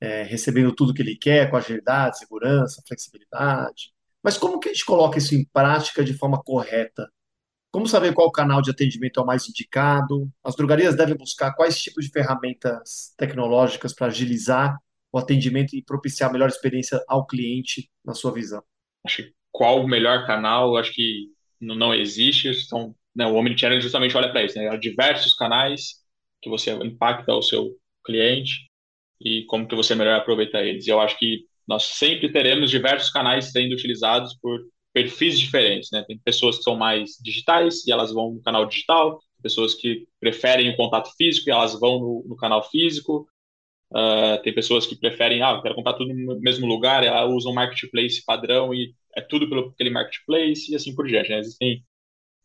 é, 0.00 0.22
recebendo 0.24 0.74
tudo 0.74 0.94
que 0.94 1.02
ele 1.02 1.16
quer, 1.16 1.50
com 1.50 1.56
agilidade, 1.56 2.18
segurança, 2.18 2.82
flexibilidade. 2.86 3.92
Mas 4.22 4.38
como 4.38 4.58
que 4.60 4.70
a 4.70 4.72
gente 4.72 4.86
coloca 4.86 5.18
isso 5.18 5.34
em 5.34 5.44
prática 5.44 6.04
de 6.04 6.14
forma 6.14 6.42
correta? 6.42 7.10
Como 7.70 7.86
saber 7.86 8.14
qual 8.14 8.32
canal 8.32 8.62
de 8.62 8.70
atendimento 8.70 9.20
é 9.20 9.22
o 9.22 9.26
mais 9.26 9.48
indicado? 9.48 10.30
As 10.42 10.56
drogarias 10.56 10.96
devem 10.96 11.16
buscar 11.16 11.54
quais 11.54 11.80
tipos 11.80 12.06
de 12.06 12.10
ferramentas 12.10 13.14
tecnológicas 13.16 13.94
para 13.94 14.06
agilizar 14.06 14.78
o 15.12 15.18
atendimento 15.18 15.74
e 15.74 15.82
propiciar 15.82 16.30
a 16.30 16.32
melhor 16.32 16.48
experiência 16.48 17.02
ao 17.06 17.26
cliente, 17.26 17.90
na 18.04 18.14
sua 18.14 18.32
visão? 18.32 18.62
Acho 19.04 19.22
que 19.22 19.34
qual 19.50 19.82
o 19.82 19.88
melhor 19.88 20.26
canal? 20.26 20.76
Acho 20.76 20.92
que 20.92 21.28
não 21.60 21.92
existe. 21.94 22.54
São 22.54 22.94
né, 23.14 23.26
o 23.26 23.34
Omnichannel 23.34 23.80
justamente 23.80 24.16
olha 24.16 24.30
para 24.30 24.44
isso, 24.44 24.58
né? 24.58 24.68
Há 24.68 24.76
diversos 24.76 25.34
canais 25.34 25.96
que 26.40 26.48
você 26.48 26.72
impacta 26.72 27.34
o 27.34 27.42
seu 27.42 27.76
cliente 28.04 28.68
e 29.20 29.44
como 29.46 29.66
que 29.66 29.74
você 29.74 29.94
melhor 29.94 30.20
aproveita 30.20 30.58
eles. 30.60 30.86
Eu 30.86 31.00
acho 31.00 31.18
que 31.18 31.44
nós 31.66 31.84
sempre 31.84 32.32
teremos 32.32 32.70
diversos 32.70 33.10
canais 33.10 33.50
sendo 33.52 33.72
utilizados 33.72 34.34
por 34.40 34.60
perfis 34.98 35.38
diferentes, 35.38 35.90
né? 35.92 36.02
Tem 36.06 36.18
pessoas 36.18 36.58
que 36.58 36.64
são 36.64 36.74
mais 36.74 37.12
digitais 37.22 37.86
e 37.86 37.92
elas 37.92 38.12
vão 38.12 38.32
no 38.32 38.42
canal 38.42 38.66
digital, 38.66 39.20
pessoas 39.40 39.72
que 39.74 40.08
preferem 40.18 40.70
o 40.70 40.76
contato 40.76 41.10
físico 41.16 41.48
e 41.48 41.52
elas 41.52 41.78
vão 41.78 42.00
no, 42.00 42.24
no 42.26 42.36
canal 42.36 42.68
físico. 42.68 43.28
Uh, 43.92 44.42
tem 44.42 44.52
pessoas 44.52 44.86
que 44.86 44.96
preferem, 44.96 45.40
ah, 45.40 45.60
quero 45.62 45.76
comprar 45.76 45.94
tudo 45.94 46.12
no 46.12 46.40
mesmo 46.40 46.66
lugar, 46.66 47.04
elas 47.04 47.32
usam 47.32 47.54
marketplace 47.54 48.24
padrão 48.24 48.74
e 48.74 48.92
é 49.16 49.20
tudo 49.20 49.48
pelo 49.48 49.68
aquele 49.68 49.88
marketplace 49.88 50.70
e 50.72 50.74
assim 50.74 50.92
por 50.94 51.06
diante. 51.06 51.30
Né? 51.30 51.38
Existem 51.38 51.84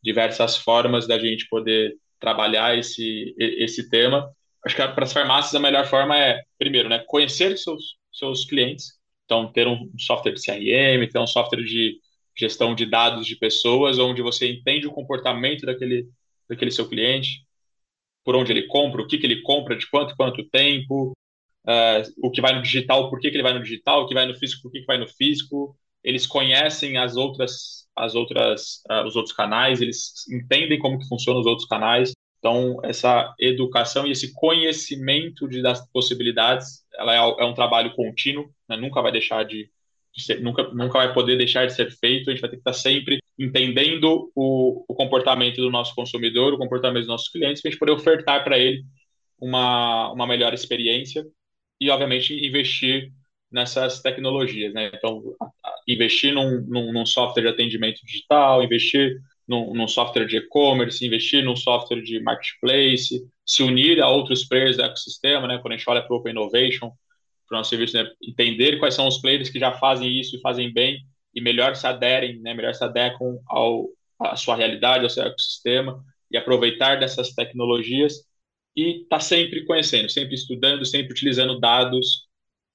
diversas 0.03 0.55
formas 0.55 1.07
da 1.07 1.17
gente 1.17 1.47
poder 1.49 1.95
trabalhar 2.19 2.77
esse, 2.77 3.35
esse 3.37 3.89
tema. 3.89 4.31
Acho 4.63 4.75
que 4.75 4.87
para 4.89 5.03
as 5.03 5.11
farmácias 5.11 5.55
a 5.55 5.59
melhor 5.59 5.87
forma 5.87 6.17
é, 6.17 6.39
primeiro, 6.59 6.87
né, 6.87 7.03
conhecer 7.07 7.57
seus, 7.57 7.97
seus 8.11 8.45
clientes. 8.45 8.93
Então, 9.25 9.51
ter 9.51 9.67
um 9.67 9.91
software 9.97 10.33
de 10.33 10.41
CRM, 10.41 11.09
ter 11.11 11.19
um 11.19 11.27
software 11.27 11.63
de 11.63 11.97
gestão 12.35 12.75
de 12.75 12.85
dados 12.85 13.25
de 13.25 13.35
pessoas, 13.35 13.99
onde 13.99 14.21
você 14.21 14.51
entende 14.51 14.87
o 14.87 14.91
comportamento 14.91 15.65
daquele, 15.65 16.07
daquele 16.49 16.71
seu 16.71 16.87
cliente, 16.87 17.45
por 18.23 18.35
onde 18.35 18.51
ele 18.51 18.67
compra, 18.67 19.01
o 19.01 19.07
que, 19.07 19.17
que 19.17 19.25
ele 19.25 19.41
compra, 19.41 19.75
de 19.75 19.89
quanto 19.89 20.15
quanto 20.15 20.47
tempo, 20.49 21.11
uh, 21.67 22.03
o 22.23 22.31
que 22.31 22.41
vai 22.41 22.55
no 22.55 22.61
digital, 22.61 23.09
por 23.09 23.19
que, 23.19 23.29
que 23.29 23.35
ele 23.35 23.43
vai 23.43 23.53
no 23.53 23.63
digital, 23.63 24.03
o 24.03 24.07
que 24.07 24.13
vai 24.13 24.25
no 24.25 24.35
físico, 24.35 24.63
por 24.63 24.71
que, 24.71 24.79
que 24.79 24.85
vai 24.85 24.97
no 24.97 25.07
físico. 25.07 25.75
Eles 26.03 26.25
conhecem 26.25 26.97
as 26.97 27.15
outras, 27.15 27.87
as 27.95 28.15
outras, 28.15 28.81
uh, 28.89 29.05
os 29.05 29.15
outros 29.15 29.35
canais, 29.35 29.81
eles 29.81 30.27
entendem 30.29 30.79
como 30.79 30.99
que 30.99 31.07
funcionam 31.07 31.41
os 31.41 31.47
outros 31.47 31.67
canais. 31.67 32.11
Então, 32.39 32.77
essa 32.83 33.33
educação 33.39 34.05
e 34.05 34.11
esse 34.11 34.33
conhecimento 34.33 35.47
de, 35.47 35.61
das 35.61 35.85
possibilidades, 35.91 36.83
ela 36.93 37.13
é, 37.13 37.17
é 37.17 37.45
um 37.45 37.53
trabalho 37.53 37.95
contínuo, 37.95 38.49
né? 38.67 38.75
nunca 38.75 39.01
vai 39.01 39.13
deixar 39.13 39.45
de, 39.45 39.69
nunca, 40.41 40.63
nunca 40.73 40.99
vai 40.99 41.13
poder 41.13 41.37
deixar 41.37 41.65
de 41.65 41.73
ser 41.73 41.91
feito. 41.91 42.29
A 42.29 42.33
gente 42.33 42.41
vai 42.41 42.49
ter 42.49 42.57
que 42.57 42.61
estar 42.61 42.73
sempre 42.73 43.19
entendendo 43.37 44.31
o, 44.35 44.85
o 44.87 44.95
comportamento 44.95 45.57
do 45.57 45.71
nosso 45.71 45.95
consumidor, 45.95 46.53
o 46.53 46.57
comportamento 46.57 47.01
dos 47.01 47.07
nossos 47.07 47.29
clientes, 47.29 47.61
para 47.61 47.69
a 47.69 47.71
gente 47.71 47.79
poder 47.79 47.91
ofertar 47.93 48.43
para 48.43 48.57
ele 48.57 48.83
uma, 49.39 50.11
uma 50.11 50.27
melhor 50.27 50.53
experiência 50.53 51.25
e, 51.79 51.89
obviamente, 51.89 52.33
investir 52.33 53.11
nessas 53.51 54.01
tecnologias. 54.01 54.73
Né? 54.73 54.91
Então, 54.93 55.21
investir 55.87 56.33
num, 56.33 56.61
num, 56.67 56.93
num 56.93 57.05
software 57.05 57.43
de 57.43 57.49
atendimento 57.49 57.99
digital, 58.05 58.63
investir 58.63 59.19
num, 59.47 59.73
num 59.73 59.87
software 59.87 60.25
de 60.25 60.37
e-commerce, 60.37 61.05
investir 61.05 61.43
num 61.43 61.55
software 61.55 62.01
de 62.01 62.19
marketplace, 62.21 63.21
se 63.45 63.63
unir 63.63 64.01
a 64.01 64.09
outros 64.09 64.45
players 64.45 64.77
do 64.77 64.83
ecossistema, 64.83 65.47
né? 65.47 65.59
quando 65.59 65.73
a 65.73 65.77
gente 65.77 65.89
olha 65.89 66.01
para 66.01 66.13
o 66.13 66.17
Open 66.17 66.31
Innovation, 66.31 66.91
para 67.53 67.57
o 67.57 67.59
nosso 67.59 67.69
serviço, 67.69 67.95
né? 67.95 68.09
entender 68.21 68.79
quais 68.79 68.95
são 68.95 69.07
os 69.07 69.19
players 69.19 69.49
que 69.49 69.59
já 69.59 69.71
fazem 69.73 70.19
isso 70.19 70.35
e 70.35 70.41
fazem 70.41 70.73
bem 70.73 71.05
e 71.33 71.39
melhor 71.39 71.75
se 71.75 71.85
aderem, 71.85 72.39
né? 72.39 72.53
melhor 72.53 72.73
se 72.73 72.83
adequam 72.83 73.37
ao, 73.47 73.87
à 74.19 74.35
sua 74.35 74.55
realidade, 74.55 75.03
ao 75.03 75.09
seu 75.09 75.23
ecossistema 75.23 76.03
e 76.31 76.37
aproveitar 76.37 76.99
dessas 76.99 77.33
tecnologias 77.33 78.25
e 78.75 79.05
tá 79.07 79.19
sempre 79.19 79.65
conhecendo, 79.65 80.09
sempre 80.09 80.33
estudando, 80.33 80.83
sempre 80.83 81.11
utilizando 81.11 81.59
dados 81.59 82.27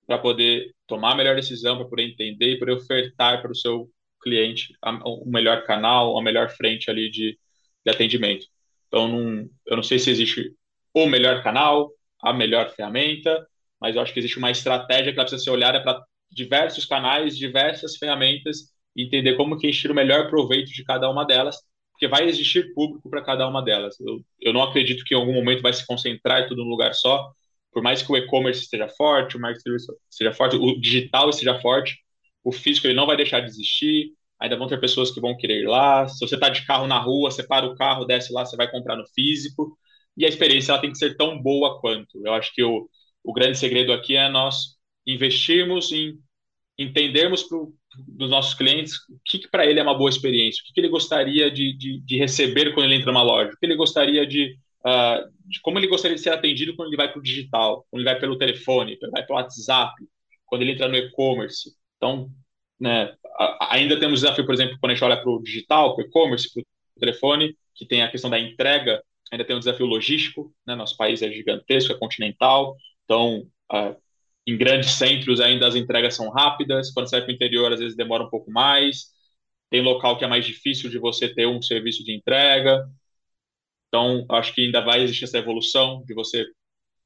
para 0.06 0.18
poder 0.18 0.72
tomar 0.86 1.12
a 1.12 1.16
melhor 1.16 1.34
decisão, 1.34 1.76
para 1.76 1.88
poder 1.88 2.04
entender 2.04 2.52
e 2.52 2.58
poder 2.58 2.72
ofertar 2.72 3.42
para 3.42 3.50
o 3.50 3.56
seu 3.56 3.90
cliente 4.22 4.74
o 5.04 5.28
melhor 5.28 5.64
canal, 5.64 6.16
a 6.16 6.22
melhor 6.22 6.50
frente 6.50 6.88
ali 6.88 7.10
de, 7.10 7.36
de 7.84 7.90
atendimento. 7.90 8.46
Então, 8.86 9.08
não, 9.08 9.50
eu 9.66 9.76
não 9.76 9.82
sei 9.82 9.98
se 9.98 10.10
existe 10.10 10.54
o 10.94 11.06
melhor 11.06 11.42
canal, 11.42 11.90
a 12.22 12.32
melhor 12.32 12.70
ferramenta, 12.70 13.46
mas 13.80 13.96
eu 13.96 14.02
acho 14.02 14.12
que 14.12 14.18
existe 14.18 14.38
uma 14.38 14.50
estratégia 14.50 15.12
que 15.12 15.18
ela 15.18 15.26
precisa 15.26 15.42
ser 15.42 15.50
olhada 15.50 15.82
para 15.82 16.02
diversos 16.30 16.84
canais, 16.84 17.36
diversas 17.36 17.96
ferramentas, 17.96 18.72
e 18.96 19.04
entender 19.04 19.36
como 19.36 19.58
que 19.58 19.68
encher 19.68 19.90
o 19.90 19.94
melhor 19.94 20.28
proveito 20.28 20.72
de 20.72 20.84
cada 20.84 21.08
uma 21.10 21.24
delas, 21.24 21.56
porque 21.92 22.08
vai 22.08 22.28
existir 22.28 22.72
público 22.74 23.08
para 23.08 23.22
cada 23.22 23.46
uma 23.48 23.62
delas. 23.62 23.98
Eu, 24.00 24.20
eu 24.40 24.52
não 24.52 24.62
acredito 24.62 25.04
que 25.04 25.14
em 25.14 25.18
algum 25.18 25.32
momento 25.32 25.62
vai 25.62 25.72
se 25.72 25.86
concentrar 25.86 26.48
tudo 26.48 26.64
num 26.64 26.70
lugar 26.70 26.94
só, 26.94 27.30
por 27.72 27.82
mais 27.82 28.02
que 28.02 28.10
o 28.10 28.16
e-commerce 28.16 28.62
esteja 28.62 28.88
forte, 28.88 29.36
o 29.36 29.40
marketing 29.40 29.76
esteja 30.10 30.32
forte, 30.32 30.56
o 30.56 30.80
digital 30.80 31.30
esteja 31.30 31.58
forte, 31.60 31.96
o 32.42 32.52
físico 32.52 32.86
ele 32.86 32.94
não 32.94 33.06
vai 33.06 33.16
deixar 33.16 33.40
de 33.40 33.48
existir, 33.48 34.12
ainda 34.40 34.56
vão 34.56 34.68
ter 34.68 34.80
pessoas 34.80 35.10
que 35.10 35.20
vão 35.20 35.36
querer 35.36 35.62
ir 35.62 35.66
lá. 35.66 36.08
Se 36.08 36.18
você 36.20 36.34
está 36.34 36.48
de 36.48 36.64
carro 36.66 36.86
na 36.86 36.98
rua, 36.98 37.30
você 37.30 37.42
para 37.42 37.66
o 37.66 37.74
carro, 37.76 38.04
desce 38.04 38.32
lá, 38.32 38.44
você 38.44 38.56
vai 38.56 38.70
comprar 38.70 38.96
no 38.96 39.06
físico. 39.08 39.76
E 40.16 40.24
a 40.24 40.28
experiência 40.28 40.72
ela 40.72 40.80
tem 40.80 40.90
que 40.90 40.98
ser 40.98 41.16
tão 41.16 41.40
boa 41.40 41.80
quanto. 41.80 42.20
Eu 42.24 42.32
acho 42.34 42.52
que 42.54 42.62
o, 42.62 42.88
o 43.28 43.32
grande 43.34 43.58
segredo 43.58 43.92
aqui 43.92 44.16
é 44.16 44.26
nós 44.30 44.78
investirmos 45.06 45.92
em 45.92 46.18
entendermos 46.78 47.42
pro, 47.42 47.74
dos 48.06 48.30
nossos 48.30 48.54
clientes 48.54 48.94
o 49.10 49.20
que, 49.22 49.40
que 49.40 49.50
para 49.50 49.66
ele 49.66 49.78
é 49.78 49.82
uma 49.82 49.96
boa 49.96 50.08
experiência, 50.08 50.62
o 50.62 50.66
que, 50.66 50.72
que 50.72 50.80
ele 50.80 50.88
gostaria 50.88 51.50
de, 51.50 51.76
de, 51.76 52.00
de, 52.00 52.16
receber 52.16 52.72
quando 52.72 52.86
ele 52.86 52.94
entra 52.94 53.12
numa 53.12 53.22
loja, 53.22 53.52
o 53.52 53.58
que 53.58 53.66
ele 53.66 53.76
gostaria 53.76 54.26
de, 54.26 54.56
uh, 54.80 55.28
de 55.44 55.60
como 55.60 55.78
ele 55.78 55.88
gostaria 55.88 56.16
de 56.16 56.22
ser 56.22 56.30
atendido 56.30 56.74
quando 56.74 56.88
ele 56.88 56.96
vai 56.96 57.12
para 57.12 57.18
o 57.18 57.22
digital, 57.22 57.86
quando 57.90 58.00
ele 58.00 58.10
vai 58.10 58.18
pelo 58.18 58.38
telefone, 58.38 58.96
quando 58.96 59.10
ele 59.10 59.20
vai 59.20 59.26
pelo 59.26 59.38
WhatsApp, 59.38 59.94
quando 60.46 60.62
ele 60.62 60.72
entra 60.72 60.88
no 60.88 60.96
e-commerce. 60.96 61.74
Então, 61.98 62.30
né, 62.80 63.14
ainda 63.60 64.00
temos 64.00 64.20
desafio, 64.20 64.46
por 64.46 64.54
exemplo, 64.54 64.78
quando 64.80 64.92
a 64.92 64.94
gente 64.94 65.04
olha 65.04 65.20
para 65.20 65.30
o 65.30 65.42
digital, 65.42 65.94
para 65.94 66.04
o 66.04 66.08
e-commerce, 66.08 66.50
para 66.50 66.62
o 66.62 67.00
telefone, 67.00 67.54
que 67.74 67.84
tem 67.84 68.02
a 68.02 68.10
questão 68.10 68.30
da 68.30 68.38
entrega, 68.38 69.02
ainda 69.30 69.44
tem 69.44 69.54
um 69.54 69.58
desafio 69.58 69.84
logístico, 69.84 70.50
né, 70.66 70.74
nosso 70.74 70.96
país 70.96 71.20
é 71.20 71.30
gigantesco, 71.30 71.92
é 71.92 71.98
continental, 71.98 72.74
então, 73.08 73.48
em 74.46 74.56
grandes 74.56 74.90
centros 74.90 75.40
ainda 75.40 75.66
as 75.66 75.74
entregas 75.74 76.14
são 76.14 76.28
rápidas, 76.28 76.90
quando 76.92 77.10
vai 77.10 77.22
para 77.22 77.30
o 77.30 77.34
interior 77.34 77.72
às 77.72 77.80
vezes 77.80 77.96
demora 77.96 78.24
um 78.24 78.30
pouco 78.30 78.50
mais, 78.50 79.06
tem 79.70 79.80
local 79.82 80.18
que 80.18 80.24
é 80.24 80.28
mais 80.28 80.44
difícil 80.44 80.90
de 80.90 80.98
você 80.98 81.32
ter 81.32 81.46
um 81.46 81.62
serviço 81.62 82.04
de 82.04 82.14
entrega, 82.14 82.86
então 83.88 84.26
acho 84.30 84.54
que 84.54 84.62
ainda 84.62 84.82
vai 84.82 85.02
existir 85.02 85.24
essa 85.24 85.38
evolução 85.38 86.04
de 86.06 86.14
você 86.14 86.46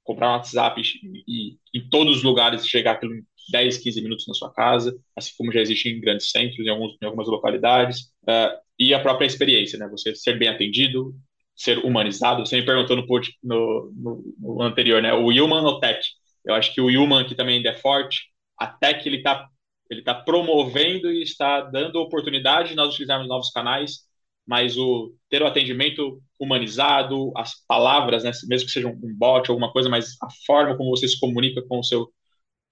comprar 0.05 0.30
um 0.30 0.32
WhatsApp 0.32 0.80
e, 0.82 1.24
e 1.28 1.59
em 1.74 1.88
todos 1.88 2.18
os 2.18 2.22
lugares 2.24 2.66
chegar 2.66 3.03
em 3.05 3.24
10, 3.50 3.78
15 3.78 4.03
minutos 4.03 4.26
na 4.26 4.34
sua 4.34 4.53
casa, 4.53 4.96
assim 5.16 5.32
como 5.36 5.53
já 5.53 5.61
existe 5.61 5.88
em 5.88 6.00
grandes 6.00 6.30
centros, 6.30 6.66
em, 6.66 6.70
alguns, 6.70 6.96
em 7.00 7.07
algumas 7.07 7.28
localidades, 7.28 8.12
uh, 8.24 8.59
e 8.78 8.94
a 8.94 9.00
própria 9.00 9.26
experiência, 9.26 9.78
né? 9.78 9.88
Você 9.88 10.14
ser 10.14 10.38
bem 10.38 10.48
atendido, 10.48 11.14
ser 11.57 11.78
humanizado. 11.78 12.44
Você 12.44 12.57
me 12.57 12.66
perguntou 12.66 12.96
no, 12.96 13.05
no, 13.42 14.34
no, 14.38 14.62
anterior, 14.62 15.03
né? 15.03 15.12
O 15.12 15.28
human 15.28 15.62
ou 15.62 15.80
tech? 15.80 16.00
Eu 16.44 16.55
acho 16.55 16.74
que 16.74 16.80
o 16.80 16.86
human 16.86 17.22
aqui 17.22 17.34
também 17.34 17.57
ainda 17.57 17.70
é 17.70 17.74
forte. 17.74 18.30
A 18.59 18.66
tech, 18.66 19.07
ele 19.07 19.18
está 19.18 19.48
ele 19.90 20.03
tá 20.03 20.14
promovendo 20.14 21.12
e 21.12 21.22
está 21.22 21.61
dando 21.61 21.96
oportunidade 22.00 22.70
de 22.70 22.74
nós 22.74 22.94
utilizarmos 22.94 23.28
novos 23.28 23.50
canais, 23.50 24.00
mas 24.46 24.76
o 24.78 25.14
ter 25.28 25.42
o 25.42 25.46
atendimento 25.46 26.20
humanizado, 26.40 27.30
as 27.36 27.53
palavras, 27.66 28.24
né, 28.24 28.30
mesmo 28.48 28.66
que 28.66 28.72
seja 28.72 28.88
um 28.88 29.14
bot 29.16 29.50
alguma 29.50 29.70
coisa, 29.70 29.90
mas 29.90 30.16
a 30.22 30.28
forma 30.46 30.76
como 30.76 30.90
você 30.90 31.07
se 31.07 31.20
comunica 31.20 31.62
com 31.68 31.78
o 31.78 31.84
seu, 31.84 32.07
com 32.07 32.12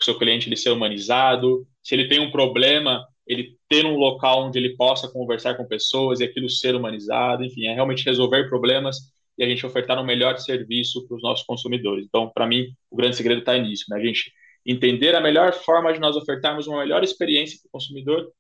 o 0.01 0.05
seu 0.05 0.19
cliente, 0.19 0.49
ele 0.49 0.57
ser 0.57 0.71
humanizado. 0.71 1.67
Se 1.83 1.95
ele 1.95 2.09
tem 2.09 2.21
um 2.21 2.31
problema, 2.31 3.07
ele 3.31 3.57
ter 3.69 3.87
um 3.87 3.97
local 3.97 4.47
onde 4.47 4.59
ele 4.59 4.77
possa 4.77 5.09
conversar 5.09 5.55
com 5.55 5.65
pessoas 5.65 6.19
e 6.19 6.25
aquilo 6.25 6.49
ser 6.51 6.75
humanizado, 6.75 7.45
enfim, 7.45 7.67
é 7.67 7.75
realmente 7.75 8.05
resolver 8.05 8.49
problemas 8.49 8.97
e 9.39 9.45
a 9.45 9.49
gente 9.49 9.65
ofertar 9.65 10.01
um 10.01 10.05
melhor 10.05 10.37
serviço 10.39 11.07
para 11.07 11.17
os 11.17 11.23
nossos 11.23 11.47
consumidores. 11.47 12.05
Então, 12.07 12.29
para 12.35 12.45
mim, 12.45 12.67
o 12.91 12.97
grande 12.97 13.17
segredo 13.17 13.39
está 13.39 13.57
nisso, 13.57 13.85
né? 13.89 13.99
A 13.99 14.05
gente 14.05 14.33
entender 14.67 15.15
a 15.15 15.21
melhor 15.21 15.53
forma 15.53 15.93
de 15.93 16.01
nós 16.01 16.17
ofertarmos 16.17 16.67
uma 16.67 16.81
melhor 16.81 17.05
experiência 17.05 17.59
para 17.61 17.69
o 17.69 17.71
consumidor 17.71 18.33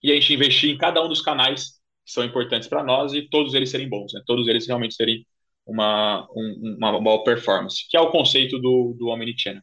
e 0.00 0.12
a 0.12 0.14
gente 0.14 0.32
investir 0.32 0.70
em 0.70 0.78
cada 0.78 1.04
um 1.04 1.08
dos 1.08 1.20
canais 1.20 1.72
que 2.06 2.12
são 2.12 2.24
importantes 2.24 2.68
para 2.68 2.84
nós 2.84 3.12
e 3.14 3.22
todos 3.28 3.52
eles 3.52 3.70
serem 3.70 3.88
bons, 3.88 4.12
né? 4.12 4.22
Todos 4.24 4.46
eles 4.46 4.64
realmente 4.64 4.94
serem 4.94 5.26
uma, 5.66 6.24
um, 6.36 6.76
uma 6.78 7.00
boa 7.00 7.24
performance, 7.24 7.84
que 7.90 7.96
é 7.96 8.00
o 8.00 8.12
conceito 8.12 8.60
do, 8.60 8.94
do 8.96 9.08
Omnichannel. 9.08 9.62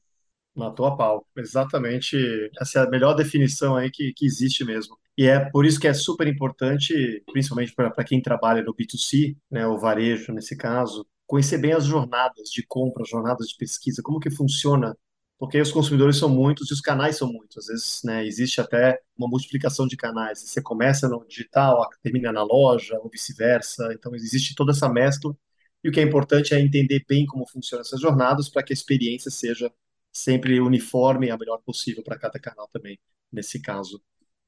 Matou 0.56 0.86
a 0.86 0.95
pau. 0.97 1.26
Exatamente. 1.38 2.18
Essa 2.60 2.80
é 2.80 2.84
a 2.84 2.89
melhor 2.89 3.14
definição 3.14 3.76
aí 3.76 3.89
que, 3.89 4.14
que 4.14 4.26
existe 4.26 4.66
mesmo. 4.66 4.97
E 5.18 5.26
é 5.26 5.39
por 5.49 5.66
isso 5.66 5.80
que 5.80 5.88
é 5.88 5.93
super 5.93 6.28
importante, 6.28 7.24
principalmente 7.32 7.74
para 7.74 8.04
quem 8.04 8.22
trabalha 8.22 8.62
no 8.64 8.74
B2C, 8.74 9.38
né, 9.49 9.66
o 9.68 9.78
varejo 9.78 10.34
nesse 10.34 10.56
caso, 10.58 11.06
conhecer 11.28 11.58
bem 11.58 11.74
as 11.74 11.86
jornadas 11.86 12.49
de 12.49 12.66
compra, 12.68 13.04
jornadas 13.06 13.47
de 13.47 13.56
pesquisa, 13.58 14.02
como 14.04 14.20
que 14.20 14.30
funciona, 14.30 14.97
porque 15.39 15.60
os 15.62 15.72
consumidores 15.72 16.18
são 16.18 16.30
muitos 16.30 16.70
e 16.70 16.74
os 16.74 16.82
canais 16.82 17.18
são 17.18 17.32
muitos. 17.32 17.58
Às 17.58 17.68
vezes, 17.68 18.02
né, 18.04 18.26
existe 18.26 18.60
até 18.62 18.99
uma 19.18 19.28
multiplicação 19.30 19.88
de 19.88 19.95
canais. 19.97 20.39
Você 20.41 20.62
começa 20.62 21.08
no 21.10 21.26
digital, 21.28 21.88
termina 22.04 22.32
na 22.32 22.43
loja, 22.43 22.99
ou 22.99 23.10
vice-versa. 23.10 23.93
Então, 23.93 24.14
existe 24.16 24.54
toda 24.56 24.72
essa 24.72 24.89
mescla. 24.89 25.36
E 25.84 25.89
o 25.89 25.91
que 25.91 25.99
é 25.99 26.04
importante 26.04 26.54
é 26.54 26.60
entender 26.60 27.04
bem 27.08 27.26
como 27.26 27.47
funcionam 27.47 27.82
essas 27.82 27.99
jornadas 28.02 28.49
para 28.49 28.64
que 28.64 28.74
a 28.74 28.76
experiência 28.76 29.32
seja 29.32 29.72
sempre 30.12 30.59
uniforme 30.59 31.28
e 31.28 31.32
a 31.32 31.38
melhor 31.38 31.59
possível 31.59 32.03
para 32.03 32.20
cada 32.20 32.39
canal 32.39 32.68
também, 32.72 32.99
nesse 33.32 33.62
caso. 33.62 34.01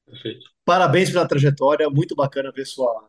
Perfeito. 0.06 0.46
Parabéns 0.64 1.10
pela 1.10 1.26
trajetória, 1.26 1.88
muito 1.88 2.14
bacana 2.14 2.52
ver 2.52 2.66
sua 2.66 3.08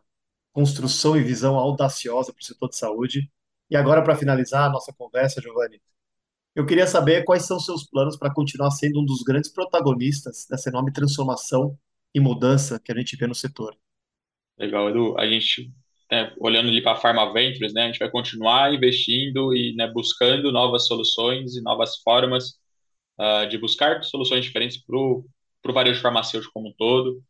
construção 0.52 1.16
e 1.16 1.22
visão 1.22 1.56
audaciosa 1.56 2.32
para 2.32 2.40
o 2.40 2.44
setor 2.44 2.68
de 2.70 2.76
saúde. 2.76 3.30
E 3.68 3.76
agora, 3.76 4.02
para 4.02 4.16
finalizar 4.16 4.64
a 4.64 4.70
nossa 4.70 4.92
conversa, 4.92 5.42
Giovanni, 5.42 5.80
eu 6.54 6.64
queria 6.64 6.86
saber 6.86 7.24
quais 7.24 7.44
são 7.44 7.60
seus 7.60 7.84
planos 7.84 8.16
para 8.16 8.32
continuar 8.32 8.70
sendo 8.70 9.00
um 9.00 9.04
dos 9.04 9.22
grandes 9.22 9.52
protagonistas 9.52 10.46
dessa 10.48 10.70
enorme 10.70 10.90
transformação 10.90 11.78
e 12.14 12.20
mudança 12.20 12.80
que 12.80 12.90
a 12.90 12.94
gente 12.94 13.14
vê 13.16 13.26
no 13.26 13.34
setor. 13.34 13.76
Legal, 14.58 14.88
Edu. 14.88 15.18
A 15.18 15.26
gente, 15.26 15.70
né, 16.10 16.32
olhando 16.38 16.68
ali 16.68 16.82
para 16.82 16.92
a 16.92 16.96
Pharma 16.96 17.32
Ventures, 17.32 17.72
né, 17.72 17.84
a 17.84 17.86
gente 17.86 17.98
vai 17.98 18.10
continuar 18.10 18.72
investindo 18.72 19.54
e 19.54 19.74
né, 19.74 19.88
buscando 19.88 20.52
novas 20.52 20.86
soluções 20.86 21.56
e 21.56 21.62
novas 21.62 21.96
formas 22.02 22.54
uh, 23.18 23.48
de 23.48 23.58
buscar 23.58 24.02
soluções 24.04 24.44
diferentes 24.44 24.82
para 24.84 24.96
o 24.96 25.24
varejo 25.72 26.00
farmacêutico 26.00 26.52
como 26.54 26.68
um 26.68 26.74
todo. 26.76 27.22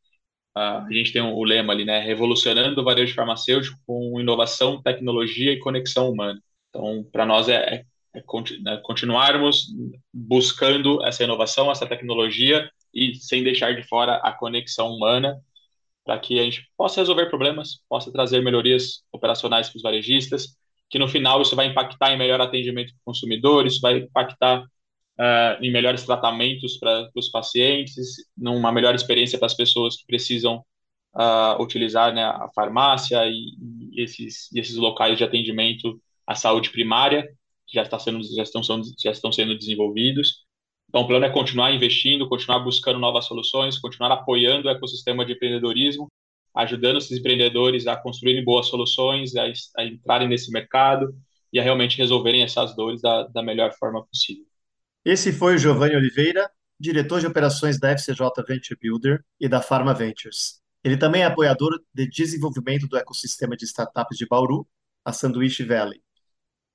Uh, 0.57 0.87
a 0.87 0.93
gente 0.93 1.13
tem 1.13 1.23
o 1.23 1.45
lema 1.45 1.73
ali, 1.73 1.85
né, 1.85 2.01
revolucionando 2.01 2.81
o 2.81 2.85
varejo 2.85 3.15
farmacêutico 3.15 3.79
com 3.87 4.21
inovação, 4.21 4.83
tecnologia 4.83 5.53
e 5.53 5.59
conexão 5.59 6.11
humana. 6.11 6.41
Então, 6.71 7.05
para 7.11 7.25
nós 7.25 7.49
é, 7.49 7.55
é, 7.57 7.85
é, 8.15 8.23
né, 8.63 8.81
continuarmos 8.83 9.67
buscando 10.13 11.05
essa 11.05 11.25
inovação, 11.25 11.71
essa 11.71 11.87
tecnologia 11.87 12.71
e 12.93 13.15
sem 13.15 13.43
deixar 13.43 13.75
de 13.75 13.83
fora 13.87 14.17
a 14.17 14.33
conexão 14.33 14.89
humana 14.95 15.41
para 16.07 16.19
que 16.21 16.39
a 16.39 16.45
gente 16.45 16.63
possa 16.77 17.01
resolver 17.01 17.27
problemas, 17.27 17.81
possa 17.89 18.13
trazer 18.13 18.41
melhorias 18.41 19.03
operacionais 19.13 19.69
para 19.69 19.77
os 19.77 19.83
varejistas, 19.83 20.57
que 20.89 21.01
no 21.01 21.09
final 21.09 21.43
isso 21.43 21.57
vai 21.57 21.67
impactar 21.67 22.13
em 22.13 22.19
melhor 22.19 22.41
atendimento 22.41 22.93
para 22.93 23.01
o 23.01 23.05
consumidor, 23.07 23.67
isso 23.67 23.81
vai 23.81 23.99
impactar 23.99 24.63
uh, 24.63 25.61
em 25.61 25.73
melhores 25.73 26.05
tratamentos 26.05 26.79
para 26.79 27.11
os 27.15 27.29
pacientes, 27.29 28.15
numa 28.37 28.71
melhor 28.71 28.95
experiência 28.95 29.37
para 29.37 29.47
as 29.47 29.55
pessoas 29.55 29.97
que 29.97 30.07
precisam 30.07 30.65
uh, 31.17 31.61
utilizar 31.61 32.15
né, 32.15 32.23
a 32.23 32.49
farmácia 32.55 33.27
e, 33.27 33.57
e, 33.93 34.03
esses, 34.03 34.51
e 34.53 34.61
esses 34.61 34.77
locais 34.77 35.19
de 35.19 35.25
atendimento 35.25 36.01
à 36.25 36.37
saúde 36.37 36.71
primária, 36.71 37.29
que 37.67 37.75
já, 37.75 37.83
está 37.83 37.99
sendo, 37.99 38.23
já, 38.23 38.45
estão, 38.45 38.63
já 38.63 39.11
estão 39.11 39.33
sendo 39.33 39.59
desenvolvidos. 39.59 40.46
Então, 40.97 41.05
o 41.05 41.09
plano 41.09 41.27
é 41.27 41.31
continuar 41.31 41.73
investindo, 41.73 42.27
continuar 42.27 42.61
buscando 42.61 42.99
novas 42.99 43.27
soluções, 43.27 43.79
continuar 43.79 44.11
apoiando 44.13 44.67
o 44.67 44.71
ecossistema 44.71 45.27
de 45.27 45.35
empreendedorismo, 45.35 46.07
ajudando 46.55 46.97
esses 46.97 47.19
empreendedores 47.19 47.87
a 47.87 47.95
construírem 47.99 48.43
boas 48.43 48.69
soluções, 48.69 49.37
a, 49.37 49.45
a 49.77 49.85
entrarem 49.85 50.27
nesse 50.27 50.51
mercado 50.51 51.15
e 51.53 51.61
a 51.61 51.63
realmente 51.63 51.99
resolverem 51.99 52.43
essas 52.43 52.75
dores 52.75 53.03
da, 53.03 53.25
da 53.25 53.43
melhor 53.43 53.75
forma 53.75 54.07
possível. 54.07 54.47
Esse 55.05 55.35
foi 55.35 55.57
o 55.57 55.59
Giovanni 55.59 55.97
Oliveira, 55.97 56.51
diretor 56.81 57.21
de 57.21 57.27
operações 57.27 57.79
da 57.79 57.91
FCJ 57.91 58.31
Venture 58.49 58.79
Builder 58.81 59.23
e 59.39 59.47
da 59.47 59.61
Pharma 59.61 59.93
Ventures. 59.93 60.63
Ele 60.83 60.97
também 60.97 61.21
é 61.21 61.27
apoiador 61.27 61.79
de 61.93 62.09
desenvolvimento 62.09 62.89
do 62.89 62.97
ecossistema 62.97 63.55
de 63.55 63.67
startups 63.67 64.17
de 64.17 64.25
Bauru, 64.27 64.67
a 65.05 65.13
Sandwich 65.13 65.63
Valley. 65.63 66.01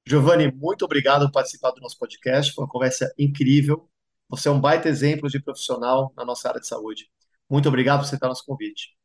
Giovanni, 0.07 0.51
muito 0.51 0.85
obrigado 0.85 1.25
por 1.25 1.31
participar 1.31 1.71
do 1.71 1.81
nosso 1.81 1.97
podcast. 1.97 2.53
Foi 2.53 2.63
uma 2.63 2.69
conversa 2.69 3.11
incrível. 3.17 3.89
Você 4.31 4.47
é 4.47 4.51
um 4.51 4.61
baita 4.61 4.87
exemplo 4.87 5.27
de 5.27 5.41
profissional 5.41 6.13
na 6.15 6.23
nossa 6.23 6.47
área 6.47 6.61
de 6.61 6.65
saúde. 6.65 7.09
Muito 7.49 7.67
obrigado 7.67 7.99
por 7.99 8.05
aceitar 8.05 8.29
nosso 8.29 8.45
convite. 8.45 8.95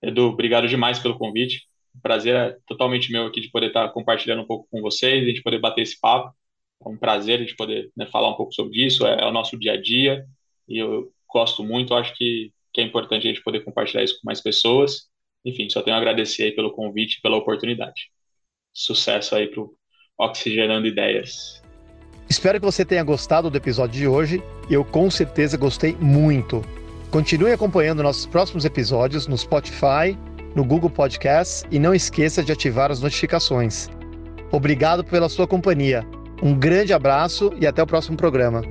Edu, 0.00 0.26
obrigado 0.28 0.68
demais 0.68 1.00
pelo 1.00 1.18
convite. 1.18 1.66
O 1.92 2.00
prazer 2.00 2.36
é 2.36 2.56
totalmente 2.68 3.10
meu 3.10 3.26
aqui 3.26 3.40
de 3.40 3.50
poder 3.50 3.66
estar 3.66 3.88
compartilhando 3.88 4.42
um 4.42 4.46
pouco 4.46 4.68
com 4.70 4.80
vocês, 4.80 5.24
a 5.24 5.26
gente 5.26 5.42
poder 5.42 5.58
bater 5.58 5.82
esse 5.82 5.98
papo. 5.98 6.32
É 6.84 6.88
um 6.88 6.96
prazer 6.96 7.40
a 7.40 7.42
gente 7.42 7.56
poder 7.56 7.90
né, 7.96 8.06
falar 8.06 8.28
um 8.28 8.36
pouco 8.36 8.52
sobre 8.52 8.78
isso, 8.80 9.04
é, 9.04 9.22
é, 9.22 9.26
o 9.26 9.32
nosso 9.32 9.58
dia 9.58 9.72
a 9.72 9.80
dia, 9.80 10.24
e 10.68 10.78
eu 10.78 11.12
gosto 11.28 11.64
muito, 11.64 11.92
acho 11.92 12.14
que, 12.14 12.52
que 12.72 12.80
é 12.80 12.84
importante 12.84 13.26
a 13.26 13.30
gente 13.32 13.42
poder 13.42 13.64
compartilhar 13.64 14.04
isso 14.04 14.20
com 14.20 14.26
mais 14.26 14.40
pessoas. 14.40 15.08
Enfim, 15.44 15.68
só 15.68 15.82
tenho 15.82 15.96
a 15.96 15.98
agradecer 15.98 16.44
aí 16.44 16.52
pelo 16.52 16.70
convite, 16.70 17.20
pela 17.20 17.36
oportunidade. 17.36 18.12
Sucesso 18.72 19.34
aí 19.34 19.48
para 19.48 19.64
Oxigenando 20.16 20.86
Ideias. 20.86 21.65
Espero 22.28 22.58
que 22.58 22.66
você 22.66 22.84
tenha 22.84 23.04
gostado 23.04 23.48
do 23.48 23.56
episódio 23.56 23.98
de 23.98 24.08
hoje. 24.08 24.42
Eu 24.68 24.84
com 24.84 25.10
certeza 25.10 25.56
gostei 25.56 25.96
muito. 26.00 26.62
Continue 27.10 27.52
acompanhando 27.52 28.02
nossos 28.02 28.26
próximos 28.26 28.64
episódios 28.64 29.26
no 29.26 29.38
Spotify, 29.38 30.18
no 30.54 30.64
Google 30.64 30.90
Podcasts 30.90 31.64
e 31.70 31.78
não 31.78 31.94
esqueça 31.94 32.42
de 32.42 32.50
ativar 32.50 32.90
as 32.90 33.00
notificações. 33.00 33.88
Obrigado 34.50 35.04
pela 35.04 35.28
sua 35.28 35.46
companhia. 35.46 36.04
Um 36.42 36.52
grande 36.54 36.92
abraço 36.92 37.52
e 37.60 37.66
até 37.66 37.82
o 37.82 37.86
próximo 37.86 38.16
programa. 38.16 38.62